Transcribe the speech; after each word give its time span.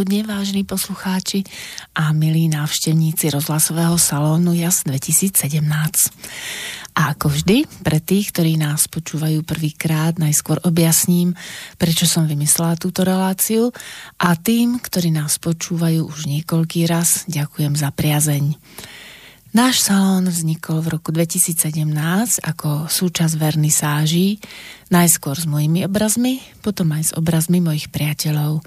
Dobré 0.00 0.16
predpoludne, 0.16 0.32
vážni 0.32 0.64
poslucháči 0.64 1.44
a 1.92 2.16
milí 2.16 2.48
návštevníci 2.48 3.28
rozhlasového 3.36 4.00
salónu 4.00 4.56
JAS 4.56 4.88
2017. 4.88 5.60
A 6.96 7.12
ako 7.12 7.28
vždy, 7.28 7.68
pre 7.84 8.00
tých, 8.00 8.32
ktorí 8.32 8.56
nás 8.56 8.88
počúvajú 8.88 9.44
prvýkrát, 9.44 10.16
najskôr 10.16 10.56
objasním, 10.64 11.36
prečo 11.76 12.08
som 12.08 12.24
vymyslela 12.24 12.80
túto 12.80 13.04
reláciu 13.04 13.76
a 14.16 14.40
tým, 14.40 14.80
ktorí 14.80 15.12
nás 15.12 15.36
počúvajú 15.36 16.08
už 16.08 16.32
niekoľký 16.32 16.88
raz, 16.88 17.28
ďakujem 17.28 17.76
za 17.76 17.92
priazeň. 17.92 18.56
Náš 19.52 19.84
salón 19.84 20.32
vznikol 20.32 20.80
v 20.80 20.96
roku 20.96 21.12
2017 21.12 21.60
ako 22.40 22.88
súčasť 22.88 23.36
vernisáží, 23.36 24.40
najskôr 24.88 25.36
s 25.36 25.44
mojimi 25.44 25.84
obrazmi, 25.84 26.40
potom 26.64 26.88
aj 26.96 27.12
s 27.12 27.12
obrazmi 27.12 27.60
mojich 27.60 27.92
priateľov. 27.92 28.64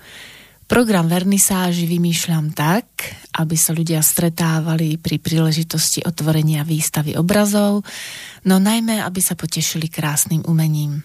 Program 0.63 1.11
vernisáži 1.11 1.83
vymýšľam 1.85 2.55
tak, 2.55 2.87
aby 3.35 3.55
sa 3.59 3.75
ľudia 3.75 3.99
stretávali 3.99 4.95
pri 4.95 5.19
príležitosti 5.19 5.99
otvorenia 6.07 6.63
výstavy 6.63 7.19
obrazov, 7.19 7.83
no 8.47 8.55
najmä, 8.63 9.03
aby 9.03 9.19
sa 9.19 9.35
potešili 9.35 9.91
krásnym 9.91 10.41
umením. 10.47 11.03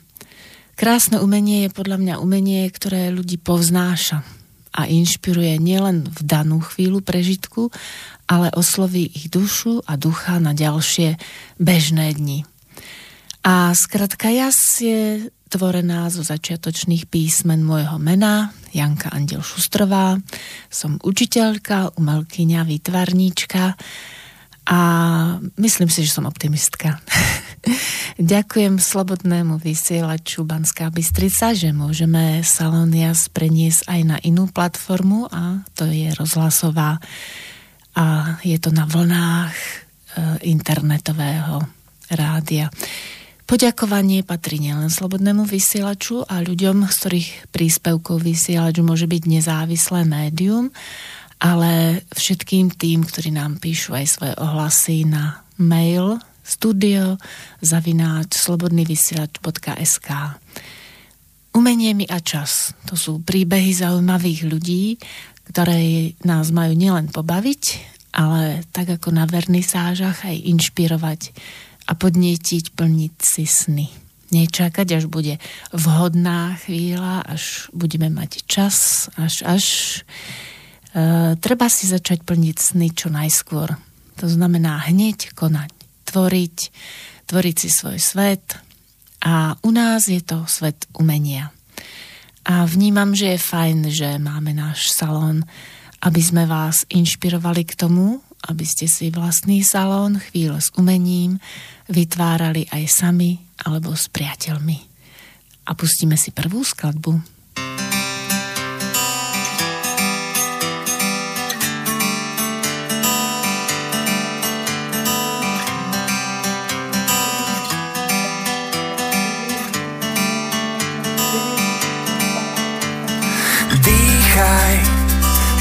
Krásne 0.78 1.18
umenie 1.18 1.66
je 1.66 1.74
podľa 1.74 1.98
mňa 1.98 2.14
umenie, 2.22 2.62
ktoré 2.70 3.10
ľudí 3.10 3.34
povznáša 3.42 4.22
a 4.70 4.86
inšpiruje 4.86 5.58
nielen 5.58 6.06
v 6.06 6.20
danú 6.22 6.62
chvíľu 6.62 7.02
prežitku, 7.02 7.74
ale 8.30 8.54
osloví 8.54 9.10
ich 9.10 9.26
dušu 9.26 9.82
a 9.90 9.98
ducha 9.98 10.38
na 10.38 10.54
ďalšie 10.54 11.18
bežné 11.58 12.14
dni. 12.14 12.46
A 13.48 13.72
skratka 13.72 14.28
jas 14.28 14.60
je 14.76 15.32
tvorená 15.48 16.12
zo 16.12 16.20
začiatočných 16.20 17.08
písmen 17.08 17.64
môjho 17.64 17.96
mena, 17.96 18.52
Janka 18.76 19.08
Andel 19.08 19.40
Šustrová. 19.40 20.20
Som 20.68 21.00
učiteľka, 21.00 21.96
umelkyňa, 21.96 22.68
výtvarníčka 22.68 23.72
a 24.68 24.80
myslím 25.56 25.88
si, 25.88 26.04
že 26.04 26.12
som 26.12 26.28
optimistka. 26.28 27.00
Ďakujem 28.20 28.76
slobodnému 28.76 29.56
vysielaču 29.56 30.44
Banská 30.44 30.92
Bystrica, 30.92 31.56
že 31.56 31.72
môžeme 31.72 32.44
Salonias 32.44 33.32
preniesť 33.32 33.88
aj 33.88 34.00
na 34.04 34.16
inú 34.28 34.52
platformu 34.52 35.24
a 35.32 35.64
to 35.72 35.88
je 35.88 36.12
rozhlasová 36.20 37.00
a 37.96 38.36
je 38.44 38.60
to 38.60 38.76
na 38.76 38.84
vlnách 38.84 39.56
e, 39.56 39.68
internetového 40.52 41.64
rádia. 42.12 42.68
Poďakovanie 43.48 44.28
patrí 44.28 44.60
nielen 44.60 44.92
slobodnému 44.92 45.48
vysielaču 45.48 46.20
a 46.20 46.44
ľuďom, 46.44 46.84
z 46.84 46.94
ktorých 47.00 47.28
príspevkov 47.48 48.20
vysielač 48.20 48.84
môže 48.84 49.08
byť 49.08 49.22
nezávislé 49.24 50.04
médium, 50.04 50.68
ale 51.40 52.04
všetkým 52.12 52.76
tým, 52.76 53.08
ktorí 53.08 53.32
nám 53.32 53.56
píšu 53.56 53.96
aj 53.96 54.04
svoje 54.04 54.34
ohlasy 54.36 55.08
na 55.08 55.48
mail 55.56 56.20
studio 56.44 57.16
zavináč 57.64 58.36
slobodnyvysielač.sk 58.36 60.08
Umenie 61.56 61.96
mi 61.96 62.04
a 62.04 62.20
čas. 62.20 62.76
To 62.84 63.00
sú 63.00 63.24
príbehy 63.24 63.72
zaujímavých 63.72 64.44
ľudí, 64.44 65.00
ktoré 65.48 66.12
nás 66.20 66.52
majú 66.52 66.76
nielen 66.76 67.08
pobaviť, 67.08 67.62
ale 68.12 68.60
tak 68.76 69.00
ako 69.00 69.08
na 69.08 69.24
vernisážach 69.24 70.28
aj 70.28 70.36
inšpirovať 70.36 71.32
a 71.88 71.92
podnietiť 71.96 72.76
plniť 72.76 73.14
si 73.24 73.48
sny. 73.48 73.88
Nečakať, 74.28 75.00
až 75.00 75.04
bude 75.08 75.40
vhodná 75.72 76.60
chvíľa, 76.60 77.24
až 77.24 77.72
budeme 77.72 78.12
mať 78.12 78.44
čas, 78.44 79.08
až 79.16 79.40
až. 79.48 79.64
E, 80.92 81.32
treba 81.40 81.72
si 81.72 81.88
začať 81.88 82.28
plniť 82.28 82.56
sny 82.60 82.92
čo 82.92 83.08
najskôr. 83.08 83.72
To 84.20 84.26
znamená 84.28 84.84
hneď 84.84 85.32
konať, 85.32 85.72
tvoriť, 86.12 86.56
tvoriť 87.24 87.56
si 87.56 87.68
svoj 87.72 87.96
svet 87.96 88.60
a 89.24 89.56
u 89.64 89.70
nás 89.72 90.12
je 90.12 90.20
to 90.20 90.44
svet 90.44 90.84
umenia. 90.92 91.48
A 92.44 92.68
vnímam, 92.68 93.16
že 93.16 93.36
je 93.36 93.40
fajn, 93.40 93.78
že 93.88 94.20
máme 94.20 94.52
náš 94.52 94.92
salón, 94.92 95.48
aby 96.04 96.20
sme 96.20 96.44
vás 96.44 96.84
inšpirovali 96.92 97.64
k 97.64 97.76
tomu, 97.76 98.20
aby 98.46 98.62
ste 98.62 98.86
si 98.86 99.10
vlastný 99.10 99.66
salón 99.66 100.22
chvíľu 100.22 100.62
s 100.62 100.70
umením 100.78 101.42
vytvárali 101.88 102.68
aj 102.68 102.84
sami 102.88 103.36
alebo 103.64 103.96
s 103.96 104.06
priateľmi. 104.12 104.78
A 105.68 105.76
pustíme 105.76 106.16
si 106.16 106.32
prvú 106.32 106.64
skladbu. 106.64 107.38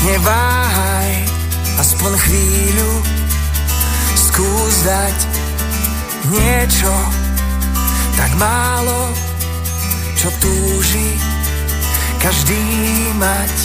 Neváhaj, 0.07 1.13
aspoň 1.83 2.11
chvíľu 2.15 2.91
skús 4.15 4.75
dať 4.87 5.17
niečo 6.31 6.93
tak 8.17 8.33
málo, 8.41 9.13
čo 10.17 10.27
túži 10.41 11.09
každý 12.17 12.63
mať. 13.15 13.55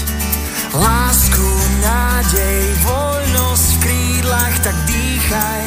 Lásku, 0.73 1.49
nádej, 1.85 2.61
voľnosť 2.85 3.69
v 3.69 3.81
krídlach, 3.85 4.57
tak 4.65 4.77
dýchaj, 4.89 5.65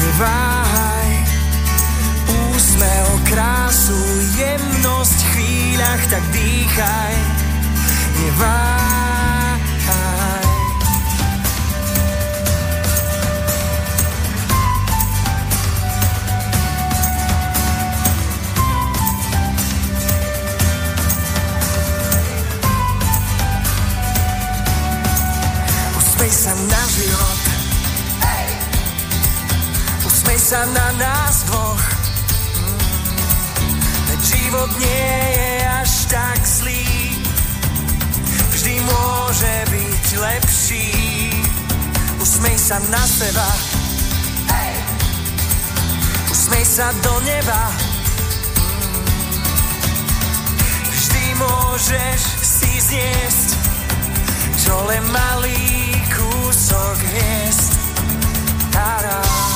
neváhaj. 0.00 1.10
Úsmev, 2.52 3.08
krásu, 3.28 4.00
jemnosť 4.36 5.18
v 5.20 5.28
chvíľach, 5.32 6.02
tak 6.08 6.24
dýchaj, 6.32 7.14
neváhaj. 8.20 9.03
Usmej 26.24 26.40
sa 26.40 26.56
na 26.56 26.82
život. 26.88 27.40
Usmej 30.08 30.40
sa 30.40 30.64
na 30.72 30.88
nás 30.96 31.44
dvoch. 31.44 31.84
Veď 34.08 34.20
život 34.24 34.70
nie 34.80 35.12
je 35.20 35.52
až 35.68 35.92
tak 36.08 36.40
zlý. 36.48 36.88
Vždy 38.56 38.74
môže 38.88 39.54
byť 39.68 40.06
lepší. 40.16 40.88
Usmej 42.16 42.56
sa 42.56 42.80
na 42.88 43.04
seba. 43.04 43.48
Usmej 46.32 46.64
sa 46.64 46.88
do 47.04 47.20
neba. 47.20 47.68
Vždy 50.88 51.24
môžeš 51.36 52.20
si 52.40 52.72
zniesť 52.80 53.48
čo 54.64 54.72
len 54.88 55.04
malý 55.12 55.83
sorgues. 56.54 57.70
Tarán. 58.70 59.53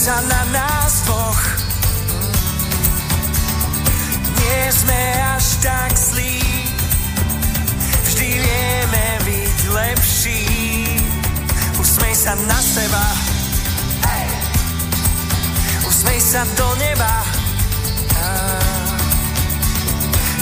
sa 0.00 0.16
na 0.16 0.42
nás 0.48 1.04
dvoch. 1.04 1.42
Nie 4.40 4.72
sme 4.72 5.00
až 5.36 5.46
tak 5.60 5.92
zlí, 5.92 6.40
vždy 8.08 8.28
vieme 8.40 9.06
byť 9.28 9.58
lepší. 9.76 10.44
Usmej 11.76 12.16
sa 12.16 12.32
na 12.48 12.58
seba, 12.64 13.06
hey! 14.08 14.32
usmej 15.84 16.20
sa 16.24 16.48
do 16.56 16.68
neba. 16.80 17.14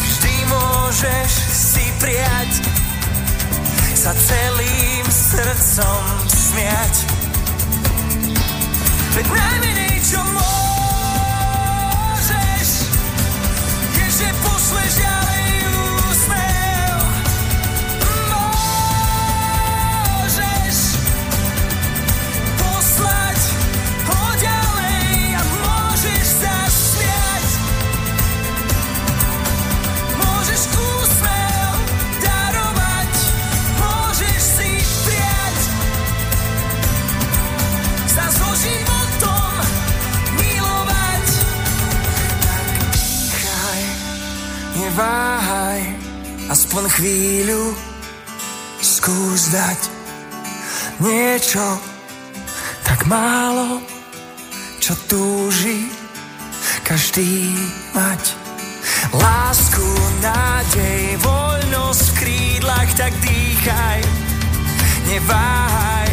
Vždy 0.06 0.34
môžeš 0.54 1.30
si 1.50 1.84
prijať 1.98 2.62
sa 3.98 4.14
celým 4.14 5.02
srdcom 5.10 6.02
smiať 6.30 7.17
Veď 9.08 9.24
najmenej, 9.24 10.04
čo 10.04 10.20
môžeš, 10.20 10.48
je, 13.96 14.06
že 14.12 14.28
pošleš 14.44 15.27
neváhaj, 44.98 45.94
aspoň 46.50 46.90
chvíľu 46.90 47.70
skús 48.82 49.54
dať 49.54 49.78
niečo 50.98 51.62
tak 52.82 53.06
málo, 53.06 53.78
čo 54.82 54.98
túži 55.06 55.86
každý 56.82 57.46
mať. 57.94 58.34
Lásku, 59.14 59.86
nádej, 60.18 61.14
voľnosť 61.22 62.02
v 62.02 62.16
krídlach, 62.18 62.90
tak 62.98 63.14
dýchaj, 63.22 64.02
neváhaj. 65.14 66.10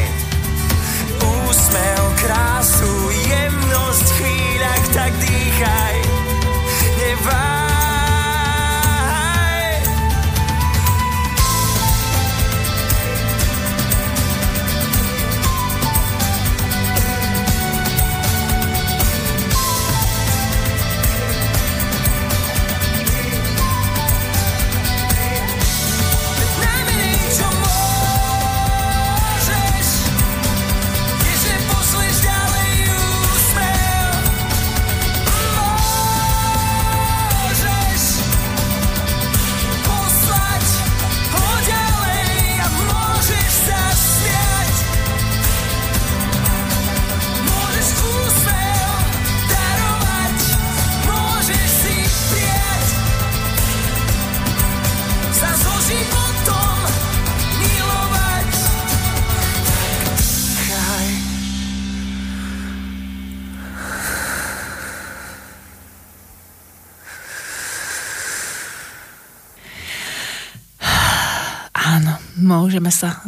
Úsmev, 1.26 2.04
krásu, 2.22 2.94
jemnosť 3.34 4.06
v 4.06 4.18
chvíľach, 4.22 4.86
tak 4.94 5.12
dýchaj, 5.18 5.96
neváhaj. 7.02 7.65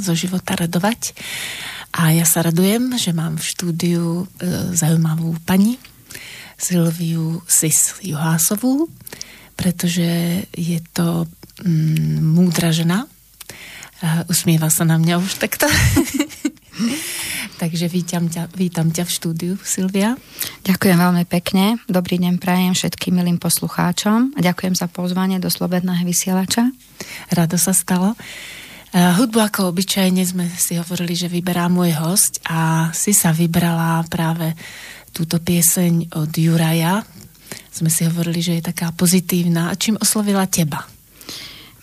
Zo 0.08 0.16
života 0.16 0.56
radovať. 0.56 1.12
A 1.92 2.16
ja 2.16 2.24
sa 2.24 2.46
radujem, 2.46 2.96
že 2.96 3.12
mám 3.12 3.36
v 3.36 3.48
štúdiu 3.48 4.06
e, 4.24 4.26
zaujímavú 4.72 5.36
pani, 5.44 5.76
Silviu 6.58 7.46
Sis 7.46 8.02
Juhásovú, 8.02 8.90
pretože 9.54 10.42
je 10.58 10.80
to 10.96 11.30
mm, 11.62 12.18
múdra 12.22 12.74
žena. 12.74 13.06
E, 13.06 13.08
usmieva 14.32 14.72
sa 14.72 14.88
na 14.88 14.98
mňa 14.98 15.16
už 15.22 15.38
takto. 15.38 15.70
Takže 17.62 17.90
vítam 17.90 18.30
ťa, 18.30 18.54
vítam 18.54 18.94
ťa 18.94 19.10
v 19.10 19.12
štúdiu, 19.18 19.54
Silvia. 19.66 20.14
Ďakujem 20.62 20.98
veľmi 20.98 21.26
pekne. 21.26 21.82
Dobrý 21.90 22.22
deň 22.22 22.38
prajem 22.38 22.78
všetkým 22.78 23.18
milým 23.18 23.42
poslucháčom 23.42 24.38
a 24.38 24.40
ďakujem 24.46 24.78
za 24.78 24.86
pozvanie 24.86 25.42
do 25.42 25.50
Slobodného 25.50 26.06
vysielača. 26.06 26.70
Rado 27.34 27.58
sa 27.58 27.74
stalo. 27.74 28.14
Hudbu 28.98 29.38
ako 29.38 29.70
obyčajne 29.70 30.26
sme 30.26 30.50
si 30.58 30.74
hovorili, 30.74 31.14
že 31.14 31.30
vyberá 31.30 31.70
môj 31.70 31.94
host 32.02 32.42
a 32.50 32.90
si 32.98 33.14
sa 33.14 33.30
vybrala 33.30 34.02
práve 34.10 34.58
túto 35.14 35.38
pieseň 35.38 36.18
od 36.18 36.34
Juraja. 36.34 37.06
Sme 37.70 37.94
si 37.94 38.10
hovorili, 38.10 38.42
že 38.42 38.58
je 38.58 38.74
taká 38.74 38.90
pozitívna. 38.90 39.70
A 39.70 39.78
čím 39.78 40.02
oslovila 40.02 40.50
teba? 40.50 40.90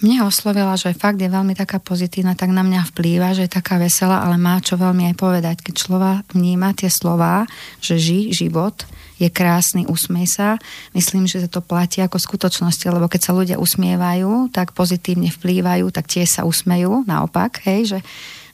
Mne 0.02 0.26
oslovila, 0.26 0.74
že 0.74 0.90
fakt 0.90 1.22
je 1.22 1.30
veľmi 1.30 1.54
taká 1.54 1.78
pozitívna, 1.78 2.34
tak 2.34 2.50
na 2.50 2.66
mňa 2.66 2.90
vplýva, 2.90 3.30
že 3.30 3.46
je 3.46 3.56
taká 3.62 3.78
veselá, 3.78 4.26
ale 4.26 4.34
má 4.34 4.58
čo 4.58 4.74
veľmi 4.74 5.14
aj 5.14 5.14
povedať. 5.14 5.56
Keď 5.62 5.74
človek 5.86 6.34
vníma 6.34 6.74
tie 6.74 6.90
slova, 6.90 7.46
že 7.78 7.94
ži, 7.94 8.34
život, 8.34 8.90
je 9.18 9.28
krásny, 9.30 9.86
usmej 9.86 10.26
sa. 10.26 10.48
Myslím, 10.90 11.30
že 11.30 11.46
to 11.46 11.62
platí 11.62 12.02
ako 12.02 12.18
skutočnosti, 12.18 12.82
lebo 12.90 13.06
keď 13.06 13.20
sa 13.22 13.32
ľudia 13.36 13.56
usmievajú, 13.62 14.50
tak 14.50 14.74
pozitívne 14.74 15.30
vplývajú, 15.30 15.86
tak 15.94 16.10
tie 16.10 16.26
sa 16.26 16.42
usmejú, 16.42 17.06
naopak, 17.06 17.62
hej, 17.62 17.94
že, 17.94 17.98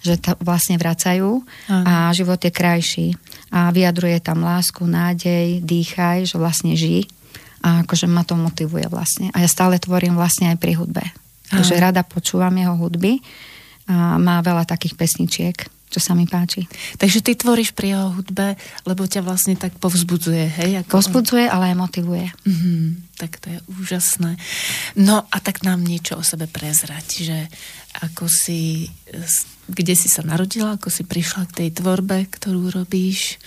že 0.04 0.14
to 0.20 0.36
vlastne 0.44 0.76
vracajú 0.76 1.40
a 1.68 2.12
život 2.12 2.40
je 2.40 2.52
krajší. 2.52 3.08
A 3.50 3.72
vyjadruje 3.72 4.20
tam 4.20 4.44
lásku, 4.44 4.84
nádej, 4.84 5.64
dýchaj, 5.64 6.28
že 6.28 6.36
vlastne 6.36 6.76
ži. 6.76 7.08
A 7.60 7.84
akože 7.84 8.08
ma 8.08 8.24
to 8.24 8.40
motivuje 8.40 8.88
vlastne. 8.88 9.28
A 9.36 9.44
ja 9.44 9.48
stále 9.48 9.76
tvorím 9.76 10.16
vlastne 10.16 10.48
aj 10.52 10.58
pri 10.60 10.80
hudbe. 10.80 11.04
Takže 11.50 11.82
rada 11.82 12.06
počúvam 12.06 12.54
jeho 12.54 12.72
hudby 12.78 13.20
a 13.90 14.16
má 14.22 14.38
veľa 14.38 14.64
takých 14.64 14.94
pesničiek 14.94 15.56
čo 15.90 15.98
sa 15.98 16.14
mi 16.14 16.30
páči. 16.30 16.70
Takže 17.02 17.18
ty 17.18 17.34
tvoríš 17.34 17.74
pri 17.74 17.98
jeho 17.98 18.14
hudbe, 18.14 18.54
lebo 18.86 19.02
ťa 19.10 19.26
vlastne 19.26 19.58
tak 19.58 19.74
povzbudzuje, 19.82 20.46
hej? 20.62 20.70
Ako 20.86 21.02
povzbudzuje, 21.02 21.50
on... 21.50 21.52
ale 21.58 21.74
aj 21.74 21.76
motivuje. 21.76 22.26
Mm-hmm, 22.46 22.86
tak 23.18 23.42
to 23.42 23.50
je 23.50 23.58
úžasné. 23.82 24.38
No 24.94 25.26
a 25.26 25.36
tak 25.42 25.66
nám 25.66 25.82
niečo 25.82 26.14
o 26.14 26.22
sebe 26.22 26.46
prezrať, 26.46 27.26
že 27.26 27.38
ako 28.06 28.30
si, 28.30 28.86
kde 29.66 29.94
si 29.98 30.06
sa 30.06 30.22
narodila, 30.22 30.78
ako 30.78 30.94
si 30.94 31.02
prišla 31.02 31.50
k 31.50 31.66
tej 31.66 31.82
tvorbe, 31.82 32.30
ktorú 32.30 32.70
robíš? 32.70 33.42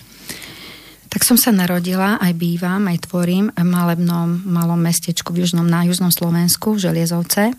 Tak 1.07 1.23
som 1.23 1.39
sa 1.39 1.55
narodila, 1.55 2.19
aj 2.19 2.33
bývam, 2.35 2.91
aj 2.91 3.07
tvorím 3.07 3.55
v 3.55 3.63
malebnom 3.63 4.43
malom 4.43 4.81
mestečku 4.83 5.31
v 5.31 5.47
južnom, 5.47 5.63
na 5.63 5.88
južnom 5.88 6.12
Slovensku, 6.12 6.75
v 6.75 6.89
Želiezovce. 6.89 7.53
E, 7.53 7.55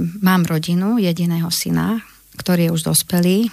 mám 0.00 0.42
rodinu, 0.48 0.96
jediného 0.96 1.52
syna, 1.52 2.00
ktorý 2.40 2.72
je 2.72 2.74
už 2.80 2.82
dospelý. 2.88 3.52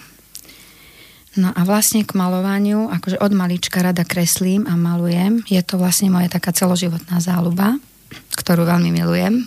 No 1.36 1.52
a 1.54 1.62
vlastne 1.68 2.08
k 2.08 2.18
malovaniu, 2.18 2.88
akože 2.88 3.20
od 3.20 3.32
malička 3.36 3.84
rada 3.84 4.08
kreslím 4.08 4.66
a 4.66 4.74
malujem. 4.74 5.44
Je 5.46 5.60
to 5.62 5.76
vlastne 5.78 6.10
moja 6.10 6.32
taká 6.32 6.56
celoživotná 6.56 7.20
záľuba 7.20 7.78
ktorú 8.38 8.70
veľmi 8.70 8.94
milujem. 8.94 9.42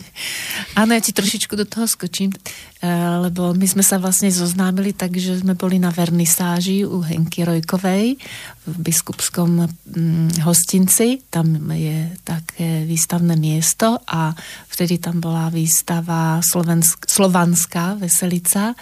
Áno, 0.80 0.90
ja 0.90 1.00
ti 1.00 1.14
trošičku 1.14 1.54
do 1.54 1.62
toho 1.62 1.86
skočím, 1.86 2.34
eh, 2.34 2.90
lebo 3.22 3.54
my 3.54 3.66
sme 3.70 3.86
sa 3.86 4.02
vlastne 4.02 4.26
zoznámili 4.34 4.90
tak, 4.90 5.14
že 5.14 5.46
sme 5.46 5.54
boli 5.54 5.78
na 5.78 5.94
vernisáži 5.94 6.82
u 6.82 7.06
Henky 7.06 7.46
Rojkovej 7.46 8.18
v 8.66 8.76
biskupskom 8.82 9.70
mm, 9.70 10.42
hostinci. 10.42 11.22
Tam 11.30 11.46
je 11.70 12.18
také 12.26 12.82
výstavné 12.82 13.38
miesto 13.38 14.02
a 14.10 14.34
vtedy 14.68 14.98
tam 14.98 15.22
bola 15.22 15.46
výstava 15.48 16.42
Slovensk- 16.42 17.06
Slovanská 17.06 17.94
veselica 17.94 18.74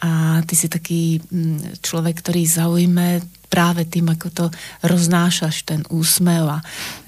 a 0.00 0.40
ty 0.48 0.54
si 0.56 0.72
taký 0.72 1.20
mm, 1.20 1.84
človek, 1.84 2.24
ktorý 2.24 2.42
zaujme 2.48 3.37
práve 3.48 3.88
tým, 3.88 4.12
ako 4.12 4.28
to 4.28 4.46
roznášaš, 4.84 5.64
ten 5.64 5.80
úsmev. 5.88 6.48
A 6.48 6.60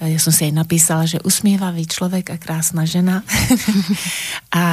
ja 0.03 0.17
som 0.17 0.33
si 0.33 0.49
aj 0.49 0.53
napísala, 0.57 1.05
že 1.05 1.21
usmievavý 1.21 1.85
človek 1.85 2.33
a 2.33 2.41
krásna 2.41 2.83
žena. 2.83 3.21
A 4.51 4.65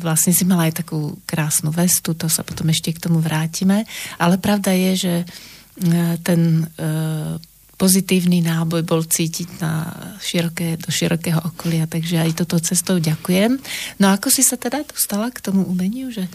vlastne 0.00 0.32
si 0.32 0.48
mala 0.48 0.64
aj 0.64 0.80
takú 0.80 1.20
krásnu 1.28 1.68
vestu, 1.68 2.16
to 2.16 2.30
sa 2.32 2.40
potom 2.40 2.72
ešte 2.72 2.94
k 2.96 3.02
tomu 3.04 3.20
vrátime, 3.20 3.84
ale 4.16 4.40
pravda 4.40 4.72
je, 4.72 4.92
že 4.96 5.14
e, 5.20 5.24
ten 6.24 6.64
e, 6.64 7.36
pozitívny 7.74 8.40
náboj 8.40 8.86
bol 8.86 9.02
cítiť 9.02 9.58
na 9.58 9.90
široké, 10.22 10.78
do 10.78 10.90
širokého 10.90 11.42
okolia, 11.42 11.90
takže 11.90 12.22
aj 12.22 12.30
toto 12.44 12.56
cestou 12.62 13.02
ďakujem. 13.02 13.58
No 13.98 14.14
ako 14.14 14.30
si 14.30 14.46
sa 14.46 14.54
teda 14.54 14.86
dostala 14.86 15.30
k 15.34 15.42
tomu 15.42 15.66
umeniu? 15.66 16.10
Že... 16.14 16.30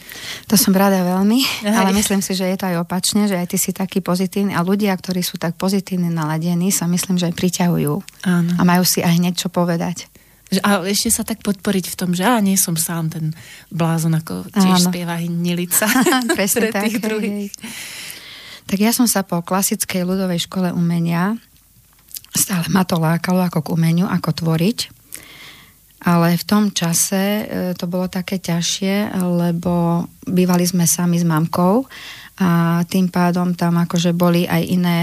To 0.51 0.55
som 0.59 0.75
rada 0.75 0.99
veľmi, 1.01 1.39
aj. 1.63 1.75
ale 1.75 1.89
myslím 1.95 2.19
si, 2.19 2.35
že 2.35 2.47
je 2.47 2.57
to 2.59 2.67
aj 2.67 2.83
opačne, 2.83 3.25
že 3.25 3.39
aj 3.39 3.47
ty 3.49 3.57
si 3.57 3.71
taký 3.71 4.03
pozitívny 4.03 4.51
a 4.51 4.61
ľudia, 4.61 4.91
ktorí 4.95 5.23
sú 5.23 5.39
tak 5.39 5.55
pozitívne 5.55 6.11
naladení, 6.11 6.69
sa 6.75 6.85
myslím, 6.91 7.15
že 7.15 7.31
aj 7.31 7.35
priťahujú 7.39 7.93
Áno. 8.27 8.51
a 8.59 8.61
majú 8.67 8.83
si 8.83 8.99
aj 8.99 9.15
hneď 9.15 9.33
čo 9.39 9.47
povedať. 9.47 10.11
A 10.65 10.81
ešte 10.81 11.13
sa 11.13 11.21
tak 11.21 11.45
podporiť 11.45 11.93
v 11.93 11.95
tom, 11.95 12.17
že 12.17 12.25
á, 12.25 12.41
nie 12.41 12.57
som 12.57 12.73
sám 12.73 13.13
ten 13.13 13.37
blázon, 13.69 14.17
ako 14.17 14.49
tiež 14.49 14.81
Áno. 14.81 14.89
spieva 14.89 15.21
Hnilica. 15.21 15.85
Presne 16.37 16.73
tak. 16.73 16.89
Tých 16.89 16.97
druhých. 16.97 17.53
Tak 18.69 18.77
ja 18.77 18.93
som 18.93 19.09
sa 19.09 19.25
po 19.25 19.41
klasickej 19.41 20.05
ľudovej 20.05 20.45
škole 20.45 20.69
umenia, 20.69 21.33
stále 22.29 22.69
ma 22.69 22.85
to 22.85 23.01
lákalo 23.01 23.41
ako 23.41 23.65
k 23.65 23.73
umeniu, 23.73 24.05
ako 24.05 24.45
tvoriť, 24.45 24.93
ale 26.05 26.37
v 26.37 26.43
tom 26.45 26.69
čase 26.69 27.17
e, 27.17 27.43
to 27.73 27.89
bolo 27.89 28.05
také 28.05 28.37
ťažšie, 28.37 29.17
lebo 29.17 30.05
bývali 30.21 30.69
sme 30.69 30.85
sami 30.85 31.17
s 31.17 31.25
mamkou 31.25 31.89
a 32.37 32.79
tým 32.85 33.09
pádom 33.09 33.57
tam 33.57 33.81
akože 33.81 34.13
boli 34.13 34.45
aj 34.45 34.61
iné 34.69 34.97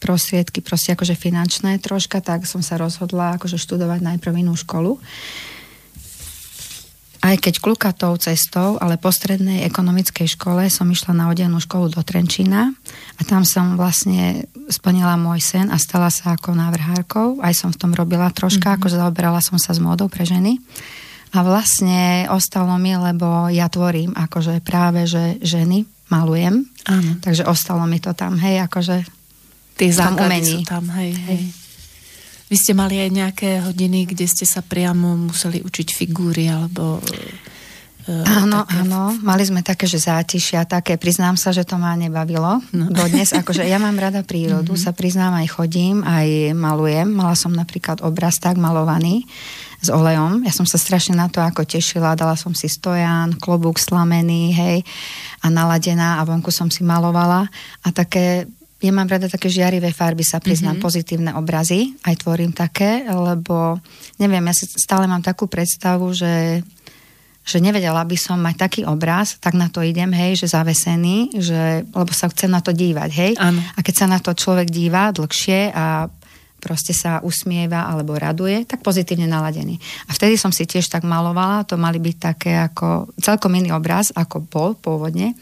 prostriedky, 0.00 0.64
proste 0.64 0.96
akože 0.96 1.12
finančné 1.12 1.76
troška, 1.76 2.24
tak 2.24 2.48
som 2.48 2.64
sa 2.64 2.80
rozhodla 2.80 3.36
akože 3.36 3.60
študovať 3.60 4.00
najprv 4.00 4.40
inú 4.40 4.56
školu 4.56 4.96
aj 7.20 7.36
keď 7.36 7.54
klukatou 7.60 8.16
cestou, 8.16 8.80
ale 8.80 8.96
po 8.96 9.12
strednej 9.12 9.68
ekonomickej 9.68 10.24
škole 10.40 10.72
som 10.72 10.88
išla 10.88 11.12
na 11.12 11.28
odenú 11.28 11.60
školu 11.60 11.92
do 11.92 12.00
Trenčína 12.00 12.72
a 13.16 13.20
tam 13.28 13.44
som 13.44 13.76
vlastne 13.76 14.48
splnila 14.72 15.20
môj 15.20 15.44
sen 15.44 15.66
a 15.68 15.76
stala 15.76 16.08
sa 16.08 16.34
ako 16.34 16.56
návrhárkou. 16.56 17.44
Aj 17.44 17.52
som 17.52 17.68
v 17.68 17.80
tom 17.80 17.92
robila 17.92 18.32
troška, 18.32 18.72
mm-hmm. 18.72 18.80
akože 18.80 18.96
zaoberala 18.96 19.40
som 19.44 19.60
sa 19.60 19.76
s 19.76 19.80
módou 19.82 20.08
pre 20.08 20.24
ženy. 20.24 20.56
A 21.30 21.46
vlastne 21.46 22.26
ostalo 22.32 22.74
mi, 22.80 22.96
lebo 22.96 23.52
ja 23.52 23.70
tvorím 23.70 24.16
akože 24.16 24.64
práve, 24.64 25.06
že 25.06 25.38
ženy 25.44 25.86
malujem. 26.10 26.66
Áno. 26.88 27.20
Takže 27.22 27.46
ostalo 27.46 27.86
mi 27.86 28.02
to 28.02 28.16
tam, 28.16 28.40
hej, 28.40 28.64
akože 28.66 29.06
Tie 29.78 29.92
základy 29.96 30.44
sú 30.44 30.60
tam, 30.68 30.92
hej, 30.92 31.16
hej. 31.16 31.40
hej. 31.40 31.59
Vy 32.50 32.56
ste 32.58 32.74
mali 32.74 32.98
aj 32.98 33.10
nejaké 33.14 33.50
hodiny, 33.62 34.10
kde 34.10 34.26
ste 34.26 34.42
sa 34.42 34.58
priamo 34.58 35.14
museli 35.14 35.62
učiť 35.62 35.88
figúry 35.94 36.50
alebo... 36.50 36.98
Uh, 38.10 38.26
áno, 38.26 38.66
také... 38.66 38.82
áno, 38.82 39.14
mali 39.22 39.46
sme 39.46 39.62
také, 39.62 39.86
že 39.86 40.02
zátišia, 40.02 40.66
také, 40.66 40.98
priznám 40.98 41.38
sa, 41.38 41.54
že 41.54 41.62
to 41.62 41.78
ma 41.78 41.94
nebavilo. 41.94 42.58
No. 42.74 42.90
dodnes, 42.90 43.30
akože 43.30 43.62
ja 43.62 43.78
mám 43.78 43.94
rada 43.94 44.26
prírodu, 44.26 44.74
mm-hmm. 44.74 44.82
sa 44.82 44.90
priznám, 44.90 45.38
aj 45.38 45.46
chodím, 45.52 46.02
aj 46.02 46.50
malujem, 46.58 47.06
mala 47.06 47.38
som 47.38 47.54
napríklad 47.54 48.02
obraz 48.02 48.42
tak 48.42 48.58
malovaný 48.58 49.30
s 49.78 49.88
olejom, 49.88 50.42
ja 50.42 50.52
som 50.52 50.66
sa 50.66 50.76
strašne 50.76 51.14
na 51.16 51.30
to 51.30 51.38
ako 51.40 51.62
tešila, 51.64 52.18
dala 52.18 52.34
som 52.34 52.52
si 52.52 52.66
stojan, 52.66 53.38
klobúk 53.38 53.78
slamený, 53.78 54.52
hej, 54.52 54.76
a 55.40 55.48
naladená 55.48 56.18
a 56.18 56.26
vonku 56.26 56.50
som 56.50 56.66
si 56.66 56.82
malovala. 56.82 57.48
A 57.80 57.88
také 57.94 58.50
ja 58.80 58.92
mám 58.96 59.08
rada 59.08 59.28
také 59.28 59.52
žiarivé 59.52 59.92
farby, 59.92 60.24
sa 60.24 60.40
priznám, 60.40 60.80
mm-hmm. 60.80 60.86
pozitívne 60.88 61.30
obrazy, 61.36 61.92
aj 62.00 62.24
tvorím 62.24 62.56
také, 62.56 63.04
lebo 63.04 63.76
neviem, 64.16 64.40
ja 64.40 64.54
si 64.56 64.64
stále 64.80 65.04
mám 65.04 65.20
takú 65.20 65.44
predstavu, 65.46 66.12
že 66.16 66.64
že 67.40 67.58
nevedela 67.58 68.04
by 68.04 68.16
som 68.20 68.38
mať 68.38 68.56
taký 68.60 68.80
obraz, 68.84 69.40
tak 69.40 69.56
na 69.56 69.72
to 69.72 69.80
idem, 69.80 70.12
hej, 70.12 70.38
že 70.38 70.52
zavesený, 70.52 71.40
že, 71.40 71.82
lebo 71.88 72.12
sa 72.12 72.28
chcem 72.30 72.52
na 72.52 72.60
to 72.60 72.70
dívať, 72.70 73.10
hej. 73.10 73.32
Ano. 73.40 73.58
A 73.74 73.80
keď 73.80 73.94
sa 73.96 74.06
na 74.06 74.20
to 74.20 74.36
človek 74.36 74.68
díva 74.68 75.10
dlhšie 75.10 75.72
a 75.72 76.06
proste 76.60 76.92
sa 76.92 77.24
usmieva 77.24 77.88
alebo 77.88 78.14
raduje, 78.14 78.68
tak 78.68 78.84
pozitívne 78.84 79.24
naladený. 79.24 79.80
A 80.06 80.14
vtedy 80.14 80.36
som 80.36 80.52
si 80.52 80.68
tiež 80.68 80.92
tak 80.92 81.02
malovala, 81.08 81.64
to 81.64 81.80
mali 81.80 81.96
byť 81.96 82.16
také 82.20 82.52
ako 82.60 83.16
celkom 83.16 83.56
iný 83.56 83.72
obraz, 83.72 84.12
ako 84.12 84.44
bol 84.44 84.70
pôvodne 84.76 85.32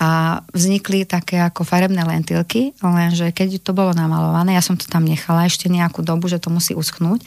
a 0.00 0.40
vznikli 0.56 1.04
také 1.04 1.36
ako 1.44 1.60
farebné 1.60 2.00
lentilky, 2.08 2.72
lenže 2.80 3.36
keď 3.36 3.60
to 3.60 3.76
bolo 3.76 3.92
namalované, 3.92 4.56
ja 4.56 4.64
som 4.64 4.72
to 4.72 4.88
tam 4.88 5.04
nechala 5.04 5.44
ešte 5.44 5.68
nejakú 5.68 6.00
dobu, 6.00 6.24
že 6.24 6.40
to 6.40 6.48
musí 6.48 6.72
uschnúť 6.72 7.20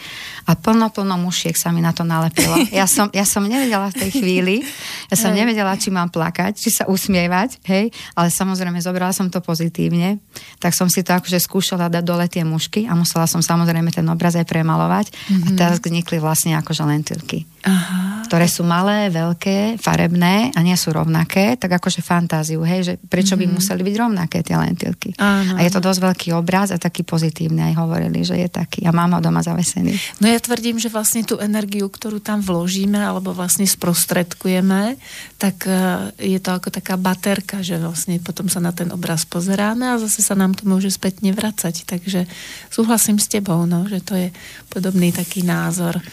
a 0.50 0.58
plno, 0.58 0.90
plno 0.90 1.22
mušiek 1.22 1.54
sa 1.54 1.70
mi 1.70 1.86
na 1.86 1.94
to 1.94 2.02
nalepilo. 2.02 2.66
Ja 2.74 2.90
som, 2.90 3.14
ja 3.14 3.22
som 3.22 3.46
nevedela 3.46 3.94
v 3.94 4.02
tej 4.02 4.10
chvíli, 4.18 4.66
ja 5.12 5.16
som 5.20 5.30
nevedela, 5.30 5.78
či 5.78 5.94
mám 5.94 6.10
plakať, 6.10 6.58
či 6.58 6.74
sa 6.74 6.90
usmievať, 6.90 7.62
hej, 7.70 7.94
ale 8.18 8.34
samozrejme 8.34 8.82
zobrala 8.82 9.14
som 9.14 9.30
to 9.30 9.38
pozitívne, 9.46 10.18
tak 10.58 10.74
som 10.74 10.90
si 10.90 11.06
to 11.06 11.14
akože 11.14 11.38
skúšala 11.38 11.94
dať 11.94 12.02
dole 12.02 12.26
tie 12.26 12.42
mušky 12.42 12.90
a 12.90 12.98
musela 12.98 13.30
som 13.30 13.46
samozrejme 13.46 13.94
ten 13.94 14.08
obraz 14.10 14.34
aj 14.34 14.50
premalovať 14.50 15.14
mm-hmm. 15.14 15.44
a 15.46 15.48
mhm. 15.54 15.58
teraz 15.62 15.78
vznikli 15.78 16.18
vlastne 16.18 16.58
akože 16.58 16.82
lentilky. 16.82 17.46
Aha. 17.64 18.28
Ktoré 18.28 18.50
sú 18.52 18.68
malé, 18.68 19.08
veľké, 19.08 19.80
farebné 19.80 20.52
a 20.52 20.60
nie 20.60 20.76
sú 20.76 20.92
rovnaké, 20.92 21.56
tak 21.56 21.80
akože 21.80 22.04
fantáziu 22.04 22.60
hej, 22.66 22.82
že 22.84 22.94
prečo 23.00 23.40
by 23.40 23.46
mm-hmm. 23.46 23.56
museli 23.56 23.82
byť 23.88 23.96
rovnaké 23.96 24.44
tie 24.44 24.58
lentilky. 24.60 25.16
Áno, 25.16 25.56
a 25.56 25.64
je 25.64 25.72
to 25.72 25.80
dosť 25.80 26.00
veľký 26.02 26.30
obraz 26.36 26.76
a 26.76 26.82
taký 26.82 27.08
pozitívny 27.08 27.72
aj 27.72 27.74
hovorili, 27.80 28.26
že 28.26 28.36
je 28.36 28.50
taký. 28.52 28.84
A 28.84 28.92
mám 28.92 29.16
ho 29.16 29.22
doma 29.24 29.40
zavesený. 29.46 29.96
No 30.20 30.28
ja 30.28 30.40
tvrdím, 30.44 30.76
že 30.76 30.92
vlastne 30.92 31.24
tú 31.24 31.40
energiu, 31.40 31.88
ktorú 31.88 32.20
tam 32.20 32.44
vložíme 32.44 33.00
alebo 33.00 33.32
vlastne 33.32 33.64
sprostredkujeme, 33.64 35.00
tak 35.40 35.64
e, 35.64 36.12
je 36.20 36.40
to 36.44 36.58
ako 36.58 36.68
taká 36.74 37.00
baterka, 37.00 37.64
že 37.64 37.80
vlastne 37.80 38.20
potom 38.20 38.52
sa 38.52 38.60
na 38.60 38.76
ten 38.76 38.92
obraz 38.92 39.24
pozeráme 39.24 39.88
a 39.88 40.02
zase 40.02 40.20
sa 40.20 40.36
nám 40.36 40.52
to 40.58 40.68
môže 40.68 40.92
spätne 40.92 41.32
vracať. 41.32 41.88
Takže 41.88 42.28
súhlasím 42.68 43.22
s 43.22 43.32
tebou, 43.32 43.64
no, 43.64 43.88
že 43.88 44.04
to 44.04 44.20
je 44.20 44.36
podobný 44.68 45.16
taký 45.16 45.48
názor. 45.48 46.04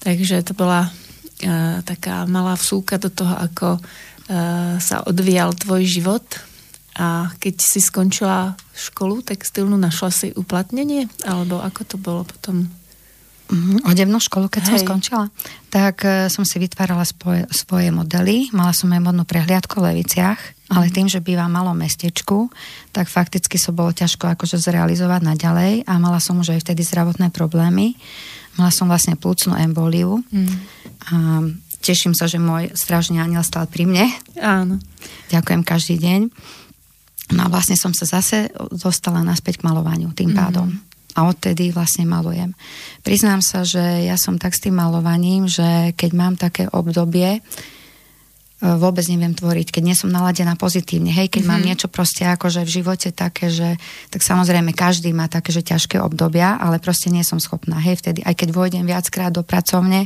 Takže 0.00 0.42
to 0.42 0.56
bola 0.56 0.88
uh, 0.88 1.84
taká 1.84 2.24
malá 2.24 2.56
vsúka 2.56 2.96
do 2.96 3.12
toho, 3.12 3.36
ako 3.36 3.80
Eh, 4.30 4.78
sa 4.78 5.02
odvíjal 5.02 5.50
tvoj 5.58 5.82
život 5.90 6.22
a 6.94 7.34
keď 7.42 7.54
si 7.58 7.82
skončila 7.82 8.54
školu 8.78 9.26
textilnú, 9.26 9.74
našla 9.74 10.14
si 10.14 10.28
uplatnenie? 10.30 11.10
Alebo 11.26 11.58
ako 11.58 11.82
to 11.82 11.96
bolo 11.98 12.22
potom? 12.22 12.70
Mm, 13.50 13.82
odevnú 13.82 14.22
školu, 14.22 14.46
keď 14.46 14.62
Hej. 14.62 14.68
som 14.70 14.76
skončila, 14.86 15.24
tak 15.74 16.06
uh, 16.06 16.30
som 16.30 16.46
si 16.46 16.62
vytvárala 16.62 17.02
spoje, 17.02 17.42
svoje 17.50 17.90
modely. 17.90 18.54
Mala 18.54 18.70
som 18.70 18.86
aj 18.94 19.02
modnú 19.02 19.26
prehliadku 19.26 19.82
v 19.82 19.90
Leviciach, 19.90 20.38
ale 20.70 20.94
tým, 20.94 21.10
že 21.10 21.18
bývam 21.18 21.50
malom 21.50 21.74
mestečku, 21.74 22.54
tak 22.94 23.10
fakticky 23.10 23.58
so 23.58 23.74
bolo 23.74 23.90
ťažko 23.90 24.38
akože 24.38 24.62
zrealizovať 24.62 25.26
naďalej 25.26 25.90
a 25.90 25.92
mala 25.98 26.22
som 26.22 26.38
už 26.38 26.54
aj 26.54 26.70
vtedy 26.70 26.86
zdravotné 26.86 27.34
problémy. 27.34 27.98
Mala 28.60 28.68
som 28.68 28.92
vlastne 28.92 29.16
plúcnú 29.16 29.56
emboliu 29.56 30.20
mm. 30.28 30.54
a 31.08 31.16
teším 31.80 32.12
sa, 32.12 32.28
že 32.28 32.36
môj 32.36 32.76
strážny 32.76 33.16
aniel 33.16 33.40
stal 33.40 33.64
pri 33.64 33.88
mne. 33.88 34.12
Áno. 34.36 34.76
Ďakujem 35.32 35.62
každý 35.64 35.96
deň. 35.96 36.20
No 37.32 37.46
a 37.46 37.48
vlastne 37.48 37.78
som 37.80 37.96
sa 37.96 38.04
zase 38.04 38.52
dostala 38.68 39.24
naspäť 39.24 39.62
k 39.62 39.66
malovaniu 39.66 40.12
tým 40.12 40.36
mm-hmm. 40.36 40.42
pádom. 40.44 40.68
A 41.16 41.26
odtedy 41.26 41.72
vlastne 41.72 42.06
malujem. 42.06 42.54
Priznám 43.02 43.42
sa, 43.42 43.64
že 43.64 43.82
ja 44.06 44.14
som 44.20 44.38
tak 44.38 44.54
s 44.54 44.62
tým 44.62 44.76
malovaním, 44.76 45.48
že 45.48 45.96
keď 45.96 46.10
mám 46.12 46.34
také 46.36 46.68
obdobie, 46.70 47.42
vôbec 48.60 49.08
neviem 49.08 49.32
tvoriť, 49.32 49.72
keď 49.72 49.82
nie 49.82 49.96
som 49.96 50.12
naladená 50.12 50.52
pozitívne. 50.52 51.08
Hej, 51.08 51.32
keď 51.32 51.42
mm-hmm. 51.42 51.50
mám 51.50 51.60
mhm. 51.64 51.68
niečo 51.72 51.88
proste 51.88 52.28
akože 52.28 52.60
v 52.68 52.70
živote 52.70 53.08
také, 53.08 53.48
že 53.48 53.80
tak 54.12 54.20
samozrejme 54.20 54.76
každý 54.76 55.16
má 55.16 55.32
také, 55.32 55.48
že 55.50 55.64
ťažké 55.64 55.96
obdobia, 55.96 56.60
ale 56.60 56.76
proste 56.76 57.08
nie 57.08 57.24
som 57.24 57.40
schopná. 57.40 57.80
Hej, 57.80 58.04
vtedy, 58.04 58.20
aj 58.20 58.36
keď 58.36 58.48
vojdem 58.52 58.84
viackrát 58.84 59.32
do 59.32 59.40
pracovne 59.40 60.04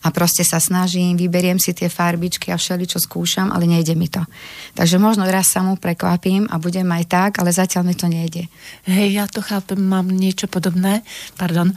a 0.00 0.08
proste 0.08 0.42
sa 0.48 0.56
snažím, 0.56 1.20
vyberiem 1.20 1.60
si 1.60 1.76
tie 1.76 1.92
farbičky 1.92 2.48
a 2.48 2.56
všeli, 2.56 2.88
čo 2.88 2.96
skúšam, 2.96 3.52
ale 3.52 3.68
nejde 3.68 3.92
mi 3.92 4.08
to. 4.08 4.24
Takže 4.72 4.96
možno 4.96 5.28
raz 5.28 5.52
sa 5.52 5.60
mu 5.60 5.76
prekvapím 5.76 6.48
a 6.48 6.56
budem 6.56 6.88
aj 6.88 7.04
tak, 7.04 7.30
ale 7.44 7.52
zatiaľ 7.52 7.84
mi 7.84 7.94
to 7.94 8.08
nejde. 8.08 8.48
Hej, 8.88 9.08
ja 9.12 9.24
to 9.28 9.44
chápem, 9.44 9.76
mám 9.76 10.08
niečo 10.08 10.48
podobné. 10.48 11.04
Pardon 11.36 11.76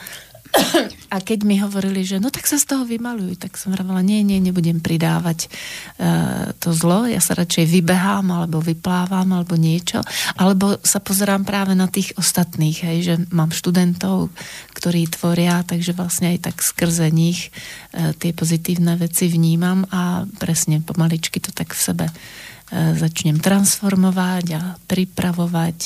a 1.14 1.18
keď 1.22 1.46
mi 1.46 1.58
hovorili, 1.58 2.06
že 2.06 2.22
no 2.22 2.30
tak 2.30 2.46
sa 2.46 2.62
z 2.62 2.70
toho 2.70 2.86
vymalujú, 2.86 3.38
tak 3.38 3.58
som 3.58 3.74
hovorila, 3.74 4.06
nie, 4.06 4.22
nie, 4.22 4.38
nebudem 4.38 4.78
pridávať 4.82 5.50
uh, 5.98 6.54
to 6.62 6.74
zlo, 6.74 7.10
ja 7.10 7.18
sa 7.18 7.34
radšej 7.34 7.66
vybehám, 7.70 8.30
alebo 8.30 8.62
vyplávam, 8.62 9.26
alebo 9.34 9.58
niečo, 9.58 10.02
alebo 10.38 10.78
sa 10.86 11.02
pozerám 11.02 11.46
práve 11.46 11.74
na 11.74 11.90
tých 11.90 12.14
ostatných, 12.18 12.78
hej, 12.86 12.98
že 13.02 13.14
mám 13.34 13.50
študentov, 13.50 14.30
ktorí 14.78 15.10
tvoria, 15.10 15.66
takže 15.66 15.98
vlastne 15.98 16.38
aj 16.38 16.54
tak 16.54 16.56
skrze 16.62 17.10
nich 17.10 17.50
uh, 17.50 18.14
tie 18.18 18.34
pozitívne 18.34 18.98
veci 18.98 19.30
vnímam 19.30 19.86
a 19.90 20.30
presne 20.38 20.82
pomaličky 20.86 21.42
to 21.42 21.50
tak 21.50 21.74
v 21.74 21.82
sebe 21.82 22.06
uh, 22.10 22.94
začnem 22.94 23.42
transformovať 23.42 24.46
a 24.54 24.62
pripravovať 24.86 25.78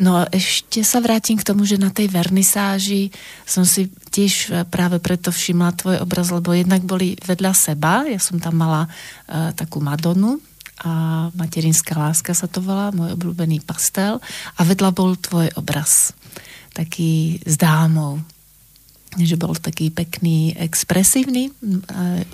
No 0.00 0.24
ešte 0.32 0.80
sa 0.82 1.04
vrátim 1.04 1.36
k 1.36 1.44
tomu, 1.44 1.68
že 1.68 1.76
na 1.76 1.92
tej 1.92 2.08
vernisáži 2.08 3.12
som 3.44 3.62
si 3.68 3.92
tiež 4.08 4.32
e, 4.48 4.48
práve 4.66 4.96
preto 4.98 5.28
všimla 5.28 5.76
tvoj 5.76 5.96
obraz, 6.00 6.32
lebo 6.32 6.56
jednak 6.56 6.80
boli 6.82 7.14
vedľa 7.20 7.52
seba, 7.52 8.08
ja 8.08 8.16
som 8.16 8.40
tam 8.40 8.56
mala 8.56 8.88
uh, 8.88 9.52
takú 9.52 9.84
Madonu, 9.84 10.40
a 10.82 10.90
Materinská 11.38 11.94
láska 11.94 12.34
sa 12.34 12.50
to 12.50 12.58
volá, 12.58 12.90
môj 12.90 13.14
obľúbený 13.14 13.62
pastel 13.62 14.18
a 14.58 14.60
vedľa 14.66 14.90
bol 14.90 15.14
tvoj 15.14 15.54
obraz. 15.54 16.10
taký 16.72 17.38
s 17.44 17.60
dámou 17.60 18.18
že 19.20 19.36
bol 19.36 19.52
taký 19.52 19.92
pekný, 19.92 20.56
expresívny. 20.56 21.52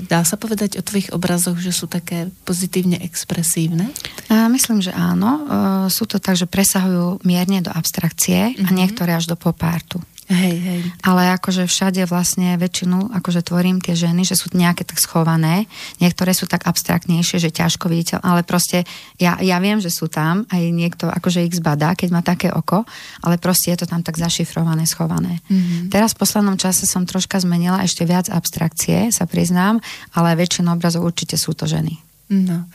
Dá 0.06 0.22
sa 0.22 0.38
povedať 0.38 0.78
o 0.78 0.86
tvojich 0.86 1.10
obrazoch, 1.10 1.58
že 1.58 1.74
sú 1.74 1.90
také 1.90 2.30
pozitívne 2.46 3.02
expresívne? 3.02 3.90
A 4.30 4.46
myslím, 4.46 4.78
že 4.78 4.94
áno. 4.94 5.42
Sú 5.90 6.06
to 6.06 6.22
tak, 6.22 6.38
že 6.38 6.46
presahujú 6.46 7.26
mierne 7.26 7.62
do 7.62 7.74
abstrakcie 7.74 8.54
mm-hmm. 8.54 8.66
a 8.66 8.70
mhm. 8.70 8.76
niektoré 8.78 9.10
až 9.18 9.26
do 9.26 9.34
popártu. 9.34 9.98
Hej, 10.28 10.56
hej. 10.60 10.80
Ale 11.08 11.32
akože 11.40 11.64
všade 11.64 12.04
vlastne 12.04 12.60
väčšinu 12.60 13.16
akože 13.16 13.40
tvorím 13.48 13.80
tie 13.80 13.96
ženy, 13.96 14.28
že 14.28 14.36
sú 14.36 14.52
nejaké 14.52 14.84
tak 14.84 15.00
schované, 15.00 15.64
niektoré 16.04 16.36
sú 16.36 16.44
tak 16.44 16.68
abstraktnejšie, 16.68 17.40
že 17.40 17.48
ťažko 17.48 17.88
viditeľ, 17.88 18.20
ale 18.20 18.44
proste 18.44 18.84
ja, 19.16 19.40
ja 19.40 19.56
viem, 19.56 19.80
že 19.80 19.88
sú 19.88 20.12
tam, 20.12 20.44
aj 20.52 20.62
niekto 20.68 21.08
akože 21.08 21.48
ich 21.48 21.56
zbadá, 21.56 21.96
keď 21.96 22.08
má 22.12 22.20
také 22.20 22.52
oko, 22.52 22.84
ale 23.24 23.40
proste 23.40 23.72
je 23.72 23.80
to 23.80 23.86
tam 23.88 24.04
tak 24.04 24.20
zašifrované, 24.20 24.84
schované. 24.84 25.40
Mm-hmm. 25.48 25.88
Teraz 25.88 26.12
v 26.12 26.20
poslednom 26.20 26.60
čase 26.60 26.84
som 26.84 27.08
troška 27.08 27.40
zmenila 27.40 27.80
ešte 27.80 28.04
viac 28.04 28.28
abstrakcie, 28.28 29.08
sa 29.08 29.24
priznám, 29.24 29.80
ale 30.12 30.36
väčšinu 30.36 30.76
obrazov 30.76 31.08
určite 31.08 31.40
sú 31.40 31.56
to 31.56 31.64
ženy. 31.64 31.96
No. 32.28 32.68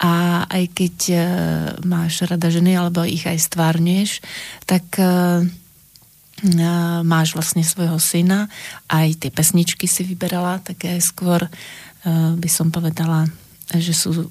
A 0.00 0.44
aj 0.48 0.64
keď 0.72 0.96
uh, 1.12 1.20
máš 1.84 2.24
rada 2.24 2.48
ženy, 2.48 2.72
alebo 2.80 3.04
ich 3.04 3.28
aj 3.28 3.36
stvárňuješ, 3.36 4.24
tak 4.64 4.84
uh, 4.96 5.44
máš 7.06 7.32
vlastne 7.32 7.64
svojho 7.64 7.96
syna, 7.96 8.52
aj 8.92 9.24
tie 9.24 9.30
pesničky 9.32 9.88
si 9.88 10.04
vyberala, 10.04 10.60
také 10.60 11.00
skôr 11.00 11.48
by 12.36 12.48
som 12.52 12.68
povedala, 12.68 13.24
že 13.66 13.96
sú 13.96 14.30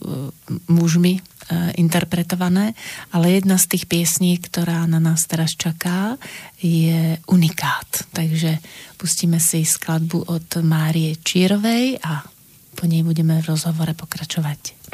mužmi 0.70 1.20
interpretované, 1.76 2.78
ale 3.12 3.36
jedna 3.36 3.60
z 3.60 3.76
tých 3.76 3.86
piesní, 3.90 4.40
ktorá 4.40 4.88
na 4.88 5.02
nás 5.04 5.28
teraz 5.28 5.54
čaká, 5.58 6.16
je 6.62 7.20
unikát. 7.28 8.08
Takže 8.16 8.64
pustíme 8.96 9.42
si 9.44 9.68
skladbu 9.68 10.30
od 10.30 10.48
Márie 10.64 11.20
Čírovej 11.20 12.00
a 12.00 12.24
po 12.80 12.88
nej 12.88 13.04
budeme 13.04 13.44
v 13.44 13.50
rozhovore 13.50 13.92
pokračovať. 13.92 14.94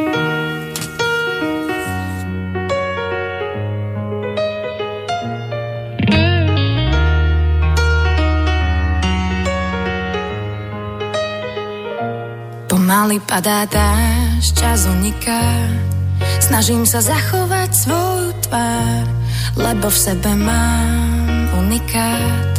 Pomaly 12.91 13.23
padá 13.23 13.63
dáš, 13.71 14.51
čas 14.51 14.83
uniká. 14.83 15.39
Snažím 16.43 16.83
sa 16.83 16.99
zachovať 16.99 17.71
svoju 17.71 18.35
tvár 18.43 19.07
Lebo 19.55 19.87
v 19.87 19.95
sebe 19.95 20.35
mám 20.35 21.55
unikát. 21.55 22.51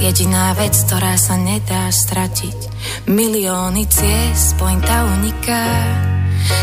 Jediná 0.00 0.56
vec, 0.56 0.72
ktorá 0.72 1.20
sa 1.20 1.36
nedá 1.36 1.92
stratiť 1.92 2.56
Milióny 3.12 3.84
ciest, 3.92 4.56
pointa 4.56 5.04
uniká. 5.20 5.68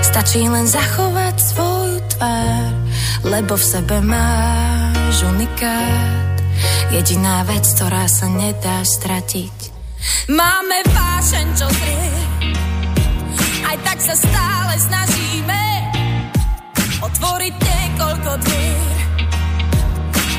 Stačí 0.02 0.42
len 0.50 0.66
zachovať 0.66 1.36
svoju 1.38 2.02
tvár 2.10 2.74
Lebo 3.22 3.54
v 3.54 3.66
sebe 3.70 4.02
máš 4.02 5.22
unikát. 5.30 6.42
Jediná 6.90 7.46
vec, 7.46 7.70
ktorá 7.70 8.10
sa 8.10 8.26
nedá 8.34 8.82
stratiť. 8.82 9.78
Máme 10.26 10.82
vášeň, 10.90 11.48
čo 11.54 11.70
zrie 11.70 12.25
aj 13.76 13.84
tak 13.84 14.00
sa 14.00 14.16
stále 14.16 14.74
snažíme 14.80 15.64
otvoriť 17.04 17.54
niekoľko 17.60 18.32
dvier. 18.40 18.96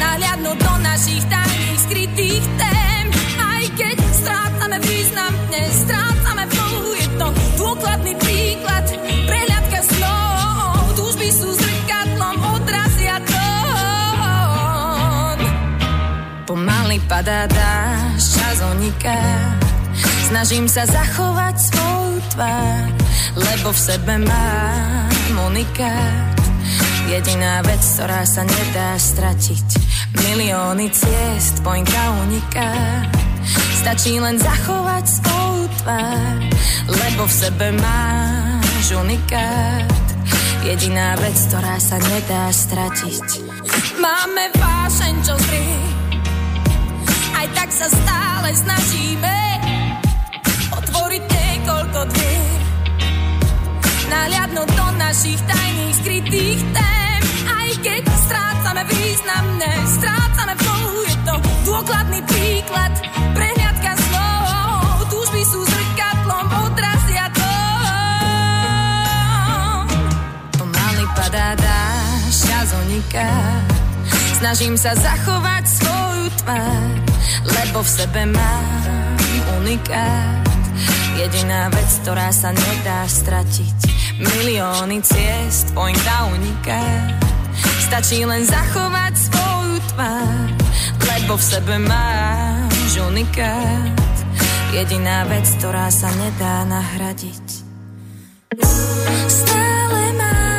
Nahliadnúť 0.01 0.57
do 0.57 0.75
našich 0.81 1.20
tajných 1.29 1.81
skrytých 1.85 2.44
tém. 2.57 3.05
Aj 3.37 3.61
keď 3.77 3.96
strácame 4.16 4.81
význam, 4.81 5.37
dnes 5.53 5.68
strácame. 5.85 6.49
Je 6.96 7.09
to 7.20 7.29
dôkladný 7.61 8.16
príklad, 8.16 8.88
prehľadka 9.29 9.85
snov. 9.85 10.96
Túžby 10.96 11.29
sú 11.29 11.53
zrkadlom, 11.53 12.40
odrazia 12.57 13.20
tón. 13.20 14.16
Pomaly 16.49 17.05
padá 17.05 17.44
dáš, 17.44 18.40
čas 18.40 18.64
oniká. 18.64 19.20
Snažím 20.25 20.64
sa 20.72 20.88
zachovať 20.88 21.55
svoju 21.68 22.15
tvár 22.37 22.96
lebo 23.37 23.72
v 23.72 23.81
sebe 23.81 24.14
mám 24.20 25.35
unikát. 25.49 26.37
Jediná 27.07 27.62
vec, 27.62 27.81
ktorá 27.81 28.22
sa 28.27 28.42
nedá 28.42 28.99
stratiť. 28.99 29.68
Milióny 30.27 30.90
ciest, 30.90 31.62
pointa 31.62 32.03
uniká. 32.27 32.72
Stačí 33.81 34.18
len 34.18 34.37
zachovať 34.37 35.05
svoju 35.07 35.64
tvár, 35.85 36.38
lebo 36.90 37.22
v 37.25 37.35
sebe 37.35 37.68
máš 37.79 38.87
unikát. 38.90 40.07
Jediná 40.66 41.14
vec, 41.22 41.37
ktorá 41.46 41.79
sa 41.79 41.96
nedá 42.03 42.51
stratiť. 42.51 43.27
Máme 44.03 44.51
vášeň, 44.59 45.14
čo 45.22 45.35
zrie, 45.46 45.79
aj 47.38 47.46
tak 47.55 47.70
sa 47.70 47.87
stále 47.87 48.49
snažíme 48.51 49.45
niekoľko 51.66 52.00
dvier 52.14 52.62
nahliadnúť 54.07 54.68
do 54.70 54.87
našich 55.02 55.40
tajných 55.50 55.94
skrytých 55.98 56.61
tém. 56.70 57.20
Aj 57.50 57.70
keď 57.83 58.02
strácame 58.07 58.83
významné, 58.87 59.72
strácame 59.98 60.55
flow, 60.62 60.87
je 61.11 61.16
to 61.26 61.35
dôkladný 61.66 62.22
príklad, 62.22 62.92
prehliadka 63.35 63.98
slov, 63.98 65.11
túžby 65.11 65.42
sú 65.42 65.59
zrkadlom, 65.66 66.46
odrazia 66.70 67.26
to. 67.35 67.55
Pomaly 70.62 71.05
padá 71.18 71.59
dáš, 71.59 72.46
čas 72.46 72.70
snažím 74.38 74.79
sa 74.79 74.94
zachovať 74.94 75.64
svoju 75.66 76.26
tvár, 76.46 76.90
lebo 77.59 77.83
v 77.83 77.90
sebe 77.90 78.22
mám 78.31 79.18
unikát. 79.59 80.56
Jediná 81.16 81.72
vec, 81.72 81.90
ktorá 82.05 82.29
sa 82.29 82.52
nedá 82.52 83.09
stratiť 83.09 83.96
Milióny 84.16 85.05
ciest, 85.05 85.76
pointa 85.76 86.24
uniká. 86.33 86.81
Stačí 87.85 88.24
len 88.24 88.48
zachovať 88.48 89.12
svoju 89.12 89.76
tvár, 89.92 90.48
lebo 91.05 91.37
v 91.37 91.44
sebe 91.44 91.76
máš 91.85 92.96
unikát. 92.96 94.16
Jediná 94.72 95.29
vec, 95.29 95.44
ktorá 95.61 95.92
sa 95.92 96.09
nedá 96.16 96.64
nahradiť. 96.64 97.46
Stále 99.29 100.02
mám 100.16 100.56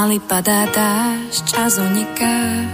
Pomaly 0.00 0.16
padá 0.24 0.64
dáš, 0.64 1.44
čas 1.44 1.76
uniká. 1.76 2.64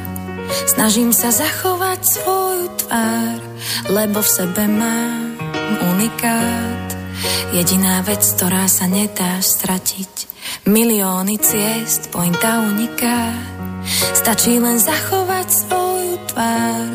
Snažím 0.71 1.11
sa 1.11 1.35
zachovať 1.35 1.99
svoju 2.07 2.71
tvár, 2.87 3.43
lebo 3.91 4.23
v 4.23 4.31
sebe 4.31 4.71
mám 4.71 5.35
unikát. 5.91 6.87
Jediná 7.51 8.07
vec, 8.07 8.23
ktorá 8.23 8.71
sa 8.71 8.87
nedá 8.87 9.43
stratiť. 9.43 10.15
Milióny 10.71 11.35
ciest, 11.43 12.15
pointa 12.15 12.63
uniká. 12.63 13.35
Stačí 14.15 14.63
len 14.63 14.79
zachovať 14.79 15.67
svoju 15.67 16.23
tvár, 16.31 16.91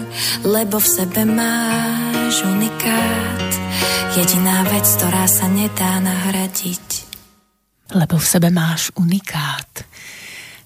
lebo 0.47 0.79
v 0.79 0.87
sebe 0.95 1.27
máš 1.27 2.39
unikát. 2.47 3.51
Jediná 4.15 4.63
vec, 4.71 4.87
ktorá 4.95 5.27
sa 5.27 5.51
nedá 5.51 5.99
nahradiť. 5.99 6.87
Lebo 7.91 8.15
v 8.15 8.23
sebe 8.31 8.47
máš 8.47 8.95
unikát. 8.95 9.90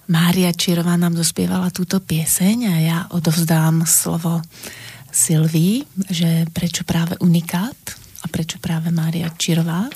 Mária 0.05 0.53
Čirová 0.53 0.93
nám 1.01 1.17
dospievala 1.17 1.73
túto 1.73 1.97
pieseň 1.97 2.57
a 2.69 2.75
ja 2.77 2.97
odovzdám 3.09 3.89
slovo 3.89 4.37
Silvii, 5.09 5.81
že 6.13 6.45
prečo 6.53 6.85
práve 6.85 7.17
unikát 7.23 7.77
a 8.21 8.25
prečo 8.29 8.61
práve 8.61 8.93
Mária 8.93 9.33
Čirová? 9.33 9.89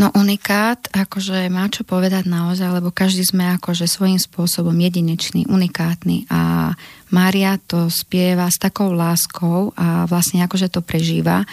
No 0.00 0.08
unikát, 0.16 0.88
akože 0.90 1.46
má 1.52 1.68
čo 1.68 1.84
povedať 1.84 2.24
naozaj, 2.24 2.80
lebo 2.80 2.88
každý 2.88 3.20
sme 3.20 3.54
akože 3.60 3.84
svojím 3.84 4.16
spôsobom 4.16 4.72
jedinečný, 4.72 5.44
unikátny 5.44 6.24
a 6.32 6.72
Mária 7.12 7.60
to 7.60 7.86
spieva 7.92 8.48
s 8.48 8.56
takou 8.56 8.96
láskou 8.96 9.76
a 9.76 10.08
vlastne 10.08 10.40
akože 10.40 10.72
to 10.72 10.80
prežíva. 10.80 11.44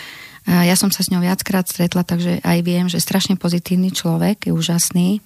Ja 0.47 0.79
som 0.79 0.87
sa 0.95 1.03
s 1.03 1.11
ňou 1.11 1.19
viackrát 1.19 1.67
stretla, 1.67 2.07
takže 2.07 2.39
aj 2.39 2.59
viem, 2.63 2.87
že 2.87 3.03
strašne 3.03 3.35
pozitívny 3.35 3.91
človek, 3.91 4.47
je 4.47 4.55
úžasný 4.55 5.19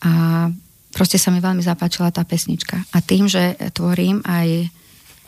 a 0.00 0.48
proste 0.92 1.20
sa 1.20 1.28
mi 1.32 1.38
veľmi 1.38 1.60
zapáčila 1.60 2.12
tá 2.12 2.24
pesnička. 2.24 2.82
A 2.94 2.98
tým, 3.04 3.28
že 3.28 3.56
tvorím 3.72 4.24
aj 4.24 4.72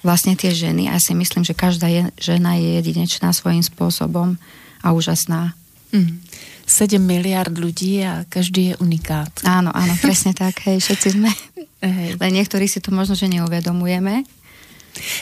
vlastne 0.00 0.32
tie 0.36 0.52
ženy, 0.52 0.88
a 0.88 0.96
ja 0.96 1.00
si 1.00 1.12
myslím, 1.12 1.44
že 1.44 1.52
každá 1.52 1.88
je, 1.88 2.08
žena 2.16 2.56
je 2.56 2.80
jedinečná 2.80 3.36
svojím 3.36 3.60
spôsobom 3.60 4.40
a 4.80 4.86
úžasná. 4.96 5.52
Mm. 5.92 6.24
7 6.70 7.02
miliard 7.02 7.50
ľudí 7.50 7.98
a 8.06 8.22
každý 8.30 8.72
je 8.72 8.74
unikát. 8.78 9.28
Áno, 9.42 9.74
áno, 9.74 9.90
presne 9.98 10.30
tak. 10.30 10.62
Hej, 10.70 10.86
všetci 10.86 11.08
sme. 11.18 11.30
Hej. 11.82 12.14
Len 12.16 12.32
niektorí 12.32 12.70
si 12.70 12.78
to 12.78 12.94
možno, 12.94 13.18
že 13.18 13.26
neuvedomujeme. 13.26 14.22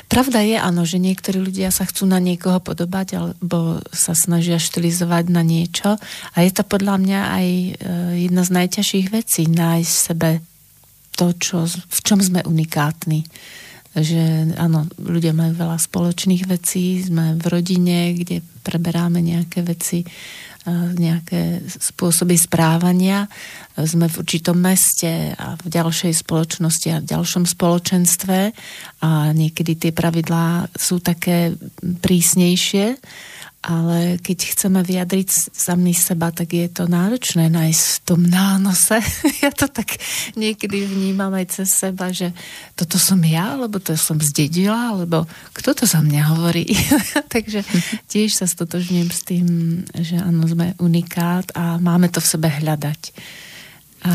Pravda 0.08 0.40
je, 0.42 0.56
áno, 0.56 0.82
že 0.88 0.96
niektorí 0.96 1.38
ľudia 1.38 1.68
sa 1.68 1.84
chcú 1.84 2.08
na 2.08 2.18
niekoho 2.18 2.58
podobať 2.58 3.08
alebo 3.20 3.84
sa 3.92 4.16
snažia 4.16 4.56
štilizovať 4.56 5.24
na 5.28 5.44
niečo. 5.44 6.00
A 6.34 6.36
je 6.42 6.50
to 6.52 6.64
podľa 6.64 6.96
mňa 6.98 7.20
aj 7.28 7.46
e, 7.48 7.70
jedna 8.28 8.42
z 8.42 8.50
najťažších 8.54 9.06
vecí 9.12 9.46
nájsť 9.46 9.92
v 9.92 10.04
sebe 10.08 10.30
to, 11.18 11.34
čo, 11.36 11.66
v 11.68 11.98
čom 12.00 12.18
sme 12.22 12.40
unikátni. 12.46 13.26
Že 13.98 14.54
áno, 14.54 14.86
ľudia 15.00 15.34
majú 15.34 15.58
veľa 15.58 15.78
spoločných 15.80 16.46
vecí, 16.46 17.02
sme 17.02 17.34
v 17.34 17.44
rodine, 17.50 18.14
kde 18.14 18.44
preberáme 18.62 19.18
nejaké 19.18 19.66
veci 19.66 20.06
nejaké 20.94 21.64
spôsoby 21.66 22.36
správania. 22.38 23.26
Sme 23.78 24.10
v 24.10 24.18
určitom 24.20 24.58
meste 24.58 25.32
a 25.38 25.54
v 25.54 25.66
ďalšej 25.70 26.12
spoločnosti 26.26 26.88
a 26.92 27.02
v 27.02 27.08
ďalšom 27.08 27.44
spoločenstve 27.46 28.38
a 29.02 29.10
niekedy 29.32 29.78
tie 29.78 29.92
pravidlá 29.94 30.72
sú 30.74 30.98
také 30.98 31.54
prísnejšie 31.80 32.98
ale 33.58 34.22
keď 34.22 34.54
chceme 34.54 34.80
vyjadriť 34.86 35.50
sami 35.50 35.90
seba, 35.90 36.30
tak 36.30 36.54
je 36.54 36.70
to 36.70 36.86
náročné 36.86 37.50
nájsť 37.50 37.82
v 37.82 37.98
tom 38.06 38.20
nánose. 38.22 39.02
ja 39.44 39.50
to 39.50 39.66
tak 39.66 39.98
niekedy 40.38 40.86
vnímam 40.86 41.34
aj 41.34 41.58
cez 41.58 41.74
seba, 41.74 42.14
že 42.14 42.30
toto 42.78 43.02
som 43.02 43.18
ja, 43.26 43.58
alebo 43.58 43.82
to 43.82 43.98
som 43.98 44.22
zdedila, 44.22 44.94
alebo 44.94 45.26
kto 45.58 45.74
to 45.74 45.84
za 45.90 45.98
mňa 45.98 46.22
hovorí. 46.38 46.70
Takže 47.34 47.66
tiež 48.06 48.38
sa 48.38 48.46
stotožňujem 48.46 49.10
s 49.10 49.20
tým, 49.26 49.46
že 49.90 50.22
áno, 50.22 50.46
sme 50.46 50.78
unikát 50.78 51.50
a 51.58 51.82
máme 51.82 52.14
to 52.14 52.22
v 52.22 52.30
sebe 52.30 52.46
hľadať. 52.46 53.00
A 54.06 54.12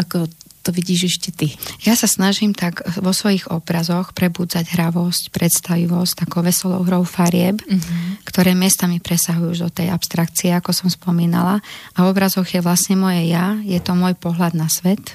ako 0.00 0.32
to 0.66 0.74
vidíš 0.74 1.14
ešte 1.14 1.30
ty? 1.30 1.54
Ja 1.86 1.94
sa 1.94 2.10
snažím 2.10 2.50
tak 2.50 2.82
vo 2.98 3.14
svojich 3.14 3.46
obrazoch 3.46 4.10
prebudzať 4.10 4.74
hravosť, 4.74 5.30
predstavivosť, 5.30 6.26
takou 6.26 6.42
veselou 6.42 6.82
hrou 6.82 7.06
farieb, 7.06 7.62
uh-huh. 7.62 8.18
ktoré 8.26 8.58
miestami 8.58 8.98
presahujú 8.98 9.54
už 9.54 9.60
do 9.62 9.70
tej 9.70 9.94
abstrakcie, 9.94 10.50
ako 10.50 10.74
som 10.74 10.90
spomínala. 10.90 11.62
A 11.94 11.98
v 12.02 12.10
obrazoch 12.10 12.50
je 12.50 12.58
vlastne 12.58 12.98
moje 12.98 13.30
ja, 13.30 13.54
je 13.62 13.78
to 13.78 13.94
môj 13.94 14.18
pohľad 14.18 14.58
na 14.58 14.66
svet 14.66 15.14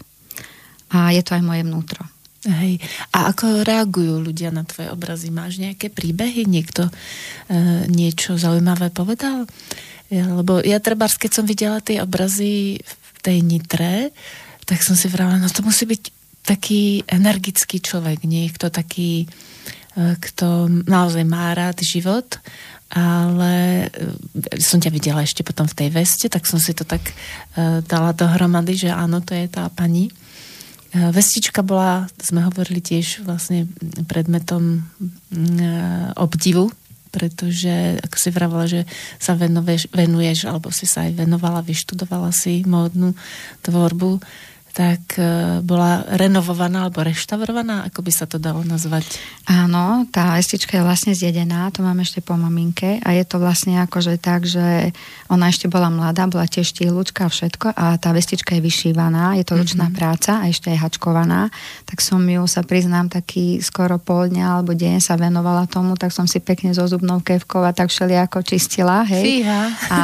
a 0.87 1.11
je 1.11 1.19
to 1.19 1.35
aj 1.35 1.43
moje 1.43 1.67
vnútro. 1.67 2.07
Hej. 2.41 2.81
A 3.13 3.29
ako 3.29 3.61
reagujú 3.61 4.17
ľudia 4.17 4.49
na 4.49 4.65
tvoje 4.65 4.89
obrazy? 4.89 5.29
Máš 5.29 5.61
nejaké 5.61 5.93
príbehy? 5.93 6.49
Niekto 6.49 6.89
e, 6.89 6.91
niečo 7.85 8.33
zaujímavé 8.33 8.89
povedal? 8.89 9.45
Ja, 10.09 10.25
lebo 10.25 10.57
ja 10.65 10.81
trebárs, 10.81 11.21
keď 11.21 11.31
som 11.37 11.45
videla 11.45 11.85
tie 11.85 12.01
obrazy 12.01 12.81
v 12.81 13.17
tej 13.21 13.45
Nitre, 13.45 14.09
tak 14.71 14.87
som 14.87 14.95
si 14.95 15.11
vravela, 15.11 15.35
no 15.35 15.51
to 15.51 15.67
musí 15.67 15.83
byť 15.83 16.03
taký 16.47 17.03
energický 17.03 17.83
človek, 17.83 18.23
niekto 18.23 18.71
taký, 18.71 19.27
e, 19.27 20.15
kto 20.15 20.71
naozaj 20.87 21.27
má 21.27 21.51
rád 21.51 21.83
život, 21.83 22.39
ale 22.87 23.87
e, 23.91 24.59
som 24.63 24.79
ťa 24.79 24.87
videla 24.95 25.27
ešte 25.27 25.43
potom 25.43 25.67
v 25.67 25.75
tej 25.75 25.89
veste, 25.91 26.31
tak 26.31 26.47
som 26.47 26.55
si 26.55 26.71
to 26.71 26.87
tak 26.87 27.03
uh, 27.03 27.83
dala 27.83 28.15
dohromady, 28.15 28.87
že 28.87 28.89
áno, 28.91 29.19
to 29.19 29.35
je 29.35 29.47
tá 29.51 29.67
pani. 29.71 30.11
Vestička 30.91 31.63
bola, 31.63 32.11
sme 32.19 32.43
hovorili 32.43 32.83
tiež 32.83 33.23
vlastne 33.23 33.63
predmetom 34.11 34.83
uh, 34.83 36.11
obdivu, 36.19 36.67
pretože 37.11 37.99
ako 38.03 38.17
si 38.19 38.29
vravila, 38.31 38.65
že 38.67 38.81
sa 39.19 39.35
venuješ, 39.35 39.91
venuješ, 39.91 40.47
alebo 40.47 40.71
si 40.71 40.83
sa 40.87 41.07
aj 41.07 41.15
venovala, 41.15 41.63
vyštudovala 41.63 42.31
si 42.35 42.63
módnu 42.67 43.15
tvorbu, 43.63 44.19
tak 44.71 45.19
e, 45.19 45.59
bola 45.59 46.07
renovovaná 46.15 46.87
alebo 46.87 47.03
reštaurovaná, 47.03 47.91
ako 47.91 47.99
by 48.07 48.11
sa 48.11 48.25
to 48.25 48.39
dalo 48.39 48.63
nazvať? 48.63 49.03
Áno, 49.45 50.07
tá 50.07 50.39
estička 50.39 50.79
je 50.79 50.87
vlastne 50.87 51.11
zjedená, 51.11 51.67
to 51.75 51.83
mám 51.83 51.99
ešte 51.99 52.23
po 52.23 52.39
maminke 52.39 53.03
a 53.03 53.11
je 53.11 53.27
to 53.27 53.37
vlastne 53.43 53.83
akože 53.83 54.15
tak, 54.15 54.47
že 54.47 54.95
ona 55.27 55.51
ešte 55.51 55.67
bola 55.67 55.91
mladá, 55.91 56.23
bola 56.31 56.47
tiež 56.47 56.71
štýlučka 56.71 57.27
a 57.27 57.33
všetko 57.33 57.75
a 57.75 57.99
tá 57.99 58.15
vestička 58.15 58.55
je 58.55 58.63
vyšívaná, 58.63 59.35
je 59.35 59.43
to 59.43 59.59
ručná 59.59 59.91
mm-hmm. 59.91 59.99
práca 59.99 60.39
a 60.39 60.47
ešte 60.47 60.71
je 60.71 60.79
hačkovaná, 60.79 61.51
tak 61.83 61.99
som 61.99 62.23
ju 62.23 62.47
sa 62.47 62.63
priznám 62.63 63.11
taký 63.11 63.59
skoro 63.59 63.99
pol 63.99 64.31
dňa 64.31 64.45
alebo 64.55 64.71
deň 64.71 65.03
sa 65.03 65.19
venovala 65.19 65.67
tomu, 65.67 65.99
tak 65.99 66.15
som 66.15 66.23
si 66.23 66.39
pekne 66.39 66.71
zo 66.71 66.87
zubnou 66.87 67.19
kevkou 67.19 67.59
a 67.67 67.75
tak 67.75 67.91
všelijako 67.91 68.39
čistila, 68.47 69.03
hej. 69.03 69.43
Fíha. 69.43 69.61
A 69.91 69.99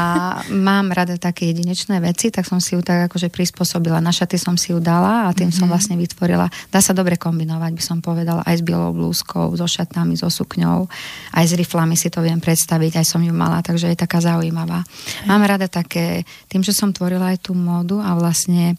mám 0.51 0.91
rada 0.91 1.15
také 1.15 1.56
jedinečné 1.56 2.03
veci, 2.03 2.27
tak 2.34 2.43
som 2.43 2.60
si 2.60 2.75
ju 2.75 2.84
tak 2.84 3.08
akože 3.08 3.32
prispôsobila. 3.32 4.03
Na 4.03 4.12
šaty 4.12 4.36
som 4.36 4.57
si 4.58 4.74
ju 4.74 4.82
dala 4.84 5.30
a 5.30 5.34
tým 5.34 5.48
mm-hmm. 5.48 5.58
som 5.58 5.67
mhm. 5.70 5.72
vlastne 5.72 5.96
vytvorila. 5.96 6.50
Dá 6.74 6.82
sa 6.84 6.91
dobre 6.91 7.15
kombinovať, 7.15 7.72
by 7.72 7.84
som 7.84 7.98
povedala, 8.04 8.43
aj 8.43 8.60
s 8.60 8.65
bielou 8.65 8.91
blúzkou, 8.91 9.54
so 9.56 9.70
šatami, 9.70 10.17
so 10.17 10.28
sukňou, 10.28 10.89
aj 11.38 11.46
s 11.46 11.54
riflami 11.56 11.96
si 11.96 12.10
to 12.10 12.20
viem 12.20 12.41
predstaviť, 12.41 13.00
aj 13.00 13.06
som 13.06 13.22
ju 13.24 13.32
mala, 13.32 13.63
takže 13.63 13.93
je 13.93 13.98
taká 13.98 14.20
zaujímavá. 14.20 14.84
Mám 15.30 15.43
rada 15.46 15.70
také, 15.72 16.28
tým, 16.52 16.65
že 16.65 16.76
som 16.76 16.91
tvorila 16.91 17.32
aj 17.32 17.48
tú 17.48 17.56
módu 17.56 18.02
a 18.02 18.17
vlastne 18.17 18.76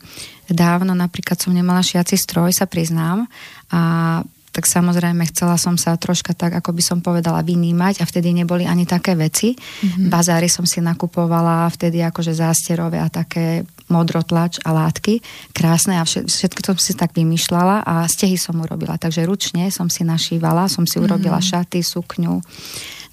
dávno 0.51 0.93
napríklad 0.93 1.39
som 1.39 1.55
nemala 1.55 1.81
šiaci 1.81 2.19
stroj, 2.19 2.53
sa 2.53 2.67
priznám, 2.69 3.25
a 3.69 4.21
tak 4.59 4.67
samozrejme 4.67 5.23
chcela 5.31 5.55
som 5.55 5.79
sa 5.79 5.95
troška 5.95 6.35
tak, 6.35 6.51
ako 6.59 6.75
by 6.75 6.83
som 6.83 6.99
povedala, 6.99 7.47
vynímať 7.47 8.03
a 8.03 8.09
vtedy 8.09 8.35
neboli 8.35 8.67
ani 8.67 8.91
také 8.91 9.15
veci. 9.15 9.55
Mm-hmm. 9.55 10.11
Bazáry 10.11 10.51
som 10.51 10.67
si 10.67 10.83
nakupovala 10.83 11.71
vtedy 11.71 12.03
akože 12.03 12.35
zásterové 12.35 12.99
a 12.99 13.07
také 13.07 13.63
modrotlač 13.89 14.61
a 14.65 14.73
látky 14.73 15.21
krásne 15.53 16.01
a 16.01 16.05
všetko 16.05 16.61
som 16.63 16.77
si 16.79 16.95
tak 16.95 17.13
vymýšľala 17.17 17.85
a 17.85 18.05
stehy 18.09 18.37
som 18.37 18.61
urobila. 18.61 19.01
Takže 19.01 19.25
ručne 19.25 19.69
som 19.69 19.89
si 19.93 20.05
našívala, 20.05 20.71
som 20.71 20.85
si 20.85 21.01
urobila 21.01 21.41
mm-hmm. 21.41 21.53
šaty, 21.67 21.81
sukňu. 21.83 22.41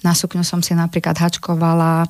Na 0.04 0.12
sukňu 0.12 0.44
som 0.44 0.60
si 0.60 0.76
napríklad 0.76 1.16
hačkovala 1.16 2.06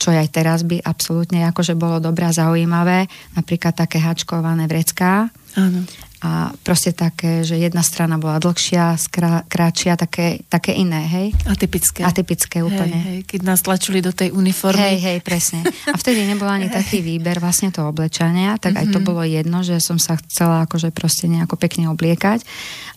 čo 0.00 0.16
aj 0.16 0.32
teraz 0.32 0.64
by 0.64 0.80
absolútne 0.80 1.44
akože 1.52 1.76
bolo 1.76 2.00
dobré 2.00 2.24
a 2.24 2.32
zaujímavé, 2.32 3.04
napríklad 3.36 3.76
také 3.76 4.00
hačkované 4.00 4.64
vrecká. 4.64 5.28
Áno 5.60 5.84
a 6.20 6.52
proste 6.60 6.92
také, 6.92 7.40
že 7.40 7.56
jedna 7.56 7.80
strana 7.80 8.20
bola 8.20 8.36
dlhšia, 8.36 8.92
skrá, 9.00 9.48
kráčia, 9.48 9.96
také, 9.96 10.44
také 10.52 10.76
iné, 10.76 11.00
hej? 11.08 11.32
Atypické. 11.48 12.04
Atypické 12.04 12.60
úplne. 12.60 12.92
Hej, 12.92 13.08
hej, 13.08 13.18
keď 13.24 13.40
nás 13.48 13.64
tlačili 13.64 14.04
do 14.04 14.12
tej 14.12 14.28
uniformy. 14.28 14.76
Hej, 14.76 14.96
hej, 15.00 15.18
presne. 15.24 15.64
A 15.88 15.96
vtedy 15.96 16.28
nebol 16.28 16.44
ani 16.44 16.68
taký 16.68 17.00
výber 17.00 17.40
vlastne 17.40 17.72
to 17.72 17.88
oblečania, 17.88 18.60
tak 18.60 18.76
mm-hmm. 18.76 18.90
aj 18.90 18.94
to 18.94 19.00
mhm. 19.00 19.06
bolo 19.08 19.22
jedno, 19.24 19.64
že 19.64 19.80
som 19.80 19.96
sa 19.96 20.20
chcela 20.20 20.68
akože 20.68 20.92
proste 20.92 21.24
nejako 21.24 21.56
pekne 21.56 21.88
obliekať 21.88 22.44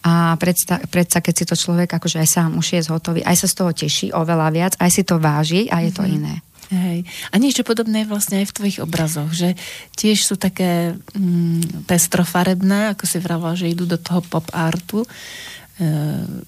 a 0.04 0.36
predsa, 0.36 0.84
predsa 0.92 1.24
keď 1.24 1.34
si 1.34 1.46
to 1.48 1.56
človek 1.56 1.88
akože 1.96 2.20
aj 2.20 2.28
sám 2.28 2.50
už 2.60 2.76
je 2.76 2.82
zhotový, 2.84 3.24
aj 3.24 3.40
sa 3.40 3.48
z 3.48 3.56
toho 3.56 3.72
teší 3.72 4.08
oveľa 4.12 4.48
viac, 4.52 4.74
aj 4.84 4.90
si 4.92 5.08
to 5.08 5.16
váži 5.16 5.72
a 5.72 5.80
je 5.80 5.96
to 5.96 6.04
mm-hmm. 6.04 6.18
iné. 6.20 6.36
Hej. 6.74 7.00
A 7.30 7.36
niečo 7.38 7.62
podobné 7.62 8.02
je 8.04 8.10
vlastne 8.10 8.42
aj 8.42 8.50
v 8.50 8.56
tvojich 8.58 8.80
obrazoch, 8.82 9.30
že 9.30 9.54
tiež 9.94 10.26
sú 10.26 10.36
také 10.42 10.98
mm, 11.14 11.86
pestrofarebné, 11.86 12.98
ako 12.98 13.06
si 13.06 13.18
vravala, 13.22 13.54
že 13.54 13.70
idú 13.70 13.86
do 13.86 14.02
toho 14.02 14.26
pop 14.26 14.50
artu. 14.50 15.06
E, 15.06 15.08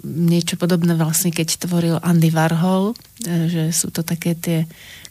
niečo 0.02 0.58
podobné 0.58 0.98
vlastne, 0.98 1.30
keď 1.30 1.70
tvoril 1.70 2.02
Andy 2.02 2.34
Warhol, 2.34 2.98
e, 3.22 3.50
že 3.50 3.64
sú 3.70 3.94
to 3.94 4.02
také 4.02 4.34
tie 4.34 4.66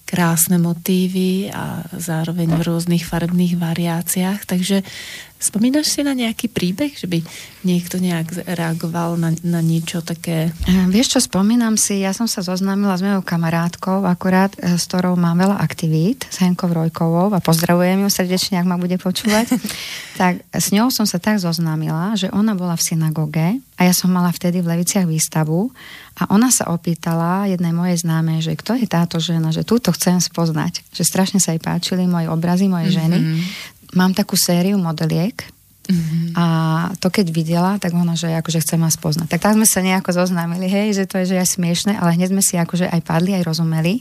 krásne 0.05 0.61
motívy 0.61 1.49
a 1.49 1.81
zároveň 1.97 2.61
v 2.61 2.67
rôznych 2.67 3.09
farebných 3.09 3.57
variáciách. 3.57 4.45
Takže 4.45 4.85
Spomínaš 5.45 5.93
si 5.93 6.01
na 6.01 6.17
nejaký 6.17 6.49
príbeh, 6.49 6.97
že 6.97 7.05
by 7.05 7.21
niekto 7.69 8.01
nejak 8.01 8.49
reagoval 8.49 9.21
na, 9.21 9.37
na 9.45 9.61
niečo 9.61 10.01
také? 10.01 10.57
Eh, 10.65 10.89
vieš 10.89 11.17
čo, 11.17 11.19
spomínam 11.21 11.77
si, 11.77 12.01
ja 12.01 12.17
som 12.17 12.25
sa 12.25 12.41
zoznámila 12.41 12.97
s 12.97 13.05
mojou 13.05 13.21
kamarátkou, 13.21 14.09
akurát 14.09 14.57
eh, 14.65 14.81
s 14.81 14.89
ktorou 14.89 15.21
mám 15.21 15.37
veľa 15.37 15.61
aktivít, 15.61 16.25
s 16.33 16.41
Henkou 16.41 16.73
Rojkovou 16.73 17.29
a 17.37 17.45
pozdravujem 17.45 18.01
ju 18.01 18.09
srdečne, 18.09 18.57
ak 18.57 18.65
ma 18.65 18.81
bude 18.81 18.97
počúvať. 18.97 19.61
tak 20.21 20.41
s 20.49 20.73
ňou 20.73 20.89
som 20.89 21.05
sa 21.05 21.21
tak 21.21 21.37
zoznámila, 21.37 22.17
že 22.17 22.33
ona 22.33 22.57
bola 22.57 22.81
v 22.81 22.87
synagóge 22.89 23.61
a 23.77 23.81
ja 23.85 23.93
som 23.93 24.09
mala 24.09 24.33
vtedy 24.33 24.65
v 24.65 24.71
Leviciach 24.71 25.05
výstavu 25.05 25.69
a 26.15 26.31
ona 26.31 26.47
sa 26.55 26.71
opýtala 26.71 27.51
jednej 27.51 27.75
mojej 27.75 28.07
známej, 28.07 28.39
že 28.47 28.53
kto 28.55 28.79
je 28.79 28.87
táto 28.87 29.19
žena, 29.19 29.51
že 29.51 29.67
túto 29.67 29.91
chcem 29.91 30.23
spoznať. 30.23 30.87
Že 30.95 31.03
strašne 31.03 31.39
sa 31.43 31.51
jej 31.51 31.59
páčili 31.59 32.07
moje 32.07 32.31
obrazy, 32.31 32.71
moje 32.71 32.95
ženy. 32.95 33.43
Mám 33.95 34.13
takú 34.13 34.35
sériu 34.35 34.77
modeliek 34.77 35.55
Mm-hmm. 35.85 36.33
A 36.33 36.45
to 36.97 37.13
keď 37.13 37.29
videla, 37.29 37.77
tak 37.77 37.93
ona, 37.93 38.17
že 38.17 38.33
akože 38.33 38.65
chce 38.65 38.81
ma 38.81 38.89
spoznať. 38.89 39.29
Tak 39.29 39.41
tak 39.45 39.57
sme 39.61 39.69
sa 39.69 39.85
nejako 39.85 40.17
zoznámili, 40.17 40.65
hej, 40.65 40.97
že 40.97 41.05
to 41.05 41.21
je, 41.21 41.37
že 41.37 41.37
je 41.37 41.47
smiešne, 41.61 41.93
ale 42.01 42.17
hneď 42.17 42.33
sme 42.33 42.41
si 42.41 42.57
akože 42.57 42.89
aj 42.89 43.01
padli, 43.05 43.37
aj 43.37 43.45
rozumeli. 43.45 44.01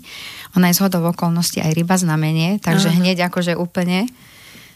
Ona 0.55 0.71
je 0.71 0.79
zhodou 0.79 1.03
okolností 1.11 1.59
aj 1.59 1.75
ryba 1.75 1.99
znamenie, 1.99 2.63
takže 2.63 2.87
Aha. 2.87 2.97
hneď 3.03 3.27
akože 3.27 3.59
úplne. 3.59 4.07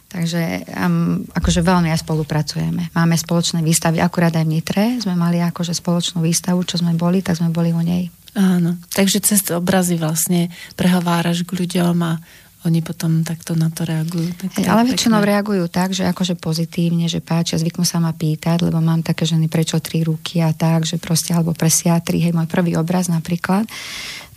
Takže 0.08 0.68
um, 0.72 1.28
akože 1.36 1.60
veľmi 1.64 1.92
aj 1.92 2.00
spolupracujeme. 2.04 2.96
Máme 2.96 3.16
spoločné 3.20 3.60
výstavy, 3.60 4.00
akurát 4.00 4.32
aj 4.40 4.48
v 4.48 4.52
Nitre 4.56 4.84
sme 5.04 5.20
mali 5.20 5.44
akože 5.44 5.76
spoločnú 5.76 6.24
výstavu, 6.24 6.64
čo 6.64 6.80
sme 6.80 6.96
boli, 6.96 7.20
tak 7.20 7.40
sme 7.40 7.52
boli 7.52 7.76
u 7.76 7.84
nej. 7.84 8.08
Áno, 8.32 8.80
takže 8.96 9.20
cez 9.20 9.44
obrazy 9.52 10.00
vlastne 10.00 10.48
prehováraš 10.80 11.44
k 11.44 11.60
ľuďom 11.60 11.96
a 12.08 12.24
oni 12.68 12.84
potom 12.84 13.24
takto 13.24 13.56
na 13.56 13.72
to 13.72 13.88
reagujú. 13.88 14.36
Tak 14.36 14.68
ale 14.68 14.84
väčšinou 14.92 15.24
reagujú 15.24 15.66
tak, 15.72 15.96
že 15.96 16.04
akože 16.06 16.36
pozitívne, 16.36 17.08
že 17.08 17.24
páčia, 17.24 17.56
zvyknú 17.56 17.88
sa 17.88 18.04
ma 18.04 18.12
pýtať, 18.12 18.68
lebo 18.68 18.84
mám 18.84 19.02
také 19.02 19.24
ženy, 19.24 19.48
prečo 19.48 19.80
tri 19.80 20.04
ruky 20.04 20.44
a 20.44 20.52
tak, 20.52 20.84
že 20.84 21.00
proste, 21.00 21.32
alebo 21.32 21.56
presiatri, 21.56 22.20
hej, 22.20 22.36
môj 22.36 22.52
prvý 22.52 22.76
obraz 22.76 23.08
napríklad, 23.08 23.64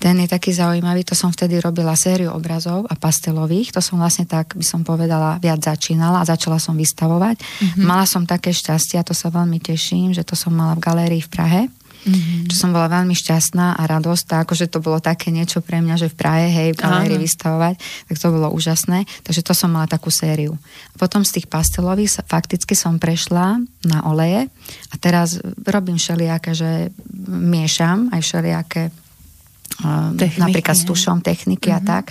ten 0.01 0.17
je 0.17 0.33
taký 0.33 0.57
zaujímavý, 0.57 1.05
to 1.05 1.13
som 1.13 1.29
vtedy 1.29 1.61
robila 1.61 1.93
sériu 1.93 2.33
obrazov 2.33 2.89
a 2.89 2.97
pastelových, 2.97 3.77
to 3.77 3.85
som 3.85 4.01
vlastne 4.01 4.25
tak, 4.25 4.57
by 4.57 4.65
som 4.65 4.81
povedala, 4.81 5.37
viac 5.37 5.61
začínala 5.61 6.25
a 6.25 6.29
začala 6.31 6.57
som 6.57 6.73
vystavovať. 6.73 7.37
Mm-hmm. 7.37 7.85
Mala 7.85 8.09
som 8.09 8.25
také 8.25 8.49
šťastie 8.49 8.97
a 8.97 9.05
to 9.05 9.13
sa 9.13 9.29
veľmi 9.29 9.61
teším, 9.61 10.17
že 10.17 10.25
to 10.25 10.33
som 10.33 10.57
mala 10.57 10.73
v 10.73 10.85
galérii 10.89 11.21
v 11.21 11.29
Prahe 11.29 11.63
Mm-hmm. 12.01 12.49
Čo 12.49 12.57
som 12.57 12.71
bola 12.73 12.89
veľmi 12.89 13.13
šťastná 13.13 13.77
a 13.77 13.83
radosť, 13.85 14.25
tak 14.25 14.39
akože 14.49 14.73
to 14.73 14.81
bolo 14.81 15.05
také 15.05 15.29
niečo 15.29 15.61
pre 15.61 15.85
mňa, 15.85 16.01
že 16.01 16.09
v 16.09 16.17
Prahe, 16.17 16.49
hej, 16.49 16.69
v 16.73 16.81
galérii 16.81 17.21
vystavovať, 17.21 17.77
tak 18.09 18.17
to 18.17 18.27
bolo 18.33 18.49
úžasné. 18.57 19.05
Takže 19.25 19.45
to 19.45 19.53
som 19.53 19.69
mala 19.77 19.85
takú 19.85 20.09
sériu. 20.09 20.57
Potom 20.97 21.23
z 21.29 21.41
tých 21.41 21.47
pastelových 21.53 22.25
fakticky 22.25 22.73
som 22.73 22.97
prešla 22.97 23.61
na 23.85 23.99
oleje 24.09 24.49
a 24.91 24.95
teraz 24.97 25.41
robím 25.69 26.01
všelijaké, 26.01 26.57
že 26.57 26.89
miešam 27.29 28.09
aj 28.17 28.21
všelijaké 28.25 28.83
Techniky, 29.81 30.41
napríklad 30.41 30.77
s 30.77 30.85
tušom, 30.85 31.25
techniky 31.25 31.73
mm-hmm. 31.73 31.79
a 31.79 31.81
mhm. 31.81 31.89
tak. 31.89 32.05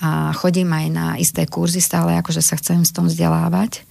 A 0.00 0.10
chodím 0.32 0.72
aj 0.72 0.86
na 0.88 1.06
isté 1.20 1.44
kurzy 1.44 1.82
stále, 1.82 2.16
akože 2.16 2.40
sa 2.40 2.56
chcem 2.56 2.80
s 2.86 2.94
tom 2.94 3.04
vzdelávať. 3.10 3.84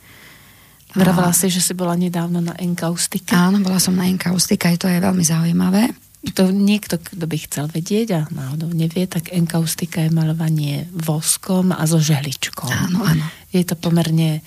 Vravela 0.97 1.30
si, 1.38 1.54
že 1.54 1.62
si 1.62 1.78
bola 1.78 1.93
nedávno 1.93 2.41
na 2.41 2.58
enkaustike. 2.58 3.38
Áno, 3.38 3.62
bola 3.62 3.78
som 3.78 3.93
na 3.93 4.10
enkaustike, 4.10 4.73
to 4.82 4.89
je 4.89 4.97
veľmi 4.97 5.21
zaujímavé. 5.21 5.93
To 6.36 6.52
niekto, 6.52 6.99
kto 6.99 7.25
by 7.30 7.38
chcel 7.47 7.65
vedieť 7.71 8.08
a 8.12 8.21
náhodou 8.28 8.67
nevie, 8.75 9.08
tak 9.08 9.32
enkaustika 9.32 10.04
je 10.04 10.12
malovanie 10.12 10.91
voskom 10.91 11.71
a 11.71 11.88
so 11.88 12.02
žehličkou. 12.02 12.67
Áno, 12.67 13.08
áno. 13.08 13.23
Je 13.56 13.63
to 13.63 13.80
pomerne 13.80 14.39
e, 14.39 14.41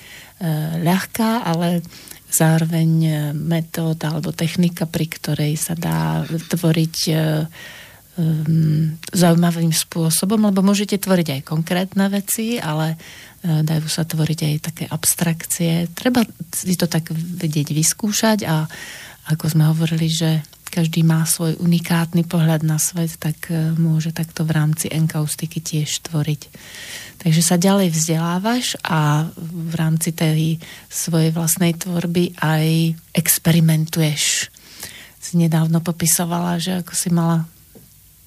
ľahká, 0.84 1.48
ale 1.48 1.80
zároveň 2.28 2.90
e, 3.00 3.12
metóda 3.32 4.12
alebo 4.12 4.36
technika, 4.36 4.84
pri 4.84 5.06
ktorej 5.08 5.56
sa 5.56 5.72
dá 5.72 6.28
tvoriť 6.28 6.96
e, 7.08 7.14
um, 8.16 8.92
zaujímavým 9.12 9.72
spôsobom, 9.72 10.40
lebo 10.40 10.60
môžete 10.60 11.00
tvoriť 11.00 11.40
aj 11.40 11.42
konkrétne 11.46 12.06
veci, 12.12 12.60
ale 12.60 12.96
uh, 12.96 13.60
dajú 13.64 13.88
sa 13.88 14.04
tvoriť 14.04 14.40
aj 14.48 14.56
také 14.60 14.84
abstrakcie. 14.88 15.88
Treba 15.92 16.24
si 16.52 16.76
to 16.76 16.88
tak 16.88 17.08
vedieť 17.14 17.72
vyskúšať 17.72 18.38
a 18.44 18.68
ako 19.32 19.44
sme 19.54 19.70
hovorili, 19.70 20.10
že 20.10 20.42
každý 20.72 21.04
má 21.04 21.28
svoj 21.28 21.60
unikátny 21.60 22.24
pohľad 22.24 22.64
na 22.64 22.80
svet, 22.80 23.16
tak 23.16 23.48
uh, 23.48 23.72
môže 23.76 24.12
takto 24.12 24.44
v 24.44 24.56
rámci 24.56 24.92
enkaustiky 24.92 25.60
tiež 25.60 26.04
tvoriť. 26.08 26.42
Takže 27.22 27.42
sa 27.44 27.54
ďalej 27.54 27.94
vzdelávaš 27.94 28.74
a 28.82 29.30
v 29.38 29.74
rámci 29.78 30.10
tej 30.10 30.58
svojej 30.90 31.30
vlastnej 31.30 31.70
tvorby 31.78 32.34
aj 32.42 32.98
experimentuješ. 33.14 34.50
Si 35.22 35.38
nedávno 35.38 35.78
popisovala, 35.78 36.58
že 36.58 36.82
ako 36.82 36.92
si 36.98 37.14
mala 37.14 37.46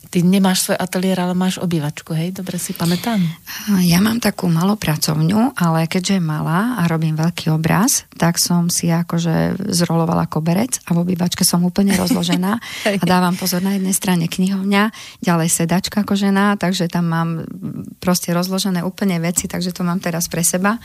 Ty 0.09 0.23
nemáš 0.23 0.67
svoj 0.67 0.77
ateliér, 0.79 1.25
ale 1.25 1.33
máš 1.35 1.59
obývačku, 1.59 2.15
hej? 2.15 2.31
Dobre 2.31 2.55
si 2.61 2.71
pamätám? 2.71 3.19
Ja 3.83 3.99
mám 3.99 4.21
takú 4.23 4.47
malú 4.47 4.79
pracovňu, 4.79 5.57
ale 5.57 5.89
keďže 5.89 6.17
je 6.17 6.23
malá 6.23 6.79
a 6.79 6.87
robím 6.87 7.17
veľký 7.17 7.51
obraz, 7.51 8.07
tak 8.15 8.39
som 8.39 8.71
si 8.71 8.87
akože 8.91 9.59
zrolovala 9.71 10.29
koberec 10.29 10.79
a 10.87 10.95
v 10.95 11.03
obývačke 11.03 11.43
som 11.43 11.65
úplne 11.65 11.97
rozložená 11.97 12.59
a 13.01 13.03
dávam 13.03 13.35
pozor 13.35 13.65
na 13.65 13.75
jednej 13.75 13.95
strane 13.95 14.25
knihovňa, 14.29 14.93
ďalej 15.19 15.49
sedačka 15.51 16.07
ako 16.07 16.13
žena, 16.15 16.55
takže 16.55 16.87
tam 16.87 17.09
mám 17.11 17.29
proste 17.99 18.31
rozložené 18.31 18.85
úplne 18.85 19.19
veci, 19.19 19.49
takže 19.49 19.75
to 19.75 19.81
mám 19.83 19.99
teraz 19.99 20.29
pre 20.31 20.45
seba. 20.45 20.77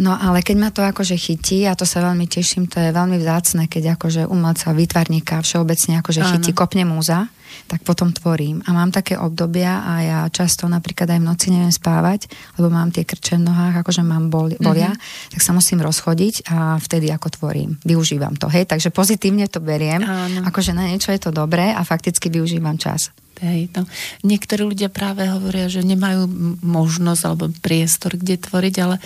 No 0.00 0.16
ale 0.16 0.40
keď 0.40 0.56
ma 0.56 0.70
to 0.72 0.80
akože 0.80 1.20
chytí, 1.20 1.68
a 1.68 1.76
to 1.76 1.84
sa 1.84 2.00
veľmi 2.00 2.24
teším, 2.24 2.64
to 2.64 2.80
je 2.80 2.96
veľmi 2.96 3.20
vzácne, 3.20 3.68
keď 3.68 4.00
akože 4.00 4.24
umelca, 4.24 4.72
výtvarníka 4.72 5.44
všeobecne 5.44 6.00
akože 6.00 6.20
Áno. 6.24 6.30
chytí, 6.32 6.56
kopne 6.56 6.88
múza, 6.88 7.28
tak 7.66 7.82
potom 7.82 8.12
tvorím. 8.12 8.60
A 8.66 8.74
mám 8.76 8.92
také 8.92 9.16
obdobia 9.16 9.82
a 9.82 9.92
ja 10.02 10.18
často 10.28 10.68
napríklad 10.68 11.08
aj 11.12 11.20
v 11.20 11.28
noci 11.28 11.46
neviem 11.52 11.72
spávať, 11.72 12.28
lebo 12.60 12.68
mám 12.72 12.92
tie 12.92 13.06
krče 13.06 13.40
v 13.40 13.46
nohách, 13.48 13.80
akože 13.84 14.02
mám 14.04 14.28
bol, 14.32 14.52
bolia, 14.60 14.92
mm-hmm. 14.92 15.32
tak 15.36 15.40
sa 15.40 15.52
musím 15.56 15.80
rozchodiť 15.80 16.48
a 16.50 16.76
vtedy 16.78 17.08
ako 17.10 17.28
tvorím. 17.40 17.80
Využívam 17.82 18.36
to, 18.36 18.46
hej, 18.52 18.68
takže 18.68 18.92
pozitívne 18.92 19.48
to 19.48 19.58
beriem, 19.62 20.04
Áno. 20.04 20.46
akože 20.48 20.76
na 20.76 20.88
niečo 20.88 21.12
je 21.12 21.20
to 21.20 21.30
dobré 21.34 21.72
a 21.72 21.80
fakticky 21.84 22.28
využívam 22.28 22.76
čas. 22.76 23.12
Hej, 23.42 23.74
no. 23.74 23.82
Niektorí 24.22 24.62
ľudia 24.62 24.86
práve 24.86 25.26
hovoria, 25.26 25.66
že 25.66 25.82
nemajú 25.82 26.30
možnosť 26.62 27.22
alebo 27.26 27.50
priestor, 27.58 28.14
kde 28.14 28.38
tvoriť, 28.38 28.74
ale 28.78 29.02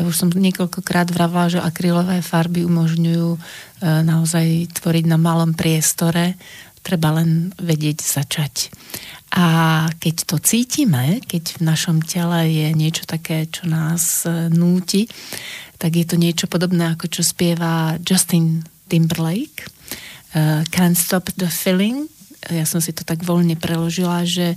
už 0.00 0.14
som 0.16 0.32
niekoľkokrát 0.32 1.12
vravila, 1.12 1.52
že 1.52 1.60
akrylové 1.60 2.24
farby 2.24 2.64
umožňujú 2.64 3.28
e, 3.36 3.38
naozaj 3.84 4.72
tvoriť 4.80 5.04
na 5.06 5.20
malom 5.20 5.52
priestore. 5.52 6.34
Treba 6.84 7.16
len 7.16 7.56
vedieť 7.56 8.04
začať. 8.04 8.68
A 9.34 9.88
keď 9.98 10.16
to 10.30 10.36
cítime, 10.38 11.18
keď 11.26 11.58
v 11.58 11.62
našom 11.66 12.04
tele 12.04 12.46
je 12.46 12.68
niečo 12.76 13.02
také, 13.08 13.50
čo 13.50 13.66
nás 13.66 14.22
e, 14.22 14.52
núti, 14.52 15.10
tak 15.80 15.98
je 15.98 16.06
to 16.06 16.14
niečo 16.14 16.46
podobné, 16.46 16.94
ako 16.94 17.10
čo 17.10 17.26
spieva 17.26 17.98
Justin 17.98 18.62
Timberlake. 18.86 19.66
Uh, 20.34 20.66
Can't 20.70 20.98
Stop 20.98 21.30
the 21.38 21.46
Feeling 21.46 22.10
ja 22.52 22.68
som 22.68 22.82
si 22.82 22.92
to 22.92 23.06
tak 23.06 23.24
voľne 23.24 23.56
preložila, 23.56 24.26
že 24.28 24.52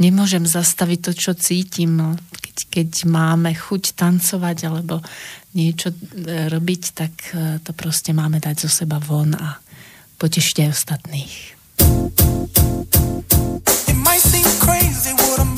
nemôžem 0.00 0.48
zastaviť 0.48 0.98
to, 1.10 1.12
čo 1.12 1.32
cítim. 1.36 2.16
Keď, 2.40 2.56
keď 2.72 2.90
máme 3.04 3.52
chuť 3.52 3.92
tancovať 3.92 4.58
alebo 4.70 5.04
niečo 5.52 5.92
e, 5.92 5.96
robiť, 6.48 6.82
tak 6.96 7.12
e, 7.36 7.60
to 7.60 7.76
proste 7.76 8.16
máme 8.16 8.40
dať 8.40 8.64
zo 8.64 8.70
seba 8.72 8.96
von 8.96 9.36
a 9.36 9.60
potešiť 10.16 10.56
aj 10.64 10.68
ostatných. 10.72 11.55
It 13.88 13.96
might 13.96 14.20
seem 14.20 14.44
crazy 14.60 15.12
what 15.12 15.40
I'm 15.40 15.55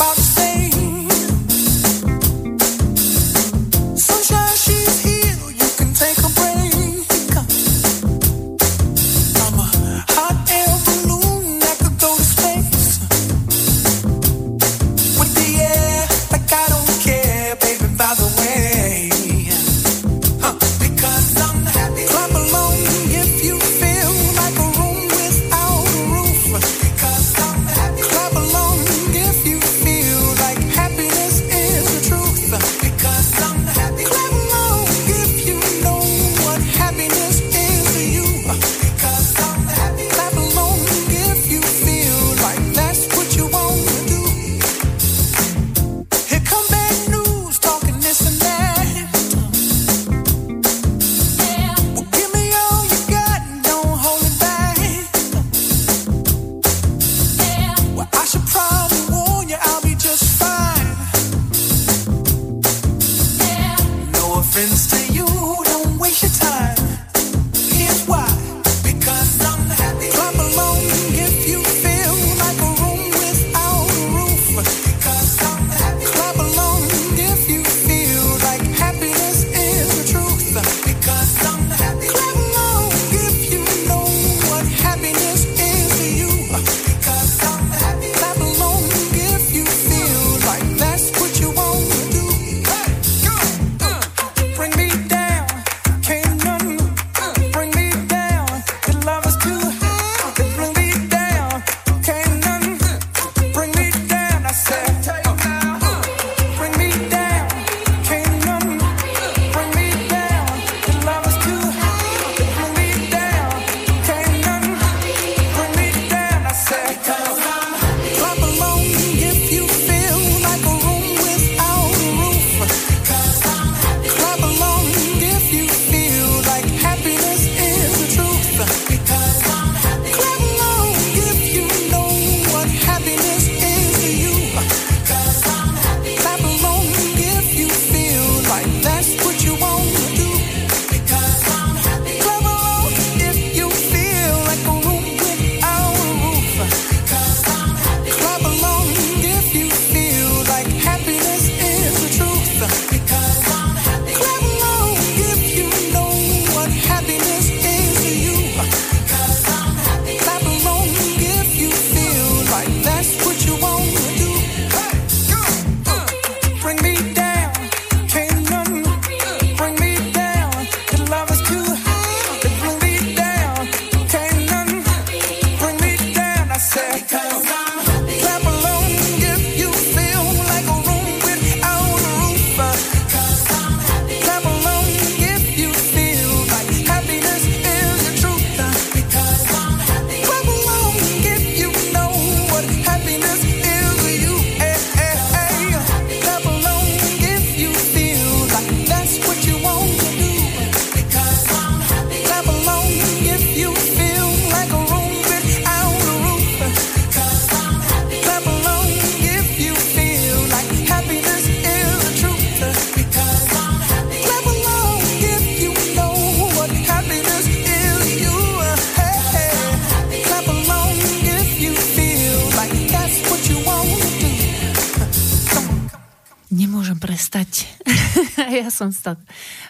prestať. 226.99 227.69
ja 228.61 228.73
som 228.73 228.89
sa 228.89 229.21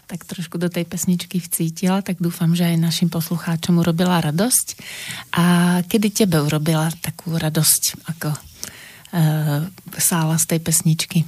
tak 0.07 0.23
trošku 0.25 0.57
do 0.57 0.71
tej 0.71 0.87
pesničky 0.87 1.43
vcítila, 1.43 2.03
tak 2.07 2.23
dúfam, 2.23 2.55
že 2.55 2.71
aj 2.71 2.79
našim 2.79 3.11
poslucháčom 3.11 3.83
urobila 3.83 4.23
radosť. 4.23 4.67
A 5.35 5.45
kedy 5.85 6.09
tebe 6.15 6.39
urobila 6.39 6.89
takú 7.03 7.35
radosť 7.35 7.83
ako 8.07 8.29
uh, 8.31 9.67
sála 9.99 10.37
z 10.39 10.45
tej 10.55 10.61
pesničky? 10.63 11.19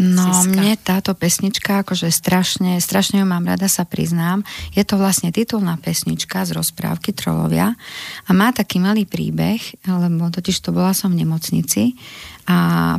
No, 0.00 0.24
Siska. 0.24 0.56
mne 0.56 0.72
táto 0.80 1.12
pesnička, 1.12 1.84
akože 1.84 2.08
strašne, 2.08 2.80
strašne 2.80 3.20
ju 3.20 3.26
mám 3.28 3.44
rada, 3.44 3.68
sa 3.68 3.84
priznám. 3.84 4.40
Je 4.72 4.82
to 4.88 4.96
vlastne 4.96 5.28
titulná 5.28 5.76
pesnička 5.76 6.48
z 6.48 6.56
rozprávky 6.56 7.12
Trolovia 7.12 7.76
a 8.24 8.30
má 8.32 8.56
taký 8.56 8.80
malý 8.80 9.04
príbeh, 9.04 9.60
lebo 9.84 10.32
totiž 10.32 10.64
to 10.64 10.72
bola 10.72 10.96
som 10.96 11.12
v 11.12 11.22
nemocnici 11.22 11.92
a 12.52 12.56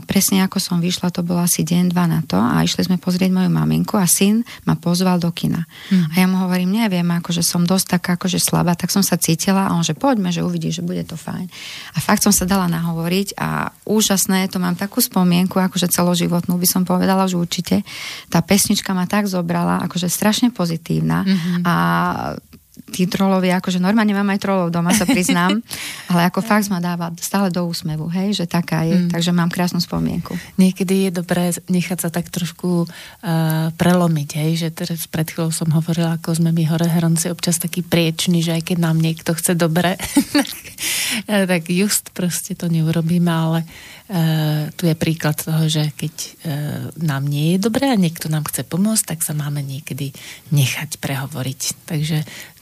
presne 0.09 0.41
ako 0.41 0.57
som 0.57 0.81
vyšla, 0.81 1.13
to 1.13 1.21
bolo 1.21 1.45
asi 1.45 1.61
deň, 1.61 1.93
dva 1.93 2.09
na 2.09 2.25
to 2.25 2.41
a 2.41 2.65
išli 2.65 2.89
sme 2.89 2.97
pozrieť 2.97 3.29
moju 3.29 3.53
maminku 3.53 4.01
a 4.01 4.09
syn 4.09 4.41
ma 4.65 4.73
pozval 4.73 5.21
do 5.21 5.29
kina. 5.29 5.69
Mm. 5.93 6.05
A 6.09 6.13
ja 6.17 6.25
mu 6.25 6.41
hovorím, 6.41 6.73
neviem, 6.73 7.05
akože 7.05 7.45
som 7.45 7.61
dosť 7.61 7.99
taká 7.99 8.17
akože 8.17 8.41
slabá, 8.41 8.73
tak 8.73 8.89
som 8.89 9.05
sa 9.05 9.13
cítila 9.13 9.69
a 9.69 9.73
on, 9.77 9.85
že 9.85 9.93
poďme, 9.93 10.33
že 10.33 10.41
uvidí, 10.41 10.73
že 10.73 10.81
bude 10.81 11.05
to 11.05 11.13
fajn. 11.13 11.45
A 11.93 11.97
fakt 12.01 12.25
som 12.25 12.33
sa 12.33 12.49
dala 12.49 12.65
nahovoriť 12.65 13.37
a 13.37 13.69
úžasné, 13.85 14.49
to 14.49 14.57
mám 14.57 14.73
takú 14.73 14.97
spomienku, 14.97 15.61
akože 15.61 15.93
celoživotnú 15.93 16.57
by 16.57 16.67
som 16.67 16.81
povedala, 16.81 17.29
že 17.29 17.37
určite. 17.37 17.85
Tá 18.33 18.41
pesnička 18.41 18.97
ma 18.97 19.05
tak 19.05 19.29
zobrala, 19.29 19.85
akože 19.85 20.09
strašne 20.09 20.49
pozitívna 20.49 21.21
mm-hmm. 21.21 21.61
a 21.61 21.75
tí 22.89 23.05
trolovia, 23.05 23.61
akože 23.61 23.77
normálne 23.77 24.17
mám 24.17 24.33
aj 24.33 24.41
trolov 24.41 24.73
doma, 24.73 24.97
sa 24.97 25.05
priznám, 25.05 25.61
ale 26.11 26.25
ako 26.29 26.41
fakt 26.41 26.73
ma 26.73 26.81
dáva 26.81 27.13
stále 27.21 27.53
do 27.53 27.69
úsmevu, 27.69 28.09
hej, 28.09 28.33
že 28.33 28.45
taká 28.49 28.81
je, 28.81 28.97
mm. 28.97 29.09
takže 29.13 29.29
mám 29.29 29.53
krásnu 29.53 29.77
spomienku. 29.77 30.33
Niekedy 30.57 31.09
je 31.09 31.11
dobré 31.13 31.53
nechať 31.69 31.99
sa 32.05 32.09
tak 32.09 32.33
trošku 32.33 32.85
uh, 32.85 33.69
prelomiť, 33.77 34.29
hej, 34.41 34.51
že 34.57 34.67
teraz 34.73 35.05
pred 35.05 35.29
chvíľou 35.29 35.53
som 35.53 35.69
hovorila, 35.69 36.17
ako 36.17 36.41
sme 36.41 36.49
my 36.49 36.63
hore 36.65 36.89
hronci 36.89 37.29
občas 37.29 37.61
taký 37.61 37.85
prieční, 37.85 38.41
že 38.41 38.57
aj 38.57 38.73
keď 38.73 38.77
nám 38.81 38.97
niekto 38.97 39.37
chce 39.37 39.53
dobre, 39.53 39.93
tak 41.51 41.69
just 41.69 42.09
proste 42.17 42.57
to 42.57 42.65
neurobíme, 42.73 43.29
ale 43.29 43.69
Uh, 44.13 44.69
tu 44.77 44.85
je 44.85 44.93
príklad 44.93 45.33
toho, 45.33 45.65
že 45.65 45.89
keď 45.97 46.13
uh, 46.13 46.29
nám 47.01 47.25
nie 47.25 47.57
je 47.57 47.65
dobré 47.65 47.89
a 47.89 47.97
niekto 47.97 48.29
nám 48.29 48.45
chce 48.45 48.61
pomôcť, 48.61 49.17
tak 49.17 49.25
sa 49.25 49.33
máme 49.33 49.65
niekedy 49.65 50.13
nechať 50.53 51.01
prehovoriť. 51.01 51.61
Takže 51.89 52.17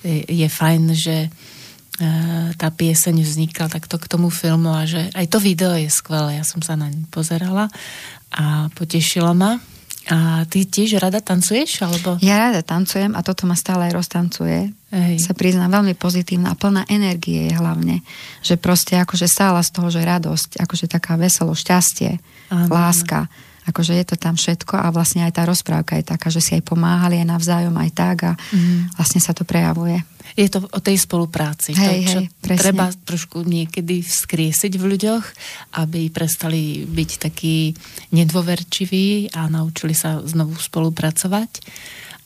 je, 0.07 0.23
je 0.31 0.47
fajn, 0.47 0.83
že 0.95 1.27
tá 2.57 2.73
pieseň 2.73 3.21
vznikla 3.21 3.69
takto 3.69 4.01
k 4.01 4.09
tomu 4.09 4.33
filmu 4.33 4.73
a 4.73 4.89
že 4.89 5.11
aj 5.13 5.27
to 5.27 5.37
video 5.37 5.77
je 5.77 5.91
skvelé. 5.91 6.41
Ja 6.41 6.45
som 6.47 6.63
sa 6.63 6.73
na 6.73 6.89
ňu 6.89 7.05
pozerala 7.13 7.69
a 8.33 8.71
potešilo 8.73 9.35
ma. 9.37 9.61
A 10.11 10.43
ty 10.43 10.67
tiež 10.67 10.99
rada 10.99 11.23
tancuješ? 11.23 11.87
Alebo... 11.87 12.19
Ja 12.19 12.51
rada 12.51 12.59
tancujem 12.59 13.15
a 13.15 13.23
toto 13.23 13.47
ma 13.47 13.55
stále 13.55 13.87
aj 13.87 13.95
roztancuje. 13.95 14.75
Hej. 14.91 15.23
Sa 15.23 15.31
priznám, 15.31 15.71
veľmi 15.71 15.95
pozitívna 15.95 16.51
a 16.51 16.59
plná 16.59 16.83
energie 16.91 17.47
je 17.47 17.55
hlavne. 17.55 18.03
Že 18.43 18.59
proste 18.59 18.99
akože 18.99 19.23
stála 19.23 19.63
z 19.63 19.71
toho, 19.71 19.87
že 19.87 20.03
radosť, 20.03 20.59
akože 20.59 20.91
taká 20.91 21.15
veselo, 21.15 21.55
šťastie, 21.55 22.19
ano. 22.51 22.67
láska. 22.67 23.31
Akože 23.61 23.93
je 23.93 24.05
to 24.09 24.17
tam 24.17 24.33
všetko 24.33 24.73
a 24.73 24.89
vlastne 24.89 25.21
aj 25.21 25.37
tá 25.37 25.45
rozprávka 25.45 25.93
je 26.01 26.05
taká, 26.05 26.33
že 26.33 26.41
si 26.41 26.57
aj 26.57 26.65
pomáhali 26.65 27.21
aj 27.21 27.29
navzájom 27.29 27.75
aj 27.77 27.89
tak 27.93 28.17
a 28.25 28.33
mm. 28.33 28.97
vlastne 28.97 29.21
sa 29.21 29.37
to 29.37 29.45
prejavuje. 29.45 30.01
Je 30.33 30.47
to 30.47 30.63
o 30.65 30.79
tej 30.79 30.97
spolupráci. 30.97 31.75
Hej, 31.75 31.99
to, 32.01 32.09
čo 32.09 32.19
hej, 32.23 32.57
treba 32.57 32.89
trošku 32.89 33.43
niekedy 33.43 34.01
vzkriesiť 34.01 34.73
v 34.79 34.87
ľuďoch, 34.95 35.23
aby 35.83 36.07
prestali 36.09 36.87
byť 36.87 37.09
takí 37.29 37.75
nedôverčiví 38.15 39.35
a 39.35 39.51
naučili 39.51 39.93
sa 39.93 40.23
znovu 40.23 40.55
spolupracovať. 40.55 41.51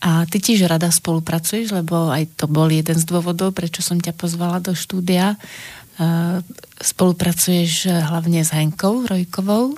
A 0.06 0.30
ty 0.30 0.38
tiež 0.38 0.70
rada 0.70 0.94
spolupracuješ, 0.94 1.74
lebo 1.74 2.14
aj 2.14 2.38
to 2.38 2.46
bol 2.46 2.70
jeden 2.70 2.94
z 2.94 3.06
dôvodov, 3.10 3.58
prečo 3.58 3.82
som 3.82 3.98
ťa 3.98 4.14
pozvala 4.14 4.62
do 4.62 4.78
štúdia. 4.78 5.34
Spolupracuješ 6.78 7.90
hlavne 7.90 8.46
s 8.46 8.54
Henkou 8.54 9.02
Rojkovou, 9.02 9.74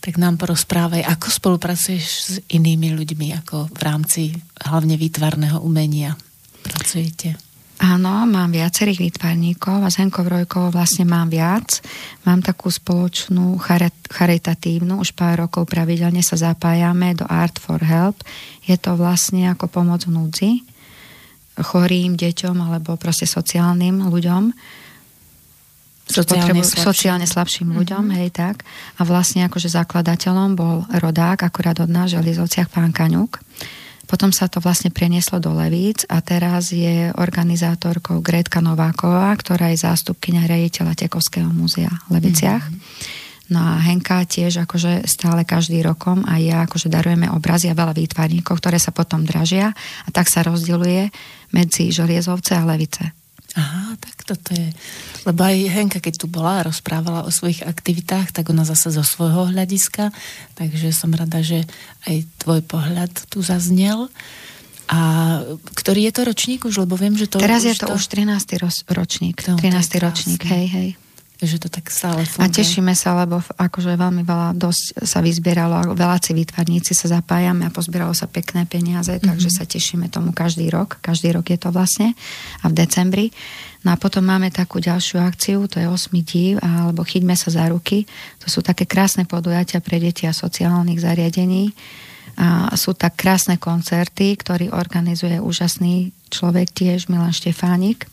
tak 0.00 0.16
nám 0.16 0.40
porozprávaj, 0.40 1.04
ako 1.04 1.26
spolupracuješ 1.28 2.04
s 2.08 2.30
inými 2.48 2.96
ľuďmi, 2.96 3.36
ako 3.44 3.68
v 3.68 3.80
rámci 3.84 4.22
hlavne 4.64 4.96
výtvarného 4.96 5.60
umenia 5.60 6.16
pracujete. 6.64 7.36
Áno, 7.80 8.28
mám 8.28 8.52
viacerých 8.52 9.08
výtvarníkov 9.08 9.80
a 9.80 9.88
s 9.88 9.96
Henkou 9.96 10.20
Rojkovou 10.20 10.68
vlastne 10.68 11.08
mám 11.08 11.32
viac. 11.32 11.80
Mám 12.28 12.44
takú 12.44 12.68
spoločnú 12.68 13.56
charitatívnu, 14.12 15.00
už 15.00 15.16
pár 15.16 15.48
rokov 15.48 15.64
pravidelne 15.64 16.20
sa 16.20 16.36
zapájame 16.36 17.16
do 17.16 17.24
Art 17.24 17.56
for 17.56 17.80
Help. 17.80 18.20
Je 18.68 18.76
to 18.76 19.00
vlastne 19.00 19.48
ako 19.48 19.72
pomoc 19.72 20.04
v 20.04 20.12
núdzi 20.12 20.52
chorým 21.56 22.16
deťom 22.16 22.56
alebo 22.56 22.96
proste 23.00 23.28
sociálnym 23.28 24.08
ľuďom 24.08 24.52
sociálne 26.10 26.66
slabším, 26.66 26.84
sociálne 26.84 27.26
slabším 27.26 27.66
mm-hmm. 27.70 27.78
ľuďom, 27.80 28.04
hej, 28.18 28.28
tak. 28.34 28.66
A 28.98 29.06
vlastne 29.06 29.46
akože 29.46 29.70
zakladateľom 29.70 30.58
bol 30.58 30.76
rodák, 30.90 31.46
akurát 31.46 31.78
od 31.78 31.88
nás, 31.88 32.10
Želizovciach, 32.10 32.68
pán 32.68 32.90
Kaňuk. 32.90 33.38
Potom 34.10 34.34
sa 34.34 34.50
to 34.50 34.58
vlastne 34.58 34.90
prenieslo 34.90 35.38
do 35.38 35.54
Levíc 35.54 36.02
a 36.10 36.18
teraz 36.18 36.74
je 36.74 37.14
organizátorkou 37.14 38.18
Gretka 38.18 38.58
Nováková, 38.58 39.30
ktorá 39.38 39.70
je 39.70 39.86
zástupkynia 39.86 40.50
riaditeľa 40.50 40.98
Tekovského 40.98 41.46
múzea 41.46 41.94
v 42.10 42.18
Leviciach. 42.18 42.66
Mm-hmm. 42.66 43.28
No 43.50 43.62
a 43.62 43.82
Henka 43.82 44.22
tiež 44.22 44.62
akože 44.62 45.06
stále 45.10 45.42
každý 45.42 45.82
rokom 45.82 46.22
a 46.22 46.38
ja 46.38 46.66
akože 46.66 46.86
darujeme 46.86 47.26
obrazy 47.34 47.66
a 47.66 47.74
veľa 47.74 47.98
výtvarníkov, 47.98 48.62
ktoré 48.62 48.78
sa 48.78 48.94
potom 48.94 49.26
dražia 49.26 49.74
a 50.06 50.08
tak 50.14 50.30
sa 50.30 50.46
rozdeľuje 50.46 51.10
medzi 51.50 51.90
Želiezovce 51.90 52.54
a 52.54 52.62
Levice. 52.62 53.19
Aha, 53.58 53.98
tak 53.98 54.22
toto 54.22 54.54
je... 54.54 54.70
Lebo 55.26 55.42
aj 55.42 55.56
Henka, 55.74 55.98
keď 55.98 56.22
tu 56.22 56.26
bola 56.30 56.62
a 56.62 56.66
rozprávala 56.70 57.26
o 57.26 57.34
svojich 57.34 57.66
aktivitách, 57.66 58.30
tak 58.30 58.46
ona 58.46 58.62
zase 58.62 58.94
zo 58.94 59.02
svojho 59.02 59.50
hľadiska, 59.50 60.14
takže 60.54 60.94
som 60.94 61.10
rada, 61.10 61.42
že 61.42 61.66
aj 62.06 62.30
tvoj 62.46 62.62
pohľad 62.62 63.10
tu 63.26 63.42
zaznel. 63.42 64.06
A 64.90 64.98
ktorý 65.74 66.10
je 66.10 66.12
to 66.14 66.22
ročník 66.26 66.60
už, 66.66 66.86
lebo 66.86 66.94
viem, 66.94 67.14
že 67.18 67.26
to... 67.26 67.42
Teraz 67.42 67.66
je 67.66 67.74
to, 67.74 67.90
to 67.90 67.98
už 67.98 68.06
13. 68.06 68.58
ročník. 68.90 69.42
No, 69.50 69.58
13. 69.58 69.98
ročník, 70.02 70.42
hej, 70.46 70.66
hej 70.70 70.90
že 71.40 71.56
to 71.56 71.72
tak 71.72 71.88
stále 71.88 72.20
funguje. 72.28 72.44
A 72.44 72.52
tešíme 72.52 72.92
sa, 72.92 73.16
lebo 73.16 73.40
akože 73.40 73.96
veľmi 73.96 74.28
veľa 74.28 74.52
dosť 74.60 75.08
sa 75.08 75.24
vyzbieralo 75.24 75.72
a 75.72 75.82
veľaci 75.88 76.36
výtvarníci 76.36 76.92
sa 76.92 77.08
zapájame 77.08 77.64
a 77.64 77.72
pozbieralo 77.72 78.12
sa 78.12 78.28
pekné 78.28 78.68
peniaze, 78.68 79.08
mm-hmm. 79.08 79.24
takže 79.24 79.48
sa 79.48 79.64
tešíme 79.64 80.12
tomu 80.12 80.36
každý 80.36 80.68
rok. 80.68 81.00
Každý 81.00 81.32
rok 81.32 81.48
je 81.48 81.56
to 81.56 81.72
vlastne 81.72 82.12
a 82.60 82.68
v 82.68 82.74
decembri. 82.76 83.26
No 83.80 83.94
a 83.94 83.96
potom 83.96 84.20
máme 84.20 84.52
takú 84.52 84.76
ďalšiu 84.76 85.24
akciu, 85.24 85.64
to 85.64 85.80
je 85.80 85.88
8 85.88 86.12
dív, 86.20 86.60
alebo 86.60 87.00
Chyťme 87.00 87.32
sa 87.32 87.48
za 87.48 87.64
ruky. 87.72 88.04
To 88.44 88.52
sú 88.52 88.60
také 88.60 88.84
krásne 88.84 89.24
podujatia 89.24 89.80
pre 89.80 89.96
deti 89.96 90.28
a 90.28 90.36
sociálnych 90.36 91.00
zariadení. 91.00 91.72
A 92.36 92.76
sú 92.76 92.92
tak 92.92 93.16
krásne 93.16 93.56
koncerty, 93.56 94.36
ktorý 94.36 94.72
organizuje 94.76 95.40
úžasný 95.40 96.12
človek 96.28 96.68
tiež, 96.68 97.08
Milan 97.08 97.32
Štefánik 97.32 98.09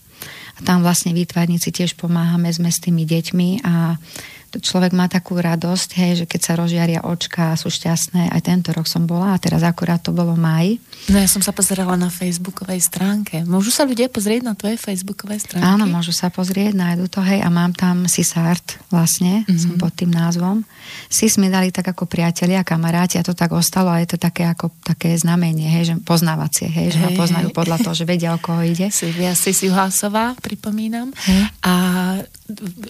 a 0.57 0.59
tam 0.65 0.81
vlastne 0.81 1.13
výtvarníci 1.13 1.69
tiež 1.69 1.93
pomáhame, 1.93 2.49
sme 2.49 2.73
s 2.73 2.81
tými 2.81 3.05
deťmi 3.05 3.61
a 3.61 4.01
to 4.47 4.63
človek 4.63 4.95
má 4.95 5.11
takú 5.11 5.35
radosť, 5.35 5.89
hej, 5.99 6.11
že 6.23 6.25
keď 6.25 6.41
sa 6.41 6.53
rozžiaria 6.55 7.03
očka 7.03 7.51
a 7.51 7.59
sú 7.59 7.67
šťastné. 7.67 8.31
Aj 8.31 8.41
tento 8.43 8.71
rok 8.71 8.87
som 8.87 9.03
bola 9.03 9.35
a 9.35 9.41
teraz 9.41 9.59
akurát 9.63 9.99
to 9.99 10.15
bolo 10.15 10.39
maj. 10.39 10.79
No 11.11 11.19
ja 11.19 11.27
som 11.27 11.43
sa 11.43 11.51
pozerala 11.51 11.99
na 11.99 12.07
facebookovej 12.07 12.83
stránke. 12.83 13.43
Môžu 13.43 13.71
sa 13.71 13.83
ľudia 13.83 14.07
pozrieť 14.07 14.47
na 14.47 14.53
tvojej 14.55 14.79
facebookovej 14.79 15.43
stránke? 15.43 15.67
Áno, 15.67 15.83
môžu 15.87 16.15
sa 16.15 16.31
pozrieť, 16.31 16.75
nájdu 16.75 17.11
to, 17.11 17.19
hej, 17.23 17.43
a 17.43 17.47
mám 17.51 17.75
tam 17.75 18.07
Sisart 18.07 18.79
vlastne, 18.87 19.43
mm-hmm. 19.43 19.59
som 19.59 19.71
pod 19.75 19.91
tým 19.95 20.11
názvom. 20.11 20.63
Sis 21.11 21.35
mi 21.35 21.51
dali 21.51 21.71
tak 21.71 21.91
ako 21.91 22.07
priatelia, 22.07 22.63
kamaráti 22.63 23.19
a 23.19 23.27
to 23.27 23.35
tak 23.35 23.51
ostalo 23.51 23.91
a 23.91 23.99
je 23.99 24.15
to 24.15 24.17
také 24.19 24.47
ako 24.47 24.71
také 24.83 25.15
znamenie, 25.19 25.67
hej, 25.67 25.83
že 25.91 25.93
poznávacie, 26.03 26.67
hej, 26.67 26.95
že 26.95 26.99
hey, 26.99 27.05
ma 27.07 27.09
poznajú 27.19 27.51
podľa 27.51 27.77
toho, 27.83 27.95
že 27.95 28.07
vedia, 28.07 28.31
o 28.35 28.39
koho 28.39 28.63
ide. 28.63 28.87
Silvia 28.91 29.35
Sisjuhásová, 29.35 30.35
pripomínam. 30.39 31.11
Hey. 31.27 31.43
A 31.63 31.73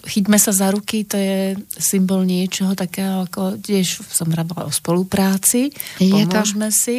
chyťme 0.06 0.38
sa 0.38 0.54
za 0.54 0.70
ruky, 0.70 1.02
to 1.02 1.18
je 1.18 1.47
symbol 1.78 2.26
niečoho 2.26 2.74
takého, 2.74 3.28
ako 3.28 3.60
tiež 3.62 4.02
som 4.08 4.28
vravila 4.28 4.66
o 4.66 4.72
spolupráci, 4.72 5.70
je 6.02 6.10
pomôžme 6.10 6.68
to... 6.68 6.76
si 6.76 6.98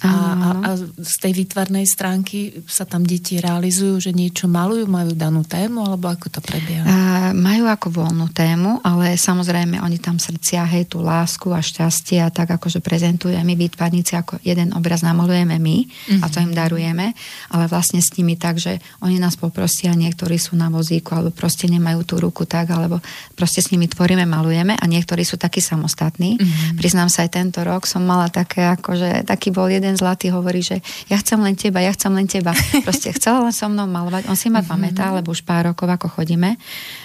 A, 0.00 0.08
a, 0.08 0.48
a 0.64 0.70
z 0.80 1.14
tej 1.20 1.44
výtvarnej 1.44 1.84
stránky 1.84 2.64
sa 2.64 2.88
tam 2.88 3.04
deti 3.04 3.36
realizujú, 3.36 4.00
že 4.00 4.16
niečo 4.16 4.48
malujú, 4.48 4.88
majú 4.88 5.12
danú 5.12 5.44
tému, 5.44 5.84
alebo 5.84 6.08
ako 6.08 6.32
to 6.32 6.40
prebieha? 6.40 6.88
A, 6.88 6.96
majú 7.36 7.68
ako 7.68 7.92
voľnú 7.92 8.32
tému, 8.32 8.80
ale 8.80 9.20
samozrejme 9.20 9.76
oni 9.84 10.00
tam 10.00 10.16
srdcia, 10.16 10.64
hej, 10.64 10.88
tú 10.88 11.04
lásku 11.04 11.52
a 11.52 11.60
šťastie 11.60 12.24
a 12.24 12.32
tak 12.32 12.56
akože 12.56 12.80
prezentujeme 12.80 13.50
my 13.50 13.58
výtvarníci, 13.66 14.14
ako 14.14 14.38
jeden 14.46 14.70
obraz 14.78 15.02
namalujeme 15.02 15.58
my 15.58 15.76
mm-hmm. 15.82 16.22
a 16.22 16.26
to 16.30 16.38
im 16.38 16.54
darujeme, 16.54 17.10
ale 17.50 17.64
vlastne 17.66 17.98
s 17.98 18.14
nimi 18.14 18.38
tak, 18.38 18.62
že 18.62 18.78
oni 19.02 19.18
nás 19.18 19.34
poprosia, 19.34 19.90
niektorí 19.90 20.38
sú 20.38 20.54
na 20.54 20.70
vozíku, 20.70 21.18
alebo 21.18 21.34
proste 21.34 21.66
nemajú 21.66 22.06
tú 22.06 22.22
ruku 22.22 22.46
tak, 22.46 22.70
alebo 22.70 23.02
proste 23.34 23.58
s 23.58 23.74
nimi 23.74 23.90
tvoríme, 23.90 24.22
malujeme 24.22 24.78
a 24.78 24.84
niektorí 24.86 25.26
sú 25.26 25.34
takí 25.34 25.58
samostatní. 25.58 26.38
Mm-hmm. 26.38 26.78
Priznám 26.78 27.10
sa, 27.10 27.26
aj 27.26 27.34
tento 27.34 27.58
rok 27.66 27.90
som 27.90 28.06
mala 28.06 28.30
také, 28.30 28.70
akože 28.70 29.26
taký 29.26 29.50
bol 29.50 29.66
jeden 29.66 29.89
jeden 29.90 29.98
zlatý 29.98 30.30
hovorí, 30.30 30.62
že 30.62 30.78
ja 31.10 31.18
chcem 31.18 31.42
len 31.42 31.58
teba, 31.58 31.82
ja 31.82 31.90
chcem 31.90 32.14
len 32.14 32.30
teba. 32.30 32.54
Proste 32.86 33.10
chcel 33.10 33.42
len 33.42 33.50
so 33.50 33.66
mnou 33.66 33.90
malovať. 33.90 34.30
On 34.30 34.38
si 34.38 34.46
ma 34.46 34.62
mm-hmm. 34.62 34.70
pamätá, 34.70 35.10
lebo 35.10 35.34
už 35.34 35.42
pár 35.42 35.74
rokov 35.74 35.90
ako 35.90 36.22
chodíme. 36.22 36.54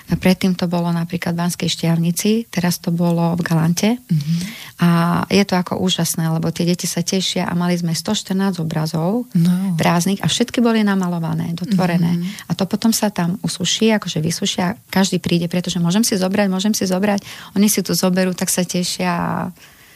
A 0.05 0.13
predtým 0.13 0.53
to 0.53 0.69
bolo 0.69 0.93
napríklad 0.93 1.33
v 1.33 1.41
Banskej 1.41 1.65
Štiavnici, 1.65 2.45
teraz 2.53 2.77
to 2.77 2.93
bolo 2.93 3.33
v 3.33 3.41
Galante. 3.41 3.97
Mm-hmm. 3.97 4.37
A 4.85 4.89
je 5.33 5.41
to 5.41 5.57
ako 5.57 5.81
úžasné, 5.81 6.29
lebo 6.29 6.53
tie 6.53 6.69
deti 6.69 6.85
sa 6.85 7.01
tešia 7.01 7.49
a 7.49 7.57
mali 7.57 7.73
sme 7.73 7.97
114 7.97 8.61
obrazov 8.61 9.25
no. 9.33 9.73
prázdnych 9.81 10.21
a 10.21 10.29
všetky 10.29 10.61
boli 10.61 10.85
namalované, 10.85 11.57
dotvorené. 11.57 12.21
Mm-hmm. 12.21 12.45
A 12.45 12.51
to 12.53 12.69
potom 12.69 12.93
sa 12.93 13.09
tam 13.09 13.41
usuší, 13.41 13.97
akože 13.97 14.21
vysušia, 14.21 14.77
každý 14.93 15.17
príde, 15.17 15.49
pretože 15.49 15.81
môžem 15.81 16.05
si 16.05 16.13
zobrať, 16.13 16.47
môžem 16.53 16.77
si 16.77 16.85
zobrať. 16.85 17.25
Oni 17.57 17.65
si 17.65 17.81
to 17.81 17.97
zoberú, 17.97 18.37
tak 18.37 18.53
sa 18.53 18.61
tešia 18.61 19.09
a 19.09 19.33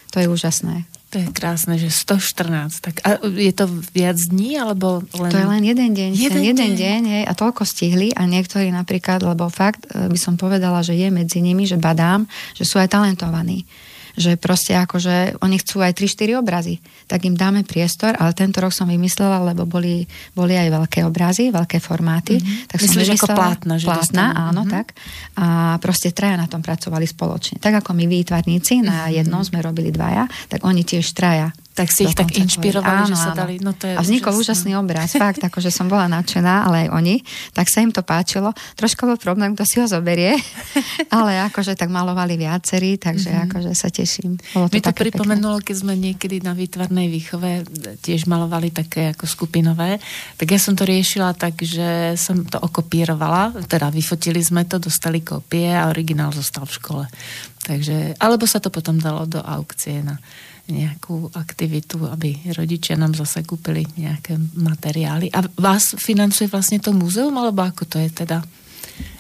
to 0.10 0.18
je 0.18 0.26
úžasné. 0.26 0.99
To 1.10 1.18
je 1.18 1.26
krásne, 1.34 1.74
že 1.82 1.90
114. 1.90 2.86
Tak 2.86 2.96
a 3.02 3.18
je 3.26 3.50
to 3.50 3.66
viac 3.98 4.14
dní, 4.22 4.62
alebo 4.62 5.02
len... 5.18 5.32
To 5.34 5.42
je 5.42 5.48
len 5.50 5.64
jeden 5.66 5.90
deň. 5.98 6.10
Jeden, 6.14 6.38
ten 6.38 6.46
jeden 6.54 6.72
deň, 6.78 6.78
deň 6.78 7.02
hej, 7.10 7.24
a 7.26 7.34
toľko 7.34 7.66
stihli 7.66 8.14
a 8.14 8.30
niektorí 8.30 8.70
napríklad, 8.70 9.26
lebo 9.26 9.50
fakt 9.50 9.90
e, 9.90 10.06
by 10.06 10.20
som 10.22 10.38
povedala, 10.38 10.86
že 10.86 10.94
je 10.94 11.10
medzi 11.10 11.42
nimi, 11.42 11.66
že 11.66 11.82
badám, 11.82 12.30
že 12.54 12.62
sú 12.62 12.78
aj 12.78 12.94
talentovaní 12.94 13.66
že 14.20 14.36
proste 14.36 14.76
akože 14.76 15.40
oni 15.40 15.56
chcú 15.64 15.80
aj 15.80 15.96
3-4 15.96 16.44
obrazy, 16.44 16.84
tak 17.08 17.24
im 17.24 17.40
dáme 17.40 17.64
priestor, 17.64 18.20
ale 18.20 18.36
tento 18.36 18.60
rok 18.60 18.76
som 18.76 18.92
vymyslela, 18.92 19.40
lebo 19.48 19.64
boli, 19.64 20.04
boli 20.36 20.60
aj 20.60 20.68
veľké 20.76 21.08
obrazy, 21.08 21.56
veľké 21.56 21.80
formáty. 21.80 22.36
Mm-hmm. 22.36 22.68
Tak 22.68 22.78
Myslíš 22.84 23.08
som 23.16 23.16
ako 23.16 23.28
plátna, 23.32 23.74
že 23.80 23.88
plátna, 23.88 24.26
áno, 24.36 24.68
mm-hmm. 24.68 24.76
tak. 24.76 24.88
A 25.40 25.46
proste 25.80 26.12
traja 26.12 26.36
na 26.36 26.52
tom 26.52 26.60
pracovali 26.60 27.08
spoločne. 27.08 27.64
Tak 27.64 27.80
ako 27.80 27.96
my 27.96 28.06
výtvarníci, 28.12 28.84
na 28.84 29.08
mm-hmm. 29.08 29.16
jednom 29.24 29.42
sme 29.42 29.64
robili 29.64 29.96
dvaja, 29.96 30.28
tak 30.52 30.68
oni 30.68 30.84
tiež 30.84 31.08
traja 31.16 31.56
tak 31.80 31.96
si 31.96 32.04
ich 32.04 32.12
tak 32.12 32.36
inšpirovali, 32.36 33.08
áno, 33.08 33.16
že 33.16 33.16
sa 33.16 33.32
dali. 33.32 33.56
No 33.64 33.72
to 33.72 33.88
je 33.88 33.96
a 33.96 34.04
vznikol 34.04 34.36
úžasný, 34.36 34.76
úžasný 34.76 34.84
obraz, 34.84 35.16
fakt, 35.24 35.40
akože 35.40 35.72
som 35.72 35.88
bola 35.88 36.12
nadšená, 36.12 36.68
ale 36.68 36.76
aj 36.86 36.90
oni, 36.92 37.24
tak 37.56 37.72
sa 37.72 37.80
im 37.80 37.96
to 37.96 38.04
páčilo. 38.04 38.52
Trošku 38.76 39.08
bol 39.08 39.16
problém, 39.16 39.56
kto 39.56 39.64
si 39.64 39.80
ho 39.80 39.88
zoberie, 39.88 40.36
ale 41.16 41.40
akože 41.48 41.80
tak 41.80 41.88
malovali 41.88 42.36
viacerí, 42.36 43.00
takže 43.00 43.32
mm-hmm. 43.32 43.48
akože 43.48 43.72
sa 43.72 43.88
teším. 43.88 44.36
Bolo 44.52 44.68
to 44.68 44.76
Mi 44.76 44.84
to 44.84 44.92
pripomenulo, 44.92 45.64
keď 45.64 45.76
sme 45.80 45.96
niekedy 45.96 46.44
na 46.44 46.52
výtvarnej 46.52 47.08
výchove 47.08 47.64
tiež 48.04 48.28
malovali 48.28 48.76
také 48.76 49.16
ako 49.16 49.24
skupinové, 49.24 50.04
tak 50.36 50.52
ja 50.52 50.60
som 50.60 50.76
to 50.76 50.84
riešila 50.84 51.32
tak, 51.40 51.64
že 51.64 52.20
som 52.20 52.44
to 52.44 52.60
okopírovala, 52.60 53.56
teda 53.72 53.88
vyfotili 53.88 54.44
sme 54.44 54.68
to, 54.68 54.84
dostali 54.84 55.24
kopie 55.24 55.72
a 55.72 55.88
originál 55.88 56.36
zostal 56.36 56.68
v 56.68 56.76
škole. 56.76 57.06
Takže, 57.64 58.20
alebo 58.20 58.44
sa 58.44 58.60
to 58.60 58.68
potom 58.68 58.98
dalo 59.00 59.24
do 59.30 59.40
aukcie 59.40 60.04
na 60.04 60.20
nejakú 60.70 61.34
aktivitu, 61.34 62.06
aby 62.06 62.54
rodičia 62.54 62.96
nám 62.96 63.18
zase 63.18 63.44
kúpili 63.44 63.86
nejaké 63.98 64.38
materiály. 64.56 65.34
A 65.34 65.44
vás 65.58 65.98
financuje 65.98 66.48
vlastne 66.48 66.80
to 66.80 66.94
múzeum, 66.94 67.36
alebo 67.38 67.66
ako 67.66 67.84
to 67.90 67.98
je 68.00 68.10
teda? 68.14 68.40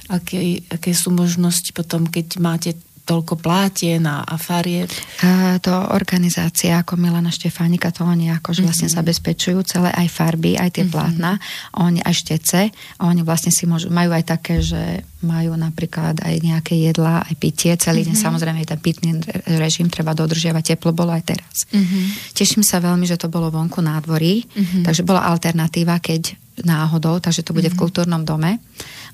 Aké, 0.09 0.65
aké 0.69 0.91
sú 0.93 1.13
možnosti 1.13 1.69
potom, 1.69 2.09
keď 2.09 2.27
máte 2.41 2.73
toľko 3.09 3.41
plátien 3.41 4.05
a, 4.05 4.21
a 4.21 4.37
farieb? 4.37 4.85
A 5.25 5.57
to 5.57 5.73
organizácia 5.73 6.77
ako 6.77 6.93
Milana 6.93 7.33
Štefánika, 7.33 7.89
to 7.89 8.05
oni 8.05 8.29
akože 8.29 8.61
vlastne 8.61 8.85
mm-hmm. 8.85 9.01
zabezpečujú 9.01 9.59
celé 9.65 9.89
aj 9.97 10.07
farby, 10.13 10.53
aj 10.53 10.77
tie 10.77 10.85
mm-hmm. 10.85 10.93
plátna, 10.93 11.41
oni 11.81 12.05
aj 12.05 12.13
štece 12.13 12.59
a 12.69 13.01
oni 13.09 13.25
vlastne 13.25 13.49
si 13.49 13.65
môžu, 13.65 13.89
majú 13.89 14.13
aj 14.13 14.29
také, 14.29 14.61
že 14.61 15.01
majú 15.25 15.57
napríklad 15.57 16.21
aj 16.21 16.35
nejaké 16.45 16.77
jedlá, 16.77 17.25
aj 17.25 17.33
pitie, 17.41 17.73
celý 17.81 18.05
mm-hmm. 18.05 18.13
deň 18.13 18.23
samozrejme 18.29 18.59
ten 18.69 18.79
pitný 18.79 19.09
režim 19.57 19.89
treba 19.89 20.13
dodržiavať, 20.13 20.77
teplo 20.77 20.93
bolo 20.93 21.09
aj 21.09 21.33
teraz. 21.33 21.65
Mm-hmm. 21.73 22.37
Teším 22.37 22.61
sa 22.61 22.77
veľmi, 22.77 23.09
že 23.09 23.17
to 23.17 23.25
bolo 23.27 23.49
vonku 23.49 23.81
na 23.81 23.97
dvorí, 23.97 24.45
mm-hmm. 24.45 24.85
takže 24.85 25.01
bola 25.01 25.25
alternatíva, 25.25 25.97
keď 25.97 26.37
náhodou, 26.61 27.17
takže 27.23 27.41
to 27.41 27.55
bude 27.55 27.71
mm-hmm. 27.71 27.79
v 27.79 27.81
kultúrnom 27.81 28.21
dome 28.27 28.59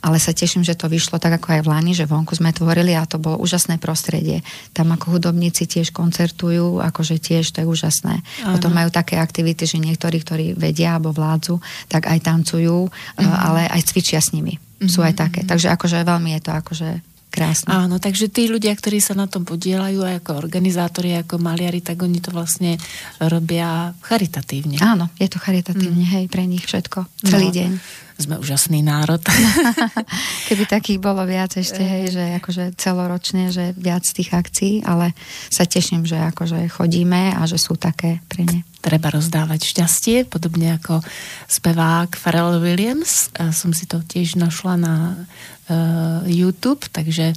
ale 0.05 0.21
sa 0.21 0.37
teším, 0.37 0.61
že 0.61 0.77
to 0.77 0.85
vyšlo 0.85 1.17
tak 1.17 1.41
ako 1.41 1.57
aj 1.57 1.61
v 1.65 1.71
Lani, 1.73 1.97
že 1.97 2.05
vonku 2.05 2.37
sme 2.37 2.53
tvorili 2.53 2.93
a 2.93 3.09
to 3.09 3.17
bolo 3.17 3.41
úžasné 3.41 3.81
prostredie. 3.81 4.45
Tam 4.69 4.93
ako 4.93 5.17
hudobníci 5.17 5.65
tiež 5.65 5.89
koncertujú, 5.89 6.77
akože 6.77 7.17
tiež 7.17 7.49
to 7.49 7.65
je 7.65 7.67
úžasné. 7.67 8.21
Aha. 8.21 8.53
Potom 8.53 8.69
majú 8.69 8.93
také 8.93 9.17
aktivity, 9.17 9.65
že 9.65 9.81
niektorí, 9.81 10.21
ktorí 10.21 10.45
vedia 10.53 10.93
alebo 10.93 11.09
vládzu, 11.09 11.57
tak 11.89 12.05
aj 12.05 12.21
tancujú, 12.21 12.85
uh-huh. 12.85 13.25
ale 13.25 13.65
aj 13.65 13.81
cvičia 13.89 14.21
s 14.21 14.29
nimi. 14.29 14.61
Uh-huh. 14.61 14.85
Sú 14.85 15.01
aj 15.01 15.17
také. 15.17 15.41
Takže 15.41 15.73
akože 15.73 16.05
veľmi 16.05 16.37
je 16.37 16.41
to 16.45 16.51
akože 16.53 17.14
Krásne. 17.35 17.67
Áno, 17.67 17.99
takže 17.99 18.31
tí 18.31 18.47
ľudia, 18.47 18.71
ktorí 18.71 19.03
sa 19.03 19.11
na 19.11 19.27
tom 19.27 19.43
podielajú 19.43 20.07
aj 20.07 20.23
ako 20.23 20.31
organizátori, 20.39 21.19
ako 21.19 21.35
maliari, 21.35 21.83
tak 21.83 21.99
oni 21.99 22.23
to 22.23 22.31
vlastne 22.31 22.79
robia 23.19 23.91
charitatívne. 23.99 24.79
Áno, 24.79 25.11
je 25.19 25.27
to 25.27 25.35
charitatívne, 25.43 26.07
mm. 26.07 26.11
hej, 26.15 26.25
pre 26.31 26.47
nich 26.47 26.63
všetko, 26.63 27.03
celý 27.27 27.51
no. 27.51 27.55
deň 27.59 27.71
sme 28.15 28.39
úžasný 28.39 28.79
národ. 28.79 29.19
Keby 30.47 30.63
takých 30.71 30.99
bolo 31.03 31.27
viac 31.27 31.59
ešte, 31.59 31.83
hej, 31.83 32.15
že 32.15 32.23
akože 32.39 32.79
celoročne, 32.79 33.51
že 33.51 33.75
viac 33.75 34.07
tých 34.07 34.31
akcií, 34.31 34.87
ale 34.87 35.11
sa 35.51 35.67
teším, 35.67 36.07
že 36.07 36.15
akože 36.31 36.71
chodíme 36.71 37.35
a 37.35 37.43
že 37.43 37.59
sú 37.59 37.75
také 37.75 38.23
pre 38.31 38.47
ne. 38.47 38.63
Treba 38.85 39.09
rozdávať 39.09 39.65
šťastie, 39.65 40.29
podobne 40.29 40.77
ako 40.77 41.01
spevák 41.49 42.13
Pharrell 42.13 42.61
Williams. 42.61 43.33
A 43.33 43.49
som 43.49 43.73
si 43.73 43.89
to 43.89 44.05
tiež 44.05 44.37
našla 44.37 44.77
na 44.77 45.25
uh, 45.73 46.21
YouTube, 46.29 46.85
takže 46.93 47.33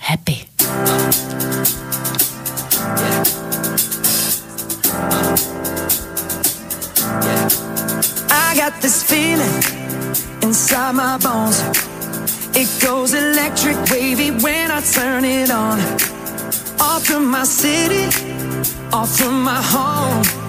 happy. 0.00 0.48
I 8.32 8.56
got 8.56 8.72
this 8.80 9.04
feeling 9.04 9.60
inside 10.40 10.96
my 10.96 11.20
bones. 11.20 11.60
It 12.56 12.72
goes 12.80 13.12
electric 13.12 13.76
wavy 13.92 14.32
when 14.40 14.72
I 14.72 14.80
turn 14.80 15.28
it 15.28 15.52
on. 15.52 15.76
Off 16.80 17.04
from 17.04 17.28
my 17.28 17.44
city, 17.44 18.08
off 18.96 19.12
from 19.12 19.44
my 19.44 19.60
home. 19.60 20.39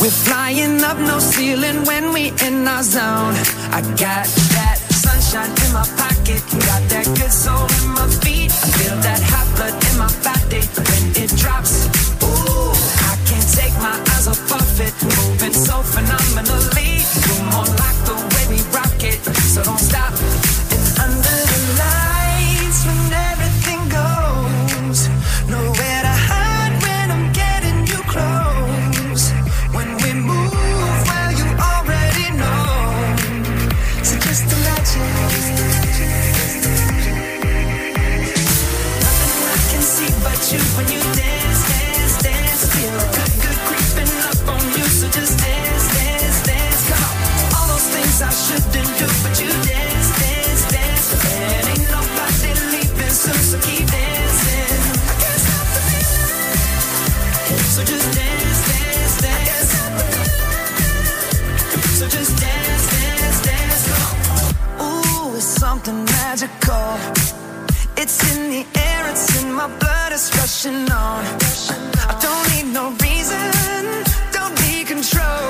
We're 0.00 0.10
flying 0.10 0.82
up 0.82 0.98
no 0.98 1.18
ceiling 1.18 1.84
when 1.84 2.12
we 2.12 2.32
in 2.46 2.68
our 2.68 2.82
zone. 2.82 3.34
I 3.72 3.80
got 3.96 4.26
that 4.54 4.78
sunshine 4.90 5.50
in 5.64 5.72
my 5.72 5.86
pocket, 5.96 6.42
got 6.68 6.82
that 6.92 7.06
good 7.18 7.32
soul 7.32 7.66
in 7.80 7.88
my 7.98 8.06
feet. 8.22 8.52
I 8.52 8.68
feel 8.78 8.96
that 9.06 9.20
hot 9.30 9.48
blood 9.56 9.74
in 9.88 9.96
my 9.98 10.12
body 10.22 10.62
when 10.86 11.04
it 11.22 11.30
drops. 11.36 11.86
Ooh, 12.22 12.72
I 13.10 13.16
can't 13.28 13.48
take 13.52 13.74
my 13.80 13.96
eyes 14.12 14.28
off 14.28 14.52
of 14.52 14.80
it, 14.80 14.94
moving 15.02 15.54
so 15.54 15.82
phenomenally. 15.82 16.85
It's 70.16 70.34
rushing 70.38 70.90
on. 70.90 71.24
I 72.08 72.14
don't 72.24 72.44
need 72.52 72.72
no 72.72 72.84
reason, 73.04 73.44
don't 74.32 74.56
be 74.64 74.82
control. 74.82 75.48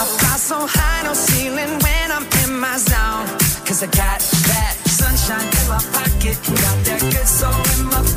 I 0.00 0.04
fly 0.18 0.36
so 0.50 0.58
high, 0.68 1.02
no 1.02 1.14
ceiling 1.14 1.72
when 1.82 2.06
I'm 2.16 2.26
in 2.44 2.60
my 2.60 2.76
zone. 2.78 3.26
Cause 3.66 3.82
I 3.82 3.86
got 3.86 4.20
that 4.50 4.74
sunshine 4.86 5.48
in 5.58 5.66
my 5.68 5.82
pocket, 5.96 6.36
got 6.64 6.78
that 6.86 7.00
good 7.12 7.28
soul 7.38 7.60
in 7.74 7.86
my 7.90 8.15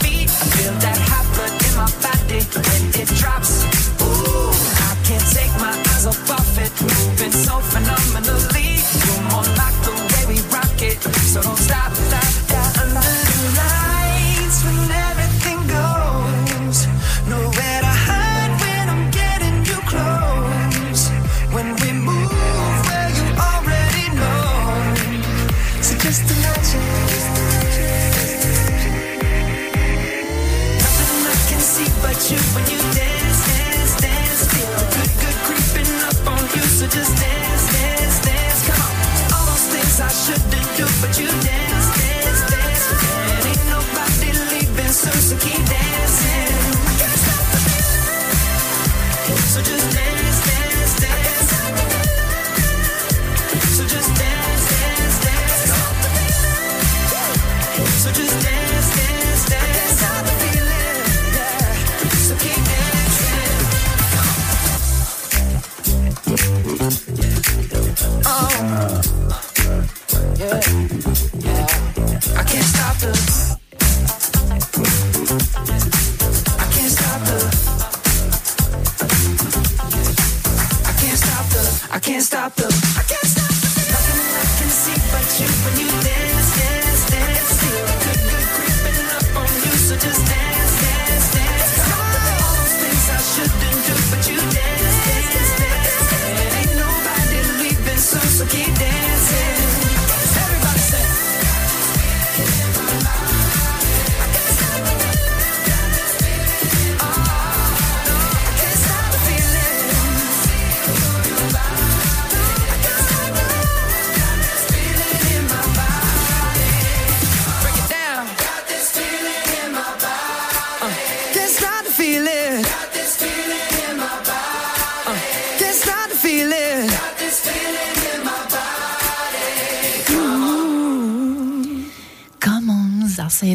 I 81.92 82.00
can't 82.00 82.24
stop 82.24 82.54
the. 82.54 82.99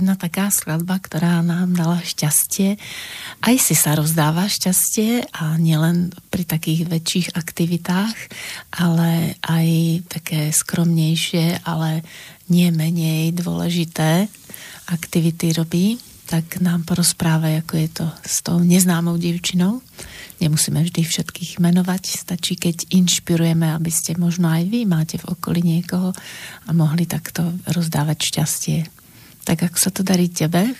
Jedna 0.04 0.20
taká 0.20 0.52
skladba, 0.52 1.00
ktorá 1.00 1.40
nám 1.40 1.72
dala 1.72 1.96
šťastie. 2.04 2.76
Aj 3.40 3.56
si 3.56 3.72
sa 3.72 3.96
rozdáva 3.96 4.44
šťastie 4.52 5.32
a 5.32 5.56
nielen 5.56 6.12
pri 6.28 6.44
takých 6.44 6.92
väčších 6.92 7.28
aktivitách, 7.32 8.12
ale 8.76 9.40
aj 9.40 9.68
také 10.12 10.52
skromnejšie, 10.52 11.64
ale 11.64 12.04
nie 12.52 12.68
menej 12.68 13.32
dôležité 13.32 14.28
aktivity 14.92 15.56
robí, 15.56 15.96
tak 16.28 16.60
nám 16.60 16.84
porozpráva, 16.84 17.48
ako 17.64 17.74
je 17.80 17.88
to 17.88 18.06
s 18.28 18.44
tou 18.44 18.60
neznámou 18.60 19.16
divčinou. 19.16 19.80
Nemusíme 20.44 20.84
vždy 20.84 21.00
všetkých 21.00 21.64
menovať, 21.64 22.28
stačí, 22.28 22.60
keď 22.60 22.92
inšpirujeme, 22.92 23.72
aby 23.72 23.88
ste 23.88 24.20
možno 24.20 24.52
aj 24.52 24.68
vy 24.68 24.84
máte 24.84 25.16
v 25.16 25.32
okolí 25.32 25.64
niekoho 25.64 26.12
a 26.68 26.70
mohli 26.76 27.08
takto 27.08 27.56
rozdávať 27.72 28.18
šťastie. 28.20 28.93
Tak 29.44 29.70
ako 29.70 29.76
sa 29.76 29.92
to 29.92 30.00
darí 30.00 30.32
tebe? 30.32 30.72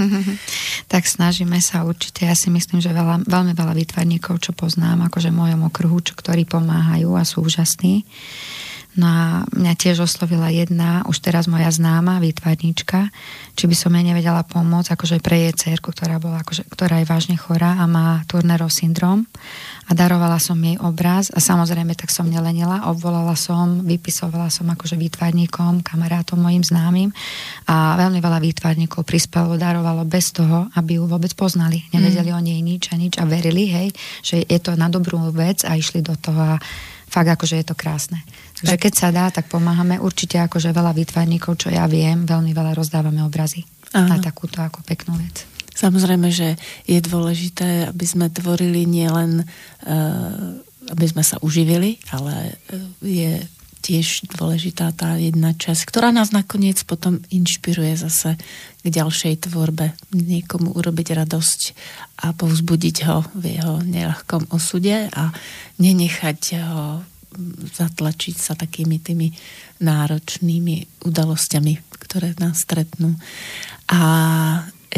tak 0.92 1.08
snažíme 1.08 1.56
sa 1.64 1.88
určite. 1.88 2.28
Ja 2.28 2.36
si 2.36 2.52
myslím, 2.52 2.84
že 2.84 2.92
veľa, 2.92 3.24
veľmi 3.24 3.56
veľa 3.56 3.72
výtvarníkov, 3.72 4.44
čo 4.44 4.52
poznám, 4.52 5.08
akože 5.08 5.32
v 5.32 5.40
mojom 5.40 5.60
okruhu, 5.72 6.04
čo, 6.04 6.12
ktorí 6.12 6.44
pomáhajú 6.44 7.16
a 7.16 7.24
sú 7.24 7.40
úžasní. 7.48 8.04
No 8.98 9.06
a 9.06 9.22
mňa 9.54 9.78
tiež 9.78 10.02
oslovila 10.02 10.50
jedna, 10.50 11.06
už 11.06 11.22
teraz 11.22 11.46
moja 11.46 11.70
známa 11.70 12.18
výtvarníčka, 12.18 13.14
či 13.54 13.64
by 13.70 13.76
som 13.78 13.94
jej 13.94 14.02
nevedela 14.02 14.42
pomôcť, 14.42 14.98
akože 14.98 15.22
pre 15.22 15.46
jej 15.46 15.54
cerku, 15.54 15.94
ktorá, 15.94 16.18
bola, 16.18 16.42
akože, 16.42 16.66
ktorá 16.66 16.98
je 16.98 17.06
vážne 17.06 17.36
chorá 17.38 17.78
a 17.78 17.86
má 17.86 18.26
Turnerov 18.26 18.74
syndrom 18.74 19.30
a 19.88 19.92
darovala 19.96 20.36
som 20.36 20.60
jej 20.60 20.76
obraz 20.84 21.32
a 21.32 21.40
samozrejme 21.40 21.96
tak 21.96 22.12
som 22.12 22.28
nelenila, 22.28 22.92
obvolala 22.92 23.32
som, 23.32 23.80
vypisovala 23.80 24.52
som 24.52 24.68
akože 24.68 25.00
výtvarníkom, 25.00 25.80
kamarátom 25.80 26.36
mojim 26.36 26.60
známym 26.60 27.08
a 27.64 27.96
veľmi 27.96 28.20
veľa 28.20 28.38
výtvarníkov 28.44 29.08
prispelo, 29.08 29.56
darovalo 29.56 30.04
bez 30.04 30.36
toho, 30.36 30.68
aby 30.76 31.00
ju 31.00 31.08
vôbec 31.08 31.32
poznali. 31.32 31.88
Nevedeli 31.90 32.28
mm. 32.28 32.36
o 32.36 32.40
nej 32.44 32.60
nič 32.60 32.92
a 32.92 33.00
nič 33.00 33.16
a 33.16 33.24
verili, 33.24 33.72
hej, 33.72 33.88
že 34.20 34.44
je 34.44 34.58
to 34.60 34.76
na 34.76 34.92
dobrú 34.92 35.32
vec 35.32 35.64
a 35.64 35.72
išli 35.72 36.04
do 36.04 36.12
toho 36.20 36.38
a 36.38 36.60
fakt 37.08 37.28
akože 37.32 37.64
je 37.64 37.66
to 37.66 37.74
krásne. 37.74 38.20
Takže 38.60 38.76
keď 38.76 38.92
sa 38.92 39.08
dá, 39.08 39.32
tak 39.32 39.48
pomáhame. 39.48 39.96
Určite 39.96 40.36
akože 40.44 40.76
veľa 40.76 40.92
výtvarníkov, 40.92 41.56
čo 41.56 41.68
ja 41.72 41.88
viem, 41.88 42.28
veľmi 42.28 42.52
veľa 42.52 42.76
rozdávame 42.76 43.24
obrazy 43.24 43.64
Áno. 43.96 44.12
na 44.12 44.16
takúto 44.20 44.60
ako 44.60 44.84
peknú 44.84 45.16
vec. 45.16 45.57
Samozrejme, 45.78 46.34
že 46.34 46.58
je 46.90 46.98
dôležité, 46.98 47.86
aby 47.94 48.02
sme 48.02 48.26
tvorili 48.26 48.82
nielen, 48.82 49.46
aby 50.90 51.06
sme 51.06 51.22
sa 51.22 51.38
uživili, 51.38 52.02
ale 52.10 52.58
je 52.98 53.46
tiež 53.78 54.26
dôležitá 54.34 54.90
tá 54.90 55.14
jedna 55.16 55.54
časť, 55.54 55.86
ktorá 55.86 56.10
nás 56.10 56.34
nakoniec 56.34 56.82
potom 56.82 57.22
inšpiruje 57.30 57.94
zase 57.94 58.34
k 58.82 58.86
ďalšej 58.90 59.48
tvorbe, 59.48 59.94
niekomu 60.10 60.74
urobiť 60.74 61.14
radosť 61.14 61.60
a 62.26 62.34
povzbudiť 62.34 62.96
ho 63.06 63.22
v 63.38 63.56
jeho 63.56 63.78
neľahkom 63.86 64.50
osude 64.50 65.06
a 65.14 65.30
nenechať 65.78 66.40
ho 66.58 67.06
zatlačiť 67.78 68.36
sa 68.36 68.58
takými 68.58 68.98
tými 68.98 69.30
náročnými 69.78 71.06
udalosťami, 71.06 71.72
ktoré 72.02 72.34
nás 72.42 72.66
stretnú. 72.66 73.14
A 73.88 74.00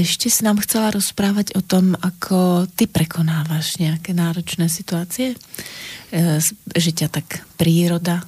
ešte 0.00 0.32
si 0.32 0.40
nám 0.44 0.60
chcela 0.64 0.92
rozprávať 0.92 1.56
o 1.56 1.62
tom, 1.64 1.96
ako 1.96 2.68
ty 2.74 2.88
prekonávaš 2.88 3.80
nejaké 3.80 4.12
náročné 4.16 4.68
situácie, 4.68 5.36
že 6.74 6.90
ťa 6.90 7.08
tak 7.08 7.44
príroda 7.60 8.24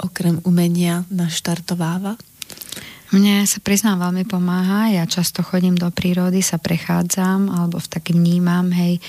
okrem 0.00 0.38
umenia 0.46 1.02
naštartováva? 1.10 2.14
Mne 3.10 3.42
sa 3.42 3.58
priznám 3.58 4.06
veľmi 4.06 4.22
pomáha. 4.22 4.94
Ja 4.94 5.02
často 5.02 5.42
chodím 5.42 5.74
do 5.74 5.90
prírody, 5.90 6.46
sa 6.46 6.62
prechádzam 6.62 7.50
alebo 7.50 7.82
v 7.82 7.90
takým 7.90 8.22
vnímam, 8.22 8.70
hej, 8.70 9.02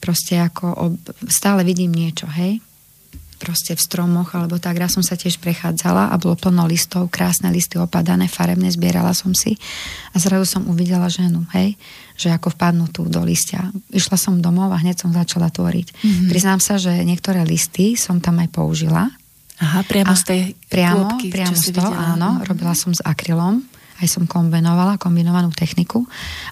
proste 0.00 0.40
ako 0.40 0.64
ob... 0.72 0.94
stále 1.28 1.60
vidím 1.60 1.92
niečo, 1.92 2.24
hej, 2.24 2.63
proste 3.44 3.76
v 3.76 3.84
stromoch 3.84 4.32
alebo 4.32 4.56
tak. 4.56 4.80
Raz 4.80 4.96
som 4.96 5.04
sa 5.04 5.20
tiež 5.20 5.36
prechádzala 5.36 6.08
a 6.08 6.14
bolo 6.16 6.32
plno 6.40 6.64
listov, 6.64 7.12
krásne 7.12 7.52
listy 7.52 7.76
opadané, 7.76 8.24
farebné, 8.24 8.72
zbierala 8.72 9.12
som 9.12 9.36
si 9.36 9.60
a 10.10 10.16
zrazu 10.16 10.48
som 10.48 10.64
uvidela 10.64 11.12
ženu, 11.12 11.44
hej, 11.52 11.76
že 12.16 12.32
ako 12.32 12.56
vpadnú 12.56 12.88
tu 12.88 13.04
do 13.04 13.20
listia. 13.20 13.68
Išla 13.92 14.16
som 14.16 14.40
domov 14.40 14.72
a 14.72 14.80
hneď 14.80 15.04
som 15.04 15.12
začala 15.12 15.52
tvoriť. 15.52 15.92
Mm-hmm. 15.92 16.28
Priznám 16.32 16.64
sa, 16.64 16.80
že 16.80 16.96
niektoré 17.04 17.44
listy 17.44 18.00
som 18.00 18.24
tam 18.24 18.40
aj 18.40 18.48
použila. 18.48 19.12
Aha, 19.60 19.84
priamo 19.84 20.16
z 20.16 20.24
tej 20.24 20.40
priamo, 20.66 21.14
kôpky, 21.14 21.28
priamo 21.30 21.54
z 21.54 21.70
toho, 21.70 21.92
áno. 21.92 22.40
Mm-hmm. 22.40 22.48
Robila 22.48 22.72
som 22.72 22.96
s 22.96 23.04
akrylom 23.04 23.73
aj 24.02 24.06
som 24.10 24.26
kombinovala, 24.26 24.98
kombinovanú 24.98 25.54
techniku 25.54 26.02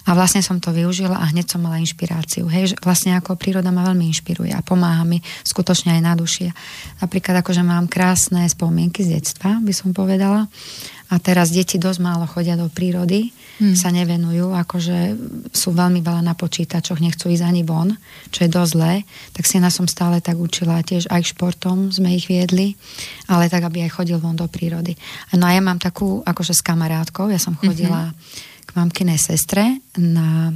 a 0.07 0.15
vlastne 0.15 0.39
som 0.39 0.63
to 0.63 0.71
využila 0.71 1.19
a 1.19 1.29
hneď 1.31 1.51
som 1.51 1.59
mala 1.59 1.81
inšpiráciu. 1.83 2.47
Hej, 2.47 2.73
že 2.73 2.75
vlastne 2.79 3.19
ako 3.19 3.35
príroda 3.35 3.67
ma 3.73 3.83
veľmi 3.83 4.07
inšpiruje 4.15 4.55
a 4.55 4.63
pomáha 4.63 5.03
mi 5.03 5.19
skutočne 5.43 5.99
aj 5.99 6.01
na 6.01 6.13
duši. 6.15 6.47
Napríklad 7.03 7.43
akože 7.43 7.61
mám 7.65 7.91
krásne 7.91 8.47
spomienky 8.47 9.03
z 9.03 9.19
detstva, 9.19 9.59
by 9.59 9.73
som 9.75 9.91
povedala. 9.91 10.47
A 11.11 11.19
teraz 11.19 11.51
deti 11.51 11.75
dosť 11.77 11.99
málo 11.99 12.25
chodia 12.25 12.55
do 12.55 12.71
prírody, 12.71 13.29
hmm. 13.59 13.75
sa 13.77 13.93
nevenujú, 13.93 14.53
akože 14.53 14.97
sú 15.53 15.75
veľmi 15.75 16.01
veľa 16.01 16.21
na 16.25 16.33
počítačoch, 16.33 17.03
nechcú 17.03 17.29
ísť 17.29 17.45
ani 17.45 17.61
von, 17.61 17.93
čo 18.33 18.45
je 18.45 18.49
dosť 18.49 18.71
zlé. 18.73 18.93
Tak 19.35 19.43
si 19.45 19.57
na 19.61 19.69
som 19.69 19.85
stále 19.85 20.23
tak 20.23 20.39
učila, 20.39 20.85
tiež 20.85 21.11
aj 21.11 21.35
športom 21.35 21.93
sme 21.93 22.15
ich 22.15 22.25
viedli, 22.25 22.73
ale 23.29 23.51
tak, 23.51 23.65
aby 23.67 23.85
aj 23.85 24.01
chodil 24.01 24.17
von 24.17 24.37
do 24.37 24.47
prírody. 24.49 24.97
No 25.37 25.45
a 25.45 25.53
ja 25.53 25.61
mám 25.61 25.77
takú, 25.77 26.23
akože 26.25 26.53
s 26.55 26.65
kamarátkou, 26.65 27.29
ja 27.29 27.41
som 27.41 27.53
chodila 27.57 28.09
mm-hmm. 28.09 28.65
k 28.65 28.71
mamkinej 28.73 29.19
sestre 29.19 29.83
na 29.99 30.53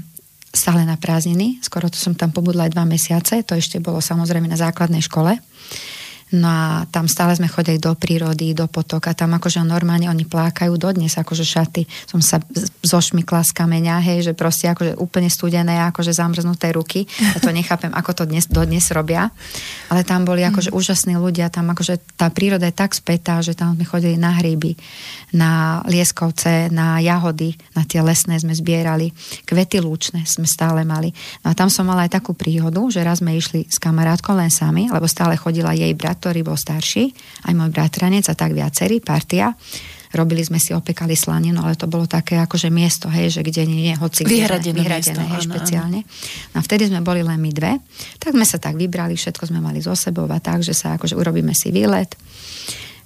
stále 0.57 0.87
na 0.87 0.97
prázdniny, 0.97 1.61
skoro 1.61 1.85
to 1.91 1.99
som 2.01 2.17
tam 2.17 2.33
pobudla 2.33 2.65
aj 2.65 2.73
dva 2.73 2.85
mesiace, 2.87 3.45
to 3.45 3.53
ešte 3.53 3.77
bolo 3.77 4.01
samozrejme 4.01 4.49
na 4.49 4.57
základnej 4.57 5.05
škole. 5.05 5.37
No 6.35 6.51
a 6.51 6.83
tam 6.91 7.07
stále 7.07 7.39
sme 7.39 7.47
chodili 7.47 7.79
do 7.79 7.95
prírody, 7.95 8.51
do 8.51 8.67
potoka, 8.67 9.15
tam 9.15 9.39
akože 9.39 9.63
normálne 9.63 10.11
oni 10.11 10.27
plákajú 10.27 10.75
dodnes, 10.75 11.15
akože 11.15 11.47
šaty. 11.47 11.87
Som 12.03 12.19
sa 12.19 12.43
zošmykla 12.83 13.47
z 13.47 13.51
kameňa, 13.55 14.03
hej, 14.03 14.19
že 14.27 14.33
proste 14.35 14.67
akože 14.67 14.99
úplne 14.99 15.31
studené, 15.31 15.79
akože 15.87 16.11
zamrznuté 16.11 16.75
ruky. 16.75 17.07
Ja 17.07 17.39
to 17.39 17.55
nechápem, 17.55 17.95
ako 17.95 18.11
to 18.11 18.23
dnes, 18.27 18.43
dodnes 18.51 18.91
robia. 18.91 19.31
Ale 19.87 20.03
tam 20.03 20.27
boli 20.27 20.43
akože 20.43 20.67
mm. 20.67 20.75
úžasní 20.75 21.15
ľudia, 21.15 21.47
tam 21.47 21.71
akože 21.71 22.19
tá 22.19 22.27
príroda 22.27 22.67
je 22.67 22.75
tak 22.75 22.91
spätá, 22.91 23.39
že 23.39 23.55
tam 23.55 23.79
sme 23.79 23.87
chodili 23.87 24.19
na 24.19 24.35
hryby, 24.35 24.75
na 25.31 25.79
lieskovce, 25.87 26.67
na 26.75 26.99
jahody, 26.99 27.55
na 27.71 27.87
tie 27.87 28.03
lesné 28.03 28.35
sme 28.35 28.51
zbierali. 28.51 29.15
Kvety 29.47 29.79
lúčne 29.79 30.27
sme 30.27 30.43
stále 30.43 30.83
mali. 30.83 31.15
No 31.47 31.51
a 31.51 31.53
tam 31.55 31.71
som 31.71 31.87
mala 31.87 32.03
aj 32.03 32.19
takú 32.19 32.35
príhodu, 32.35 32.83
že 32.91 32.99
raz 32.99 33.23
sme 33.23 33.39
išli 33.39 33.63
s 33.71 33.79
kamarátkou 33.79 34.35
len 34.35 34.51
sami, 34.51 34.91
lebo 34.91 35.07
stále 35.07 35.39
chodila 35.39 35.71
jej 35.71 35.95
brat 35.95 36.16
ktorý 36.17 36.41
bol 36.41 36.57
starší, 36.57 37.13
aj 37.45 37.53
môj 37.53 37.69
bratranec 37.69 38.25
a 38.27 38.35
tak 38.35 38.57
viacerí, 38.57 38.97
partia. 38.99 39.53
Robili 40.15 40.39
sme 40.39 40.57
si, 40.57 40.71
opekali 40.71 41.19
slaninu, 41.19 41.61
ale 41.61 41.75
to 41.75 41.85
bolo 41.85 42.07
také 42.07 42.39
akože 42.39 42.71
miesto, 42.71 43.11
hej, 43.11 43.27
že 43.29 43.41
kde 43.43 43.67
nie 43.67 43.91
je 43.91 43.95
hoci 43.99 44.23
vyhradené, 44.23 44.81
vyhradené 44.81 45.19
miesto, 45.19 45.19
hej, 45.19 45.35
áno, 45.35 45.47
špeciálne. 45.51 45.99
No 46.55 46.57
a 46.57 46.63
vtedy 46.63 46.87
sme 46.87 47.03
boli 47.03 47.21
len 47.21 47.37
my 47.37 47.51
dve, 47.51 47.77
tak 48.17 48.33
sme 48.33 48.47
sa 48.47 48.57
tak 48.57 48.79
vybrali, 48.79 49.19
všetko 49.19 49.51
sme 49.51 49.59
mali 49.59 49.83
zo 49.83 49.93
sebou 49.93 50.25
a 50.31 50.39
tak, 50.39 50.63
že 50.63 50.71
sa 50.71 50.95
akože 50.95 51.13
urobíme 51.13 51.51
si 51.51 51.69
výlet. 51.75 52.15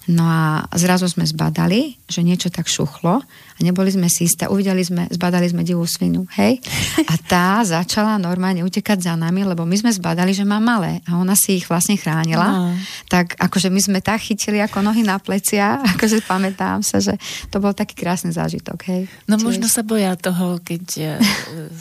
No 0.09 0.25
a 0.25 0.65
zrazu 0.73 1.05
sme 1.05 1.29
zbadali, 1.29 1.93
že 2.09 2.25
niečo 2.25 2.49
tak 2.49 2.65
šuchlo 2.65 3.21
neboli 3.65 3.93
sme 3.93 4.09
si 4.09 4.25
isté. 4.27 4.49
Uvideli 4.49 4.81
sme, 4.81 5.07
zbadali 5.09 5.47
sme 5.47 5.61
divú 5.61 5.85
svinu, 5.85 6.25
hej? 6.37 6.59
A 7.05 7.13
tá 7.21 7.61
začala 7.61 8.17
normálne 8.17 8.65
utekať 8.65 9.07
za 9.07 9.13
nami, 9.15 9.45
lebo 9.45 9.63
my 9.63 9.75
sme 9.77 9.91
zbadali, 9.93 10.33
že 10.33 10.45
má 10.45 10.57
malé 10.57 10.99
a 11.07 11.17
ona 11.17 11.37
si 11.37 11.61
ich 11.61 11.65
vlastne 11.69 11.95
chránila. 11.95 12.47
No. 12.49 12.75
Tak 13.07 13.37
akože 13.37 13.69
my 13.69 13.81
sme 13.81 13.99
tak 14.01 14.21
chytili 14.21 14.59
ako 14.59 14.81
nohy 14.81 15.05
na 15.05 15.21
plecia, 15.21 15.79
akože 15.95 16.25
pamätám 16.25 16.81
sa, 16.81 16.97
že 16.99 17.15
to 17.53 17.61
bol 17.61 17.71
taký 17.71 17.93
krásny 17.97 18.33
zážitok, 18.33 18.79
hej? 18.89 19.01
No 19.29 19.37
Čiže... 19.37 19.45
možno 19.45 19.67
sa 19.69 19.85
boja 19.85 20.13
toho, 20.17 20.59
keď 20.61 20.83
e, 20.97 21.03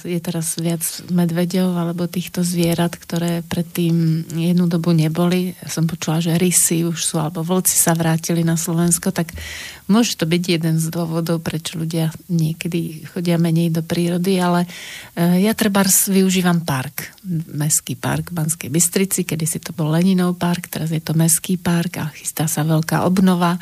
je 0.07 0.19
teraz 0.21 0.61
viac 0.61 0.83
medveďov 1.09 1.75
alebo 1.77 2.07
týchto 2.07 2.45
zvierat, 2.45 2.95
ktoré 2.95 3.41
predtým 3.47 4.27
jednu 4.37 4.69
dobu 4.69 4.93
neboli. 4.93 5.57
Som 5.67 5.89
počula, 5.89 6.21
že 6.21 6.37
rysy 6.37 6.85
už 6.85 6.99
sú, 7.01 7.17
alebo 7.17 7.43
vlci 7.43 7.75
sa 7.75 7.97
vrátili 7.97 8.45
na 8.45 8.55
Slovensko, 8.55 9.11
tak 9.11 9.33
môže 9.91 10.15
to 10.15 10.25
byť 10.25 10.43
jeden 10.47 10.79
z 10.79 10.87
dôvodov, 10.89 11.43
prečo 11.43 11.77
ľudia 11.77 12.15
niekedy 12.31 13.11
chodia 13.11 13.37
menej 13.37 13.75
do 13.75 13.83
prírody, 13.83 14.39
ale 14.39 14.65
e, 15.19 15.43
ja 15.43 15.53
treba 15.53 15.83
využívam 15.85 16.63
park, 16.63 17.11
meský 17.51 17.99
park 17.99 18.31
v 18.31 18.39
Banskej 18.39 18.71
Bystrici, 18.71 19.27
kedy 19.27 19.45
si 19.45 19.59
to 19.59 19.75
bol 19.75 19.91
Leninov 19.91 20.39
park, 20.39 20.71
teraz 20.71 20.95
je 20.95 21.03
to 21.03 21.19
meský 21.19 21.59
park 21.59 21.99
a 21.99 22.15
chystá 22.15 22.47
sa 22.47 22.63
veľká 22.63 23.03
obnova. 23.03 23.59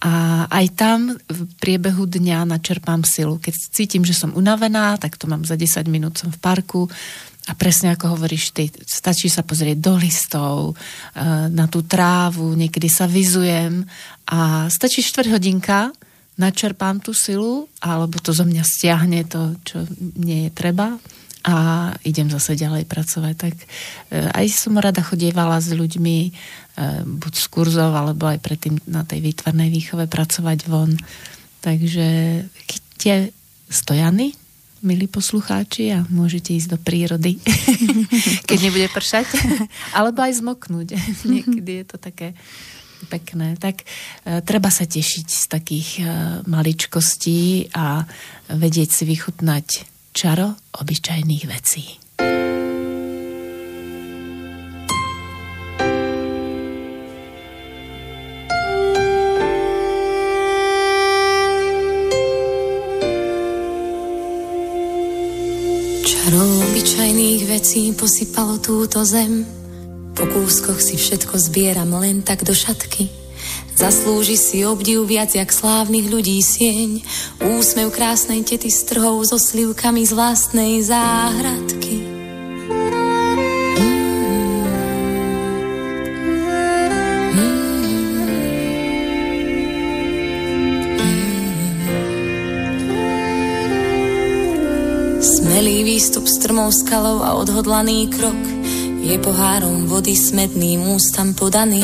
A 0.00 0.46
aj 0.48 0.66
tam 0.78 0.98
v 1.14 1.40
priebehu 1.60 2.08
dňa 2.08 2.48
načerpám 2.48 3.02
silu. 3.04 3.36
Keď 3.36 3.54
cítim, 3.74 4.02
že 4.06 4.16
som 4.16 4.32
unavená, 4.32 4.96
tak 4.96 5.20
to 5.20 5.28
mám 5.28 5.42
za 5.44 5.58
10 5.58 5.84
minút 5.90 6.16
som 6.16 6.30
v 6.30 6.38
parku, 6.38 6.88
a 7.48 7.52
presne 7.56 7.96
ako 7.96 8.14
hovoríš 8.14 8.52
ty, 8.52 8.68
stačí 8.84 9.32
sa 9.32 9.40
pozrieť 9.40 9.80
do 9.80 9.96
listov, 9.96 10.76
eh, 10.76 11.48
na 11.48 11.64
tú 11.64 11.80
trávu, 11.80 12.52
niekedy 12.52 12.92
sa 12.92 13.08
vizujem 13.08 13.88
a 14.28 14.68
stačí 14.68 15.00
štvrt 15.00 15.32
hodinka, 15.32 15.88
načerpám 16.38 17.02
tú 17.02 17.16
silu, 17.16 17.66
alebo 17.82 18.20
to 18.20 18.30
zo 18.30 18.46
mňa 18.46 18.62
stiahne 18.62 19.26
to, 19.26 19.58
čo 19.66 19.82
nie 20.20 20.46
je 20.46 20.50
treba 20.54 21.00
a 21.48 21.56
idem 22.04 22.28
zase 22.28 22.54
ďalej 22.58 22.84
pracovať. 22.84 23.34
Tak 23.34 23.54
eh, 23.56 24.28
aj 24.28 24.46
som 24.52 24.76
rada 24.76 25.00
chodievala 25.00 25.56
s 25.64 25.72
ľuďmi, 25.72 26.18
eh, 26.28 27.00
buď 27.02 27.32
z 27.32 27.46
kurzov, 27.48 27.96
alebo 27.96 28.28
aj 28.28 28.44
predtým 28.44 28.76
na 28.84 29.08
tej 29.08 29.24
výtvarnej 29.24 29.72
výchove 29.72 30.04
pracovať 30.04 30.68
von. 30.68 30.92
Takže 31.64 32.06
chyťte 32.68 33.32
stojany, 33.72 34.36
milí 34.82 35.10
poslucháči, 35.10 35.90
a 35.94 36.06
môžete 36.08 36.54
ísť 36.54 36.68
do 36.74 36.78
prírody, 36.78 37.38
keď 38.48 38.58
nebude 38.58 38.88
pršať, 38.90 39.26
alebo 39.92 40.22
aj 40.22 40.38
zmoknúť. 40.38 40.88
Niekedy 41.32 41.82
je 41.82 41.84
to 41.86 41.96
také 41.98 42.34
pekné. 43.06 43.54
Tak 43.58 43.82
e, 43.82 44.42
treba 44.42 44.74
sa 44.74 44.82
tešiť 44.82 45.26
z 45.26 45.42
takých 45.46 45.88
e, 45.98 46.02
maličkostí 46.50 47.70
a 47.74 48.02
vedieť 48.50 48.90
si 48.90 49.04
vychutnať 49.06 49.66
čaro 50.10 50.58
obyčajných 50.74 51.44
vecí. 51.46 51.84
Obyčajných 66.78 67.42
vecí 67.50 67.90
posypalo 67.90 68.62
túto 68.62 69.02
zem. 69.02 69.42
Po 70.14 70.22
kúskoch 70.30 70.78
si 70.78 70.94
všetko 70.94 71.34
zbieram 71.34 71.90
len 71.98 72.22
tak 72.22 72.46
do 72.46 72.54
šatky. 72.54 73.10
Zaslúži 73.74 74.38
si 74.38 74.62
obdiv 74.62 75.02
viac 75.02 75.34
jak 75.34 75.50
slávnych 75.50 76.06
ľudí 76.06 76.38
sieň. 76.38 77.02
Úsmev 77.42 77.90
krásnej 77.90 78.46
tety 78.46 78.70
strhov 78.70 79.26
so 79.26 79.42
slivkami 79.42 80.06
z 80.06 80.14
vlastnej 80.14 80.78
záhradky. 80.86 81.98
Smelý 95.98 96.14
výstup 96.14 96.30
strmou 96.30 96.70
skalou 96.70 97.26
a 97.26 97.34
odhodlaný 97.34 98.06
krok 98.06 98.38
je 99.02 99.18
pohárom 99.18 99.90
vody 99.90 100.14
smedným 100.14 100.94
ústam 100.94 101.34
podaný. 101.34 101.82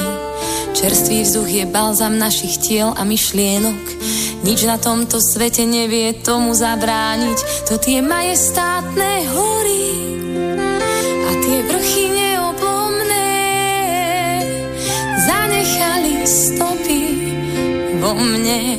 Čerstvý 0.70 1.26
vzduch 1.26 1.50
je 1.50 1.66
balzam 1.66 2.14
našich 2.14 2.62
tiel 2.62 2.94
a 2.94 3.02
myšlienok. 3.02 3.82
Nič 4.46 4.70
na 4.70 4.78
tomto 4.78 5.18
svete 5.18 5.66
nevie 5.66 6.14
tomu 6.22 6.54
zabrániť. 6.54 7.66
To 7.66 7.74
tie 7.74 8.06
majestátne 8.06 9.34
hory 9.34 9.86
a 11.26 11.30
tie 11.34 11.58
vrchy 11.74 12.04
neoblomné 12.14 13.34
zanechali 15.26 16.22
stopy 16.22 17.00
vo 17.98 18.14
mne. 18.14 18.78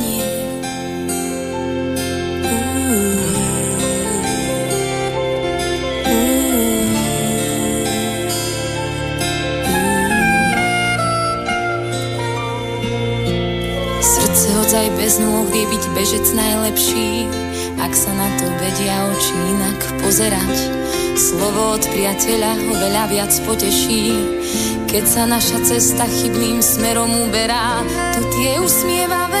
Bez 15.11 15.19
nôh 15.19 15.43
vie 15.51 15.67
byť 15.67 15.83
bežec 15.91 16.23
najlepší, 16.31 17.27
ak 17.83 17.91
sa 17.91 18.15
na 18.15 18.31
to 18.39 18.47
vedia 18.63 18.95
oči 19.11 19.35
inak 19.35 19.79
pozerať. 19.99 20.55
Slovo 21.19 21.75
od 21.75 21.83
priateľa 21.83 22.55
ho 22.55 22.73
veľa 22.79 23.03
viac 23.11 23.33
poteší, 23.43 24.15
Keď 24.87 25.03
sa 25.03 25.27
naša 25.27 25.67
cesta 25.67 26.07
chybným 26.07 26.63
smerom 26.63 27.11
uberá, 27.27 27.83
to 28.15 28.23
tie 28.39 28.55
usmievavé 28.63 29.40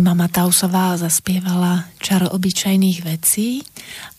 Sima 0.00 0.16
Matausová 0.16 0.96
zaspievala 0.96 1.84
čaro 2.00 2.32
obyčajných 2.32 3.04
vecí 3.04 3.60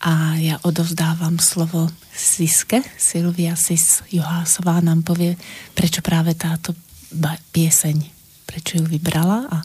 a 0.05 0.37
ja 0.37 0.61
odovzdávam 0.61 1.41
slovo 1.41 1.89
Siske. 2.13 2.85
Silvia 3.01 3.57
Sis 3.57 4.05
Johásová 4.13 4.77
nám 4.77 5.01
povie, 5.01 5.33
prečo 5.73 6.05
práve 6.05 6.37
táto 6.37 6.77
pieseň, 7.49 7.97
prečo 8.45 8.77
ju 8.77 8.85
vybrala 8.85 9.49
a 9.49 9.57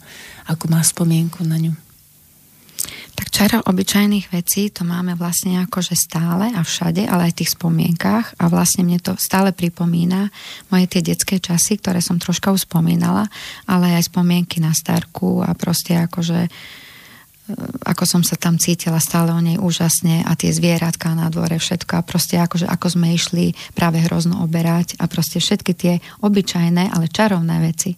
akú 0.49 0.73
má 0.73 0.81
spomienku 0.81 1.45
na 1.45 1.61
ňu. 1.61 1.77
Tak 3.17 3.33
čaro 3.33 3.65
obyčajných 3.65 4.29
vecí 4.29 4.69
to 4.69 4.85
máme 4.85 5.17
vlastne 5.17 5.65
akože 5.65 5.97
stále 5.97 6.53
a 6.53 6.61
všade, 6.61 7.09
ale 7.09 7.29
aj 7.29 7.33
v 7.33 7.39
tých 7.41 7.57
spomienkách 7.57 8.37
a 8.37 8.45
vlastne 8.53 8.85
mne 8.85 9.01
to 9.01 9.17
stále 9.17 9.57
pripomína 9.57 10.29
moje 10.69 10.85
tie 10.93 11.01
detské 11.01 11.41
časy, 11.41 11.81
ktoré 11.81 12.05
som 12.05 12.21
troška 12.21 12.53
už 12.53 12.69
spomínala, 12.69 13.25
ale 13.65 13.97
aj 13.97 14.13
spomienky 14.13 14.61
na 14.61 14.77
starku 14.77 15.41
a 15.41 15.57
proste 15.57 15.97
akože 15.97 16.53
ako 17.87 18.05
som 18.11 18.23
sa 18.27 18.35
tam 18.35 18.59
cítila 18.59 18.99
stále 18.99 19.31
o 19.31 19.39
nej 19.39 19.55
úžasne 19.55 20.27
a 20.27 20.35
tie 20.35 20.51
zvieratka 20.51 21.15
na 21.15 21.31
dvore, 21.31 21.63
všetko. 21.63 22.03
A 22.03 22.03
proste 22.03 22.43
akože 22.43 22.67
ako 22.67 22.99
sme 22.99 23.15
išli 23.15 23.55
práve 23.71 24.03
hrozno 24.03 24.43
oberať 24.43 24.99
a 24.99 25.07
proste 25.07 25.39
všetky 25.39 25.73
tie 25.79 25.95
obyčajné, 26.27 26.91
ale 26.91 27.07
čarovné 27.07 27.63
veci 27.63 27.95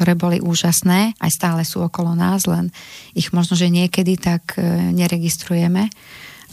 ktoré 0.00 0.16
boli 0.16 0.40
úžasné, 0.40 1.12
aj 1.20 1.28
stále 1.28 1.60
sú 1.60 1.84
okolo 1.84 2.16
nás, 2.16 2.48
len 2.48 2.72
ich 3.12 3.36
možno, 3.36 3.52
že 3.52 3.68
niekedy 3.68 4.16
tak 4.16 4.56
e, 4.56 4.64
neregistrujeme 4.96 5.92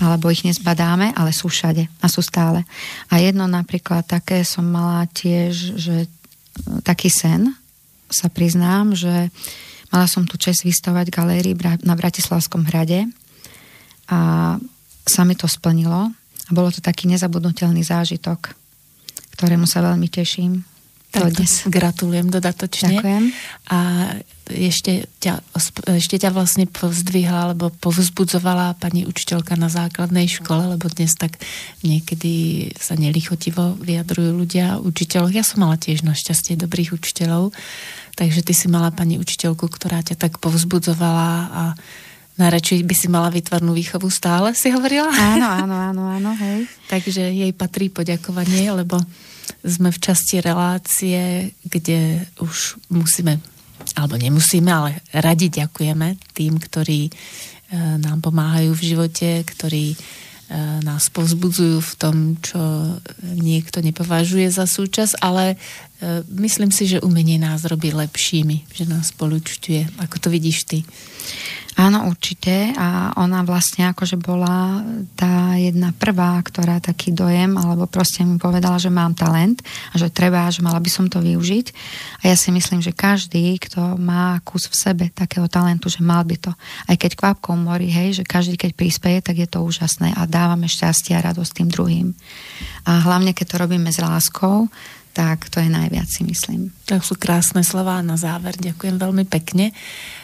alebo 0.03 0.27
ich 0.27 0.43
nezbadáme, 0.43 1.15
ale 1.15 1.31
sú 1.31 1.47
všade 1.47 1.87
a 2.03 2.05
sú 2.11 2.19
stále. 2.19 2.67
A 3.07 3.23
jedno 3.23 3.47
napríklad 3.47 4.03
také 4.03 4.43
som 4.43 4.67
mala 4.67 5.07
tiež, 5.07 5.79
že 5.79 5.95
e, 6.03 6.07
taký 6.83 7.07
sen, 7.07 7.55
sa 8.11 8.27
priznám, 8.27 8.91
že 8.91 9.31
mala 9.95 10.11
som 10.11 10.27
tu 10.27 10.35
čest 10.35 10.67
vystovať 10.67 11.07
galérii 11.07 11.55
na 11.87 11.95
Bratislavskom 11.95 12.67
hrade 12.67 13.07
a 14.11 14.19
sa 15.07 15.23
mi 15.23 15.39
to 15.39 15.47
splnilo 15.47 16.11
a 16.11 16.49
bolo 16.51 16.67
to 16.67 16.83
taký 16.83 17.07
nezabudnutelný 17.07 17.79
zážitok, 17.79 18.51
ktorému 19.39 19.63
sa 19.63 19.79
veľmi 19.87 20.11
teším 20.11 20.76
tak 21.11 21.33
dnes. 21.33 21.63
Gratulujem 21.65 22.27
dodatočne. 22.27 22.99
Ďakujem. 22.99 23.23
A 23.71 23.79
ešte 24.47 25.11
ťa, 25.19 25.43
ešte 25.95 26.15
ťa 26.19 26.31
vlastne 26.31 26.67
povzdvihla 26.67 27.51
alebo 27.51 27.71
povzbudzovala 27.83 28.79
pani 28.79 29.03
učiteľka 29.03 29.59
na 29.59 29.67
základnej 29.67 30.27
škole, 30.27 30.75
lebo 30.75 30.87
dnes 30.87 31.15
tak 31.15 31.39
niekedy 31.83 32.67
sa 32.79 32.95
nelichotivo 32.95 33.75
vyjadrujú 33.79 34.31
ľudia 34.35 34.79
učiteľov. 34.79 35.35
Ja 35.35 35.43
som 35.43 35.67
mala 35.67 35.75
tiež 35.75 36.07
našťastie 36.07 36.55
dobrých 36.55 36.95
učiteľov, 36.95 37.51
takže 38.15 38.43
ty 38.43 38.55
si 38.55 38.71
mala 38.71 38.91
pani 38.91 39.19
učiteľku, 39.19 39.67
ktorá 39.67 40.03
ťa 40.03 40.15
tak 40.15 40.39
povzbudzovala 40.39 41.29
a 41.51 41.63
Najradšej 42.37 42.85
by 42.85 42.93
si 42.93 43.07
mala 43.09 43.33
výtvarnú 43.33 43.73
výchovu 43.73 44.13
stále, 44.13 44.53
si 44.53 44.69
hovorila? 44.69 45.09
Áno, 45.09 45.49
áno, 45.49 45.73
áno, 45.73 46.03
áno, 46.05 46.31
hej. 46.37 46.69
Takže 46.93 47.33
jej 47.33 47.49
patrí 47.49 47.89
poďakovanie, 47.89 48.69
lebo 48.77 49.01
sme 49.63 49.89
v 49.91 50.01
časti 50.01 50.43
relácie, 50.43 51.51
kde 51.63 52.25
už 52.39 52.79
musíme, 52.91 53.39
alebo 53.95 54.15
nemusíme, 54.19 54.69
ale 54.69 55.01
radi 55.15 55.47
ďakujeme 55.49 56.19
tým, 56.33 56.59
ktorí 56.59 57.07
e, 57.07 57.11
nám 57.99 58.23
pomáhajú 58.23 58.75
v 58.75 58.85
živote, 58.95 59.29
ktorí 59.43 59.85
e, 59.93 59.97
nás 60.83 61.09
povzbudzujú 61.11 61.79
v 61.79 61.93
tom, 61.99 62.15
čo 62.39 62.59
niekto 63.23 63.79
nepovažuje 63.79 64.51
za 64.51 64.67
súčasť, 64.67 65.19
ale 65.23 65.55
myslím 66.29 66.69
si, 66.69 66.85
že 66.85 67.01
umenie 67.01 67.41
nás 67.41 67.65
robí 67.65 67.89
lepšími, 67.89 68.69
že 68.69 68.85
nás 68.85 69.09
polučťuje. 69.13 70.01
Ako 70.05 70.21
to 70.21 70.27
vidíš 70.29 70.69
ty? 70.69 70.79
Áno, 71.77 72.09
určite. 72.09 72.73
A 72.73 73.13
ona 73.21 73.45
vlastne 73.45 73.85
akože 73.93 74.17
bola 74.17 74.81
tá 75.13 75.53
jedna 75.61 75.93
prvá, 75.93 76.41
ktorá 76.41 76.81
taký 76.81 77.13
dojem, 77.13 77.53
alebo 77.53 77.85
proste 77.85 78.25
mi 78.25 78.41
povedala, 78.41 78.81
že 78.81 78.89
mám 78.89 79.13
talent 79.13 79.61
a 79.93 80.01
že 80.01 80.09
treba, 80.09 80.49
že 80.49 80.65
mala 80.65 80.81
by 80.81 80.89
som 80.89 81.05
to 81.05 81.21
využiť. 81.21 81.65
A 82.25 82.33
ja 82.33 82.35
si 82.35 82.49
myslím, 82.49 82.81
že 82.81 82.97
každý, 82.97 83.61
kto 83.61 83.93
má 84.01 84.41
kus 84.41 84.65
v 84.65 84.73
sebe 84.73 85.05
takého 85.13 85.45
talentu, 85.45 85.85
že 85.93 86.01
mal 86.01 86.25
by 86.25 86.49
to. 86.49 86.51
Aj 86.89 86.97
keď 86.97 87.13
kvapkou 87.13 87.53
mori, 87.53 87.93
hej, 87.93 88.21
že 88.21 88.23
každý, 88.25 88.57
keď 88.57 88.73
prispieje, 88.73 89.21
tak 89.21 89.37
je 89.37 89.45
to 89.45 89.61
úžasné 89.61 90.17
a 90.17 90.25
dávame 90.25 90.65
šťastie 90.65 91.13
a 91.13 91.29
radosť 91.29 91.61
tým 91.61 91.69
druhým. 91.69 92.07
A 92.89 93.05
hlavne, 93.05 93.37
keď 93.37 93.53
to 93.53 93.61
robíme 93.61 93.93
s 93.93 94.01
láskou, 94.01 94.65
tak 95.17 95.49
to 95.49 95.57
je 95.57 95.65
najviac, 95.65 96.05
si 96.05 96.21
myslím. 96.21 96.69
Tak 96.85 97.01
sú 97.01 97.17
krásne 97.17 97.65
slova 97.65 97.97
na 98.05 98.21
záver. 98.21 98.53
Ďakujem 98.53 99.01
veľmi 99.01 99.25
pekne. 99.25 99.73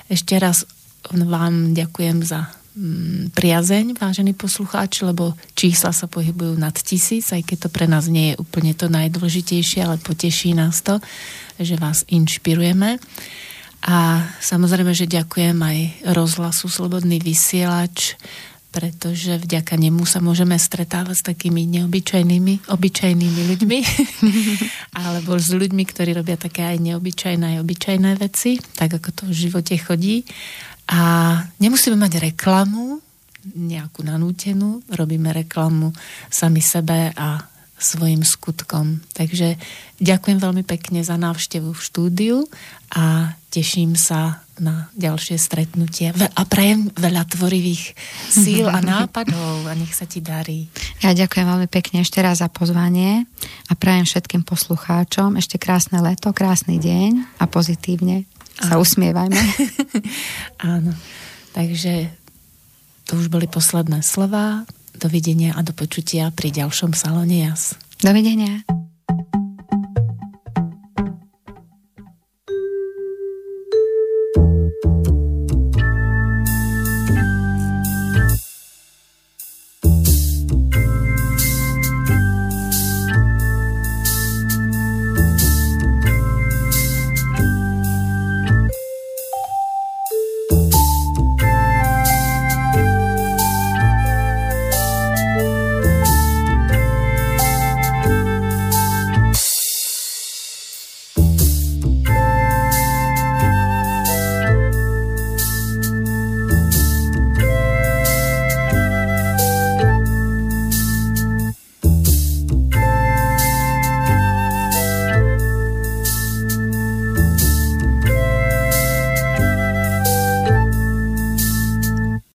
Ešte 0.06 0.38
raz 0.38 0.70
vám 1.10 1.74
ďakujem 1.74 2.22
za 2.22 2.54
mm, 2.78 3.34
priazeň, 3.34 3.98
vážení 3.98 4.38
poslucháči, 4.38 5.02
lebo 5.10 5.34
čísla 5.58 5.90
sa 5.98 6.06
pohybujú 6.06 6.54
nad 6.62 6.78
tisíc, 6.78 7.34
aj 7.34 7.42
keď 7.42 7.58
to 7.66 7.70
pre 7.74 7.90
nás 7.90 8.06
nie 8.06 8.38
je 8.38 8.40
úplne 8.40 8.78
to 8.78 8.86
najdôležitejšie, 8.86 9.82
ale 9.82 9.98
poteší 9.98 10.54
nás 10.54 10.86
to, 10.86 11.02
že 11.58 11.74
vás 11.82 12.06
inšpirujeme. 12.14 13.02
A 13.84 14.30
samozrejme, 14.46 14.94
že 14.94 15.10
ďakujem 15.10 15.58
aj 15.58 15.78
rozhlasu 16.14 16.70
Slobodný 16.70 17.18
vysielač, 17.18 18.14
pretože 18.74 19.38
vďaka 19.38 19.78
nemu 19.78 20.02
sa 20.10 20.18
môžeme 20.18 20.58
stretávať 20.58 21.22
s 21.22 21.24
takými 21.24 21.70
neobyčajnými, 21.70 22.66
obyčajnými 22.74 23.42
ľuďmi, 23.54 23.80
alebo 25.06 25.38
s 25.38 25.54
ľuďmi, 25.54 25.84
ktorí 25.86 26.18
robia 26.18 26.42
také 26.42 26.66
aj 26.66 26.82
neobyčajné, 26.82 27.54
aj 27.54 27.62
obyčajné 27.62 28.12
veci, 28.18 28.58
tak 28.74 28.98
ako 28.98 29.10
to 29.14 29.24
v 29.30 29.38
živote 29.38 29.78
chodí. 29.78 30.26
A 30.90 31.00
nemusíme 31.62 31.94
mať 31.96 32.34
reklamu, 32.34 32.98
nejakú 33.54 34.02
nanútenú, 34.02 34.82
robíme 34.90 35.30
reklamu 35.30 35.94
sami 36.34 36.64
sebe 36.64 37.14
a 37.14 37.46
svojim 37.76 38.24
skutkom. 38.24 39.04
Takže 39.12 39.60
ďakujem 40.00 40.40
veľmi 40.40 40.64
pekne 40.64 41.04
za 41.04 41.20
návštevu 41.20 41.76
v 41.76 41.84
štúdiu 41.84 42.38
a 42.96 43.36
teším 43.54 43.94
sa 43.94 44.42
na 44.58 44.90
ďalšie 44.98 45.38
stretnutie 45.38 46.10
a 46.10 46.42
prajem 46.46 46.90
veľa 46.98 47.30
tvorivých 47.30 47.94
síl 48.34 48.66
a 48.66 48.82
nápadov 48.94 49.70
a 49.70 49.74
nech 49.78 49.94
sa 49.94 50.10
ti 50.10 50.26
darí. 50.26 50.70
Ja 51.06 51.14
ďakujem 51.14 51.46
veľmi 51.46 51.70
pekne 51.70 52.02
ešte 52.02 52.18
raz 52.26 52.42
za 52.42 52.50
pozvanie 52.50 53.30
a 53.70 53.74
prajem 53.78 54.10
všetkým 54.10 54.42
poslucháčom 54.42 55.38
ešte 55.38 55.62
krásne 55.62 56.02
leto, 56.02 56.34
krásny 56.34 56.82
deň 56.82 57.42
a 57.42 57.46
pozitívne 57.46 58.26
sa 58.58 58.82
usmievajme. 58.82 59.38
Áno, 60.74 60.94
takže 61.54 62.14
to 63.10 63.18
už 63.18 63.30
boli 63.30 63.46
posledné 63.46 64.02
slova. 64.06 64.66
Dovidenia 64.94 65.58
a 65.58 65.66
do 65.66 65.74
počutia 65.74 66.30
pri 66.30 66.54
ďalšom 66.54 66.94
salóne 66.94 67.50
jas. 67.50 67.74
Dovidenia. 68.00 68.62